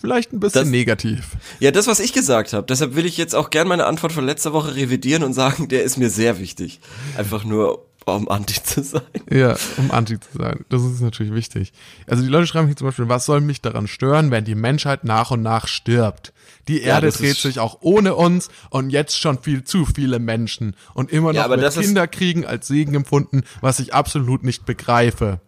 vielleicht 0.00 0.32
ein 0.32 0.40
bisschen 0.40 0.62
Das- 0.62 0.68
negativ. 0.70 1.36
Ja, 1.60 1.70
das, 1.70 1.86
was 1.86 2.00
ich 2.00 2.12
gesagt 2.12 2.52
habe. 2.52 2.66
Deshalb 2.66 2.94
will 2.96 3.06
ich 3.06 3.16
jetzt 3.16 3.34
auch 3.34 3.50
gern 3.50 3.66
meine 3.68 3.86
Antwort 3.86 4.12
von 4.12 4.26
letzter 4.26 4.52
Woche 4.52 4.74
revidieren 4.76 5.22
und 5.22 5.32
sagen, 5.32 5.68
der 5.68 5.82
ist 5.84 5.96
mir 5.96 6.10
sehr 6.10 6.38
wichtig. 6.38 6.80
Einfach 7.16 7.44
nur, 7.44 7.86
um 8.14 8.28
anti 8.28 8.62
zu 8.62 8.82
sein. 8.82 9.02
Ja, 9.30 9.56
um 9.78 9.90
anti 9.90 10.18
zu 10.20 10.28
sein. 10.38 10.64
Das 10.68 10.82
ist 10.82 11.00
natürlich 11.00 11.32
wichtig. 11.34 11.72
Also 12.06 12.22
die 12.22 12.28
Leute 12.28 12.46
schreiben 12.46 12.66
hier 12.68 12.76
zum 12.76 12.86
Beispiel, 12.86 13.08
was 13.08 13.26
soll 13.26 13.40
mich 13.40 13.60
daran 13.60 13.86
stören, 13.88 14.30
wenn 14.30 14.44
die 14.44 14.54
Menschheit 14.54 15.04
nach 15.04 15.30
und 15.32 15.42
nach 15.42 15.66
stirbt? 15.66 16.32
Die 16.68 16.78
Ja, 16.80 16.94
Erde 16.96 17.06
das 17.08 17.18
dreht 17.18 17.36
sich 17.36 17.58
auch 17.58 17.78
ohne 17.80 18.14
uns 18.14 18.48
und 18.70 18.90
jetzt 18.90 19.18
schon 19.18 19.42
viel 19.42 19.64
zu 19.64 19.84
viele 19.86 20.18
Menschen 20.20 20.74
und 20.94 21.10
immer 21.12 21.32
noch 21.32 21.48
Ja, 21.48 21.54
ist- 21.54 21.78
Kinderkriegen 21.80 22.44
als 22.46 22.66
Segen 22.68 22.94
empfunden, 22.94 23.42
was 23.60 23.80
ich 23.80 23.92
absolut 23.94 24.42
nicht 24.44 24.66
begreife. 24.66 25.40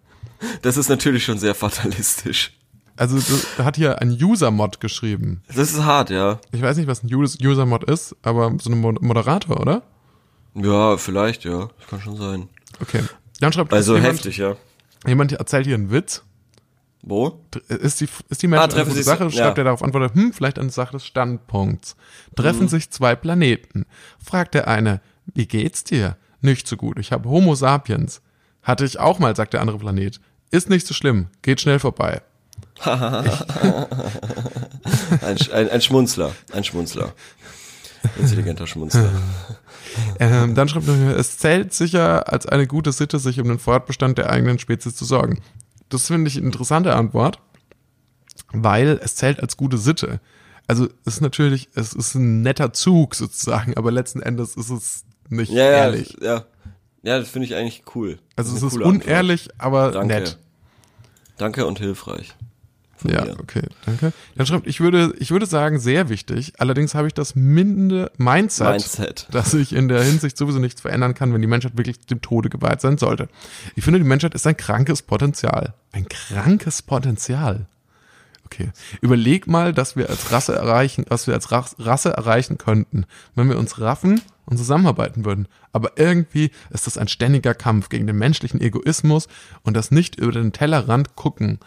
Das 0.62 0.76
ist 0.76 0.88
natürlich 0.88 1.24
schon 1.24 1.38
sehr 1.38 1.54
fatalistisch. 1.54 2.52
Also 2.96 3.16
das, 3.16 3.46
da 3.56 3.64
hat 3.64 3.76
hier 3.76 4.00
ein 4.02 4.11
User-Mod 4.11 4.80
geschrieben. 4.80 5.42
Das 5.48 5.70
ist 5.72 5.84
hart, 5.84 6.11
ja. 6.11 6.40
Ich 6.50 6.61
weiß 6.62 6.76
nicht, 6.76 6.88
was 6.88 7.04
ein 7.04 7.14
Us- 7.14 7.38
User-Mod 7.40 7.84
ist, 7.84 8.16
aber 8.22 8.52
so 8.61 8.70
ein 8.70 8.80
Mo- 8.80 8.96
Moderator, 9.00 9.61
oder? 9.61 9.82
Ja, 10.62 10.96
vielleicht, 10.96 11.44
ja. 11.44 11.68
Das 11.78 11.86
kann 11.88 12.00
schon 12.00 12.16
sein. 12.16 12.48
Okay. 12.80 13.02
Dann 13.40 13.52
schreibt 13.52 13.72
Also 13.72 13.94
jemand, 13.96 14.14
heftig, 14.14 14.36
ja. 14.38 14.56
jemand 15.06 15.32
erzählt 15.32 15.66
hier 15.66 15.74
einen 15.76 15.90
Witz. 15.90 16.22
Wo? 17.02 17.40
Ist 17.68 18.00
die, 18.00 18.09
ist 18.28 18.42
die 18.42 18.48
Menschheit 18.48 18.74
Ah, 18.74 18.76
eine 18.78 18.84
gute 18.90 19.02
Sache? 19.02 19.24
ja. 19.24 19.30
Schreibt 19.30 19.59
er 19.59 19.64
darauf 19.64 19.82
antwortet, 19.82 20.14
hm, 20.14 20.32
vielleicht 20.32 20.59
eine 20.59 20.70
Sache 20.70 20.92
des 20.92 21.06
Standpunkts. 21.06 21.96
Treffen 22.34 22.62
Mhm. 22.64 22.68
sich 22.68 22.90
zwei 22.90 23.14
Planeten. 23.14 23.86
Fragt 24.22 24.54
der 24.54 24.66
eine, 24.68 25.00
wie 25.26 25.46
geht's 25.46 25.84
dir? 25.84 26.16
Nicht 26.40 26.66
so 26.66 26.76
gut, 26.76 26.98
ich 26.98 27.12
habe 27.12 27.28
Homo 27.28 27.54
sapiens. 27.54 28.20
Hatte 28.62 28.84
ich 28.84 28.98
auch 28.98 29.18
mal, 29.20 29.34
sagt 29.36 29.52
der 29.54 29.61
andere 29.61 29.78
Planet. 29.78 30.20
Ist 30.50 30.68
nicht 30.68 30.86
so 30.86 30.94
schlimm, 30.94 31.28
geht 31.42 31.61
schnell 31.61 31.78
vorbei. 31.78 32.22
Ein, 35.22 35.36
ein, 35.52 35.70
ein 35.70 35.80
Schmunzler. 35.80 36.32
Ein 36.52 36.64
Schmunzler. 36.64 37.12
Intelligenter 38.18 38.66
Schmunzler. 38.66 39.11
Ähm, 40.18 40.55
dann 40.55 40.68
schreibt 40.68 40.89
er, 40.89 41.16
es 41.16 41.39
zählt 41.39 41.72
sicher 41.72 42.32
als 42.32 42.47
eine 42.47 42.66
gute 42.66 42.93
Sitte, 42.93 43.18
sich 43.18 43.41
um 43.41 43.49
den 43.49 43.59
Fortbestand 43.59 44.18
der 44.18 44.30
eigenen 44.30 44.59
Spezies 44.59 44.95
zu 44.97 45.05
sorgen. 45.05 45.41
Das 45.89 46.07
finde 46.09 46.28
ich 46.28 46.36
eine 46.36 46.47
interessante 46.47 46.95
Antwort, 46.95 47.41
weil 48.53 49.01
es 49.03 49.14
zählt 49.16 49.41
als 49.41 49.57
gute 49.57 49.78
Sitte. 49.78 50.20
Also 50.66 50.86
es 51.05 51.14
ist 51.14 51.20
natürlich, 51.22 51.68
es 51.74 51.95
ist 51.95 52.14
ein 52.14 52.43
netter 52.43 52.72
Zug 52.72 53.14
sozusagen, 53.14 53.74
aber 53.76 53.91
letzten 53.91 54.20
Endes 54.20 54.55
ist 54.57 54.70
es 54.70 55.05
nicht 55.30 55.51
Ja, 55.53 55.64
ja, 55.64 55.70
ehrlich. 55.70 56.16
ja. 56.20 56.45
Ja, 57.03 57.18
das 57.20 57.28
finde 57.30 57.47
ich 57.47 57.55
eigentlich 57.55 57.84
cool. 57.95 58.18
Also 58.36 58.55
es 58.57 58.62
ist 58.62 58.72
coole 58.72 58.84
Antwort. 58.86 59.05
unehrlich, 59.07 59.49
aber 59.57 59.93
Danke. 59.93 60.07
nett. 60.14 60.39
Danke 61.39 61.64
und 61.64 61.78
hilfreich. 61.78 62.34
Ja, 63.05 63.24
mir. 63.24 63.38
okay, 63.40 63.62
danke. 63.86 64.12
Dann 64.36 64.46
schreibt, 64.46 64.66
ich 64.66 64.80
würde, 64.80 65.14
ich 65.18 65.30
würde 65.30 65.46
sagen, 65.46 65.78
sehr 65.78 66.09
wichtig. 66.09 66.55
Allerdings 66.59 66.94
habe 66.94 67.07
ich 67.07 67.14
das 67.14 67.34
minde 67.34 68.11
Mindset, 68.16 68.68
Mindset. 68.68 69.28
dass 69.30 69.51
sich 69.53 69.72
in 69.74 69.88
der 69.88 70.03
Hinsicht 70.03 70.36
sowieso 70.36 70.59
nichts 70.59 70.80
verändern 70.80 71.14
kann, 71.14 71.32
wenn 71.32 71.40
die 71.40 71.46
Menschheit 71.49 71.76
wirklich 71.76 72.01
dem 72.07 72.20
Tode 72.20 72.49
geweiht 72.49 72.80
sein 72.80 72.99
sollte. 72.99 73.28
Ich 73.76 73.84
finde, 73.84 73.99
die 74.01 74.07
Menschheit 74.07 74.34
ist 74.34 74.46
ein 74.46 74.57
krankes 74.57 75.03
Potenzial. 75.03 75.74
Ein 75.92 76.09
krankes 76.09 76.82
Potenzial. 76.82 77.66
Okay. 78.44 78.70
Überleg 79.03 79.46
mal, 79.46 79.74
dass 79.74 79.94
wir 79.94 80.09
als 80.09 80.32
Rasse 80.32 80.55
erreichen, 80.55 81.05
was 81.09 81.26
wir 81.26 81.34
als 81.34 81.53
Ras- 81.53 81.76
Rasse 81.78 82.11
erreichen 82.14 82.57
könnten, 82.57 83.05
wenn 83.34 83.49
wir 83.51 83.59
uns 83.59 83.78
raffen 83.78 84.22
und 84.46 84.57
zusammenarbeiten 84.57 85.26
würden. 85.26 85.49
Aber 85.72 85.92
irgendwie 85.99 86.51
ist 86.70 86.86
das 86.86 86.96
ein 86.96 87.09
ständiger 87.09 87.53
Kampf 87.53 87.90
gegen 87.90 88.07
den 88.07 88.16
menschlichen 88.16 88.62
Egoismus 88.62 89.28
und 89.64 89.76
das 89.76 89.90
nicht 89.90 90.16
über 90.18 90.32
den 90.32 90.53
Tellerrand 90.55 91.14
gucken. 91.14 91.59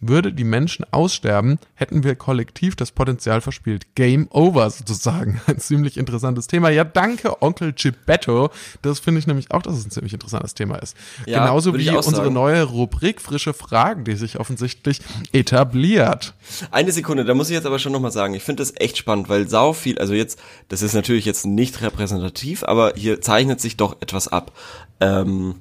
Würde 0.00 0.32
die 0.32 0.44
Menschen 0.44 0.86
aussterben, 0.92 1.58
hätten 1.74 2.04
wir 2.04 2.14
kollektiv 2.14 2.76
das 2.76 2.92
Potenzial 2.92 3.40
verspielt. 3.40 3.96
Game 3.96 4.28
over 4.30 4.70
sozusagen. 4.70 5.40
Ein 5.46 5.58
ziemlich 5.58 5.96
interessantes 5.96 6.46
Thema. 6.46 6.70
Ja, 6.70 6.84
danke, 6.84 7.42
Onkel 7.42 7.72
Gibetto. 7.72 8.50
Das 8.82 9.00
finde 9.00 9.18
ich 9.18 9.26
nämlich 9.26 9.50
auch, 9.50 9.62
dass 9.62 9.76
es 9.76 9.84
ein 9.84 9.90
ziemlich 9.90 10.12
interessantes 10.12 10.54
Thema 10.54 10.76
ist. 10.76 10.96
Ja, 11.26 11.40
Genauso 11.40 11.76
wie 11.76 11.88
unsere 11.90 12.16
sagen. 12.16 12.32
neue 12.32 12.62
Rubrik 12.62 13.20
Frische 13.20 13.52
Fragen, 13.54 14.04
die 14.04 14.14
sich 14.14 14.38
offensichtlich 14.38 15.00
etabliert. 15.32 16.34
Eine 16.70 16.92
Sekunde, 16.92 17.24
da 17.24 17.34
muss 17.34 17.48
ich 17.48 17.54
jetzt 17.54 17.66
aber 17.66 17.78
schon 17.78 17.92
nochmal 17.92 18.12
sagen, 18.12 18.34
ich 18.34 18.42
finde 18.42 18.62
das 18.62 18.74
echt 18.76 18.98
spannend, 18.98 19.28
weil 19.28 19.48
sau 19.48 19.72
viel, 19.72 19.98
also 19.98 20.14
jetzt, 20.14 20.38
das 20.68 20.82
ist 20.82 20.94
natürlich 20.94 21.24
jetzt 21.24 21.44
nicht 21.44 21.80
repräsentativ, 21.80 22.62
aber 22.62 22.92
hier 22.94 23.20
zeichnet 23.20 23.60
sich 23.60 23.76
doch 23.76 23.96
etwas 24.00 24.28
ab. 24.28 24.52
Ähm, 25.00 25.56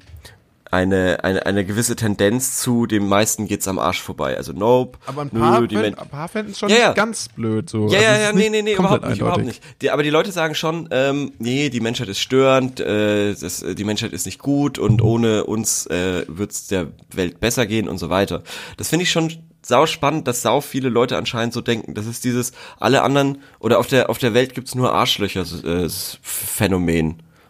eine, 0.71 1.23
eine, 1.23 1.45
eine 1.45 1.65
gewisse 1.65 1.95
Tendenz 1.95 2.57
zu, 2.57 2.85
dem 2.85 3.07
meisten 3.07 3.47
geht's 3.47 3.67
am 3.67 3.79
Arsch 3.79 4.01
vorbei. 4.01 4.37
Also 4.37 4.53
nope. 4.53 4.97
Aber 5.05 5.21
ein 5.21 5.29
paar, 5.29 5.61
nö, 5.61 5.67
die 5.67 5.75
fänden, 5.75 5.99
ein 5.99 6.09
paar 6.09 6.27
fänden 6.27 6.51
es 6.51 6.59
schon 6.59 6.69
Ja, 6.69 6.77
ja. 6.77 6.93
ganz 6.93 7.29
blöd. 7.29 7.69
So. 7.69 7.87
ja, 7.89 7.99
Also 7.99 8.21
ja, 8.23 8.33
nee, 8.33 8.49
nee, 8.49 8.61
nee, 8.61 8.73
überhaupt 8.73 9.07
nicht, 9.07 9.19
überhaupt 9.19 9.39
eindeutig. 9.39 9.61
nicht. 9.61 9.81
Die, 9.81 9.91
aber 9.91 10.03
die 10.03 10.09
Leute 10.09 10.31
sagen 10.31 10.55
schon, 10.55 10.89
ähm, 10.91 11.31
nee, 11.39 11.69
die 11.69 11.79
Menschheit 11.79 12.09
ist 12.09 12.19
störend, 12.19 12.79
äh, 12.79 13.33
das, 13.33 13.63
die 13.67 13.83
Menschheit 13.83 14.13
ist 14.13 14.25
nicht 14.25 14.39
gut 14.39 14.77
und 14.79 15.01
ohne 15.01 15.45
uns 15.45 15.85
äh, 15.87 16.25
wird's 16.27 16.67
der 16.67 16.87
Welt 17.11 17.39
besser 17.39 17.65
gehen 17.65 17.87
und 17.87 17.97
so 17.97 18.09
weiter. 18.09 18.43
Das 18.77 18.89
finde 18.89 19.03
ich 19.03 19.11
schon 19.11 19.31
sau 19.61 19.85
spannend, 19.85 20.27
dass 20.27 20.41
sau 20.41 20.61
viele 20.61 20.89
Leute 20.89 21.17
anscheinend 21.17 21.53
so 21.53 21.61
denken. 21.61 21.93
Das 21.93 22.05
ist 22.05 22.23
dieses, 22.23 22.51
alle 22.79 23.03
anderen, 23.03 23.41
oder 23.59 23.79
auf 23.79 23.87
der, 23.87 24.09
auf 24.09 24.17
der 24.17 24.33
Welt 24.33 24.53
gibt's 24.53 24.75
nur 24.75 24.93
Arschlöcher 24.93 25.41
äh, 25.41 25.89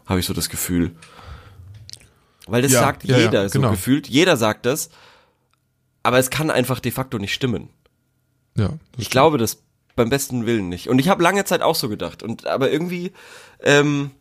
habe 0.06 0.20
ich 0.20 0.26
so 0.26 0.34
das 0.34 0.50
Gefühl. 0.50 0.92
Weil 2.48 2.62
das 2.62 2.72
Ja, 2.72 2.80
sagt 2.80 3.04
ja, 3.04 3.18
ja, 3.18 3.24
jeder 3.26 3.50
so 3.50 3.60
genau. 3.60 3.72
gefühlt, 3.72 4.08
jeder 4.08 4.38
sagt 4.38 4.66
das, 4.66 4.90
aber 6.04 6.20
es 6.20 6.30
kann 6.30 6.50
einfach 6.50 6.80
de 6.80 6.92
facto 6.92 7.18
nicht 7.20 7.34
stimmen. 7.34 7.70
Ja, 8.56 8.72
Ich 8.98 9.10
glaube 9.10 9.38
das 9.38 9.62
beim 9.96 10.10
besten 10.10 10.46
Willen 10.46 10.70
nicht. 10.70 10.88
Und 10.90 11.00
ich 11.00 11.10
habe 11.10 11.22
lange 11.24 11.44
Zeit 11.46 11.62
auch 11.62 11.76
so 11.76 11.90
gedacht. 11.90 12.24
Und 12.24 12.46
aber 12.48 12.72
irgendwie 12.72 13.12
ähm, 13.62 14.12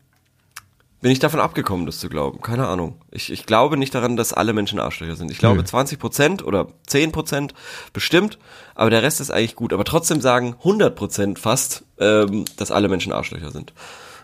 bin 1.01 1.11
ich 1.13 1.19
davon 1.19 1.39
abgekommen, 1.39 1.87
das 1.87 1.99
zu 2.01 2.09
glauben. 2.09 2.41
Keine 2.41 2.67
Ahnung. 2.67 3.01
Ich, 3.11 3.31
ich 3.31 3.47
glaube 3.47 3.77
nicht 3.77 3.95
daran, 3.95 4.17
dass 4.17 4.33
alle 4.33 4.53
Menschen 4.53 4.81
Arschlöcher 4.81 5.15
sind. 5.17 5.31
Ich 5.31 5.39
glaube 5.39 5.59
Nö. 5.59 5.65
20 5.65 5.99
Prozent 5.99 6.45
oder 6.45 6.69
10 6.87 7.13
Prozent 7.13 7.55
bestimmt, 7.93 8.39
aber 8.75 8.91
der 8.91 9.03
Rest 9.03 9.21
ist 9.21 9.31
eigentlich 9.31 9.55
gut. 9.55 9.73
Aber 9.73 9.85
trotzdem 9.85 10.21
sagen 10.21 10.55
100 10.59 10.97
Prozent 10.97 11.39
fast, 11.39 11.85
ähm, 11.99 12.47
dass 12.57 12.71
alle 12.71 12.89
Menschen 12.89 13.13
Arschlöcher 13.13 13.53
sind. 13.53 13.73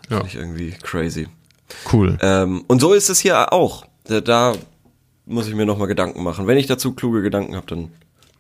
Ja. 0.08 0.16
Finde 0.16 0.28
ich 0.28 0.34
irgendwie 0.34 0.70
crazy. 0.82 1.28
cool. 1.92 2.18
Ähm, 2.20 2.64
und 2.66 2.80
so 2.80 2.94
ist 2.94 3.10
es 3.10 3.20
hier 3.20 3.52
auch. 3.52 3.84
Da, 4.04 4.20
da 4.20 4.54
muss 5.26 5.48
ich 5.48 5.54
mir 5.54 5.66
nochmal 5.66 5.88
Gedanken 5.88 6.22
machen. 6.22 6.46
Wenn 6.46 6.58
ich 6.58 6.66
dazu 6.66 6.92
kluge 6.92 7.22
Gedanken 7.22 7.54
habe, 7.54 7.66
dann 7.66 7.90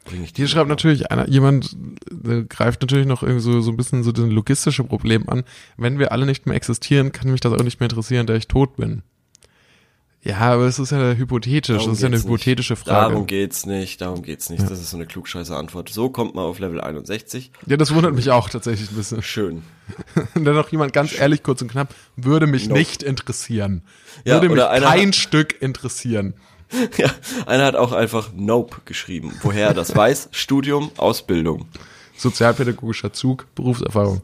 bringe 0.04 0.24
ich 0.24 0.32
die. 0.32 0.42
Hier 0.42 0.48
schreibt 0.48 0.68
natürlich 0.68 1.10
einer, 1.10 1.28
jemand 1.28 1.76
äh, 2.24 2.42
greift 2.42 2.82
natürlich 2.82 3.06
noch 3.06 3.22
irgendwie 3.22 3.42
so, 3.42 3.60
so 3.60 3.70
ein 3.70 3.76
bisschen 3.76 4.02
so 4.02 4.12
das 4.12 4.26
logistische 4.26 4.84
Problem 4.84 5.28
an. 5.28 5.44
Wenn 5.76 5.98
wir 5.98 6.12
alle 6.12 6.26
nicht 6.26 6.46
mehr 6.46 6.56
existieren, 6.56 7.12
kann 7.12 7.30
mich 7.30 7.40
das 7.40 7.52
auch 7.52 7.62
nicht 7.62 7.80
mehr 7.80 7.88
interessieren, 7.88 8.26
da 8.26 8.34
ich 8.34 8.48
tot 8.48 8.76
bin. 8.76 9.02
Ja, 10.24 10.38
aber 10.38 10.66
es 10.66 10.78
ist 10.78 10.92
ja 10.92 11.14
hypothetisch, 11.14 11.74
Darum 11.76 11.88
das 11.90 11.98
ist 11.98 12.02
ja 12.02 12.06
eine 12.06 12.16
nicht. 12.16 12.24
hypothetische 12.26 12.76
Frage. 12.76 13.10
Darum 13.12 13.26
geht's 13.26 13.66
nicht, 13.66 14.00
darum 14.00 14.22
geht's 14.22 14.50
nicht. 14.50 14.62
Das 14.62 14.78
ist 14.80 14.90
so 14.90 14.96
eine 14.96 15.06
klugscheiße 15.06 15.54
Antwort. 15.56 15.88
So 15.88 16.10
kommt 16.10 16.36
man 16.36 16.44
auf 16.44 16.60
Level 16.60 16.80
61. 16.80 17.50
Ja, 17.66 17.76
das 17.76 17.92
wundert 17.92 18.14
mich 18.14 18.30
auch 18.30 18.48
tatsächlich 18.48 18.90
ein 18.92 18.94
bisschen. 18.96 19.20
Schön. 19.22 19.62
Und 20.36 20.44
dann 20.44 20.54
noch 20.54 20.70
jemand 20.70 20.92
ganz 20.92 21.12
ehrlich, 21.18 21.42
kurz 21.42 21.60
und 21.60 21.72
knapp, 21.72 21.92
würde 22.14 22.46
mich 22.46 22.68
Nope. 22.68 22.78
nicht 22.78 23.02
interessieren. 23.02 23.82
Ja, 24.24 24.34
würde 24.34 24.48
mich 24.48 24.58
kein 24.64 25.08
hat- 25.08 25.14
Stück 25.16 25.60
interessieren. 25.60 26.34
Ja, 26.96 27.10
einer 27.44 27.66
hat 27.66 27.76
auch 27.76 27.92
einfach 27.92 28.30
Nope 28.34 28.78
geschrieben. 28.86 29.34
Woher 29.42 29.66
er 29.68 29.74
das 29.74 29.94
weiß? 29.96 30.28
Studium, 30.32 30.90
Ausbildung. 30.96 31.66
Sozialpädagogischer 32.16 33.12
Zug, 33.12 33.46
Berufserfahrung. 33.54 34.22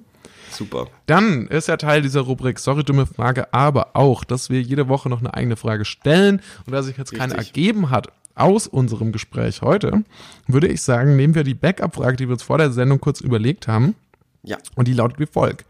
Super. 0.58 0.88
Dann 1.06 1.46
ist 1.46 1.68
ja 1.68 1.76
Teil 1.76 2.02
dieser 2.02 2.22
Rubrik 2.22 2.58
Sorry, 2.58 2.82
dumme 2.82 3.06
Frage, 3.06 3.54
aber 3.54 3.90
auch, 3.94 4.24
dass 4.24 4.50
wir 4.50 4.60
jede 4.60 4.88
Woche 4.88 5.08
noch 5.08 5.20
eine 5.20 5.32
eigene 5.32 5.54
Frage 5.54 5.84
stellen. 5.84 6.42
Und 6.66 6.72
da 6.72 6.82
sich 6.82 6.96
jetzt 6.96 7.14
keine 7.14 7.38
Richtig. 7.38 7.56
ergeben 7.56 7.90
hat 7.90 8.08
aus 8.34 8.66
unserem 8.66 9.12
Gespräch 9.12 9.62
heute, 9.62 10.02
würde 10.48 10.66
ich 10.66 10.82
sagen, 10.82 11.14
nehmen 11.14 11.36
wir 11.36 11.44
die 11.44 11.54
Backup-Frage, 11.54 12.16
die 12.16 12.26
wir 12.26 12.32
uns 12.32 12.42
vor 12.42 12.58
der 12.58 12.72
Sendung 12.72 13.00
kurz 13.00 13.20
überlegt 13.20 13.68
haben. 13.68 13.94
Ja. 14.42 14.58
Und 14.74 14.88
die 14.88 14.94
lautet 14.94 15.20
wie 15.20 15.26
folgt. 15.26 15.64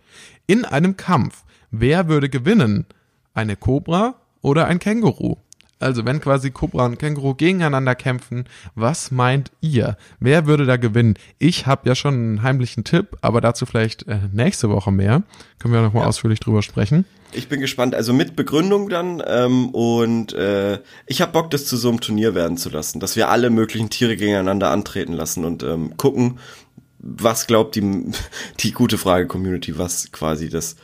In 0.46 0.64
einem 0.64 0.96
Kampf, 0.96 1.44
wer 1.70 2.08
würde 2.08 2.30
gewinnen? 2.30 2.86
Eine 3.34 3.56
Kobra 3.56 4.14
oder 4.40 4.68
ein 4.68 4.78
Känguru? 4.78 5.36
Also 5.80 6.04
wenn 6.04 6.20
quasi 6.20 6.50
Kobra 6.50 6.86
und 6.86 6.98
Känguru 6.98 7.34
gegeneinander 7.34 7.94
kämpfen, 7.94 8.44
was 8.74 9.10
meint 9.10 9.50
ihr? 9.60 9.96
Wer 10.18 10.46
würde 10.46 10.66
da 10.66 10.76
gewinnen? 10.76 11.14
Ich 11.38 11.66
habe 11.66 11.88
ja 11.88 11.94
schon 11.94 12.14
einen 12.14 12.42
heimlichen 12.42 12.84
Tipp, 12.84 13.16
aber 13.20 13.40
dazu 13.40 13.64
vielleicht 13.66 14.06
äh, 14.08 14.18
nächste 14.32 14.70
Woche 14.70 14.90
mehr. 14.90 15.22
Können 15.58 15.74
wir 15.74 15.82
nochmal 15.82 16.06
ausführlich 16.06 16.40
drüber 16.40 16.62
sprechen. 16.62 17.04
Ich 17.32 17.48
bin 17.48 17.60
gespannt, 17.60 17.94
also 17.94 18.12
mit 18.12 18.36
Begründung 18.36 18.88
dann 18.88 19.22
ähm, 19.26 19.68
und 19.70 20.32
äh, 20.32 20.80
ich 21.06 21.20
habe 21.20 21.32
Bock, 21.32 21.50
das 21.50 21.66
zu 21.66 21.76
so 21.76 21.90
einem 21.90 22.00
Turnier 22.00 22.34
werden 22.34 22.56
zu 22.56 22.70
lassen, 22.70 23.00
dass 23.00 23.16
wir 23.16 23.28
alle 23.28 23.50
möglichen 23.50 23.90
Tiere 23.90 24.16
gegeneinander 24.16 24.70
antreten 24.70 25.12
lassen 25.12 25.44
und 25.44 25.62
ähm, 25.62 25.96
gucken, 25.98 26.38
was 26.98 27.46
glaubt 27.46 27.76
die, 27.76 28.12
die 28.60 28.72
gute 28.72 28.98
Frage-Community, 28.98 29.78
was 29.78 30.10
quasi 30.10 30.48
das 30.48 30.76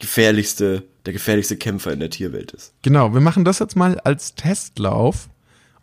gefährlichste, 0.00 0.84
der 1.06 1.12
gefährlichste 1.12 1.56
Kämpfer 1.56 1.92
in 1.92 2.00
der 2.00 2.10
Tierwelt 2.10 2.52
ist. 2.52 2.72
Genau, 2.82 3.12
wir 3.14 3.20
machen 3.20 3.44
das 3.44 3.58
jetzt 3.58 3.76
mal 3.76 3.98
als 4.00 4.34
Testlauf, 4.34 5.28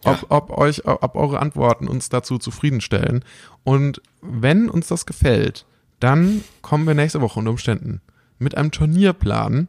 ob, 0.06 0.22
Ja. 0.22 0.26
ob 0.30 0.50
euch, 0.52 0.86
ob 0.88 1.16
eure 1.16 1.40
Antworten 1.40 1.88
uns 1.88 2.10
dazu 2.10 2.38
zufriedenstellen. 2.38 3.24
Und 3.64 4.02
wenn 4.22 4.70
uns 4.70 4.88
das 4.88 5.06
gefällt, 5.06 5.66
dann 6.00 6.44
kommen 6.62 6.88
wir 6.88 6.94
nächste 6.94 7.20
Woche 7.22 7.40
unter 7.40 7.52
Umständen 7.52 8.02
mit 8.38 8.56
einem 8.56 8.72
Turnierplan 8.72 9.68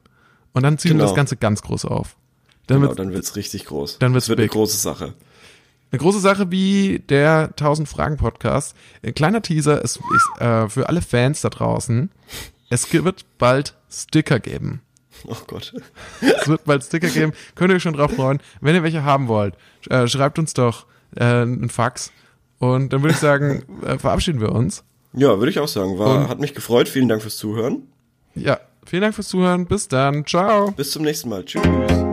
und 0.53 0.63
dann 0.63 0.79
ziehen 0.79 0.91
wir 0.93 0.99
Genau. 0.99 1.07
das 1.07 1.17
Ganze 1.17 1.37
ganz 1.37 1.63
groß 1.63 1.85
auf. 1.87 2.17
Dann 2.69 2.77
Genau, 2.79 2.89
wird's 2.91 2.97
dann 2.99 3.13
wird's 3.13 3.35
richtig 3.37 3.65
groß. 3.67 3.99
dann 3.99 4.13
wird's 4.13 4.27
Es 4.27 4.29
wird 4.29 4.37
big. 4.37 4.45
eine 4.53 4.53
große 4.53 4.77
Sache. 4.77 5.15
eine 5.93 5.99
große 5.99 6.21
Sache 6.21 6.53
wie 6.53 7.01
der 7.09 7.51
1000 7.57 7.89
Fragen 7.89 8.17
Podcast. 8.17 8.77
Ein 9.03 9.13
kleiner 9.15 9.43
Teaser 9.43 9.83
ist, 9.83 9.97
ist 9.97 10.41
äh, 10.41 10.69
für 10.69 10.89
alle 10.89 11.03
Fans 11.03 11.41
da 11.41 11.49
draußen. 11.51 12.11
Es 12.69 12.93
wird 12.93 13.25
bald 13.39 13.75
Sticker 13.91 14.39
geben. 14.39 14.83
Oh 15.29 15.37
Gott. 15.47 15.73
Es 16.21 16.49
wird 16.49 16.65
bald 16.65 16.83
Sticker 16.85 17.09
geben. 17.09 17.33
Könnt 17.55 17.71
ihr 17.73 17.77
euch 17.77 17.83
schon 17.83 17.93
drauf 17.95 18.13
freuen. 18.13 18.41
Wenn 18.61 18.75
ihr 18.75 18.83
welche 18.83 19.05
haben 19.05 19.29
wollt, 19.29 19.55
äh, 19.89 20.07
schreibt 20.09 20.39
uns 20.39 20.55
doch 20.55 20.87
äh, 21.17 21.25
einen 21.25 21.69
Fax. 21.71 22.13
Und 22.59 22.93
dann 22.93 23.03
würde 23.03 23.13
ich 23.15 23.21
sagen, 23.21 23.63
äh, 23.87 23.99
verabschieden 23.99 24.41
wir 24.41 24.53
uns. 24.53 24.85
Ja, 25.13 25.39
würde 25.39 25.51
ich 25.51 25.59
auch 25.59 25.69
sagen. 25.69 25.99
War, 25.99 26.17
Und- 26.23 26.29
hat 26.29 26.41
mich 26.41 26.55
gefreut. 26.55 26.89
Vielen 26.89 27.09
Dank 27.09 27.23
fürs 27.23 27.37
Zuhören. 27.37 27.83
Ja, 28.35 28.61
vielen 28.87 29.03
Dank 29.03 29.15
fürs 29.15 29.29
Zuhören. 29.29 29.67
Bis 29.67 29.89
dann. 29.89 30.25
Ciao. 30.27 30.71
Bis 30.73 30.91
zum 30.93 31.03
nächsten 31.03 31.29
Mal. 31.29 31.45
Tschüss. 31.45 32.10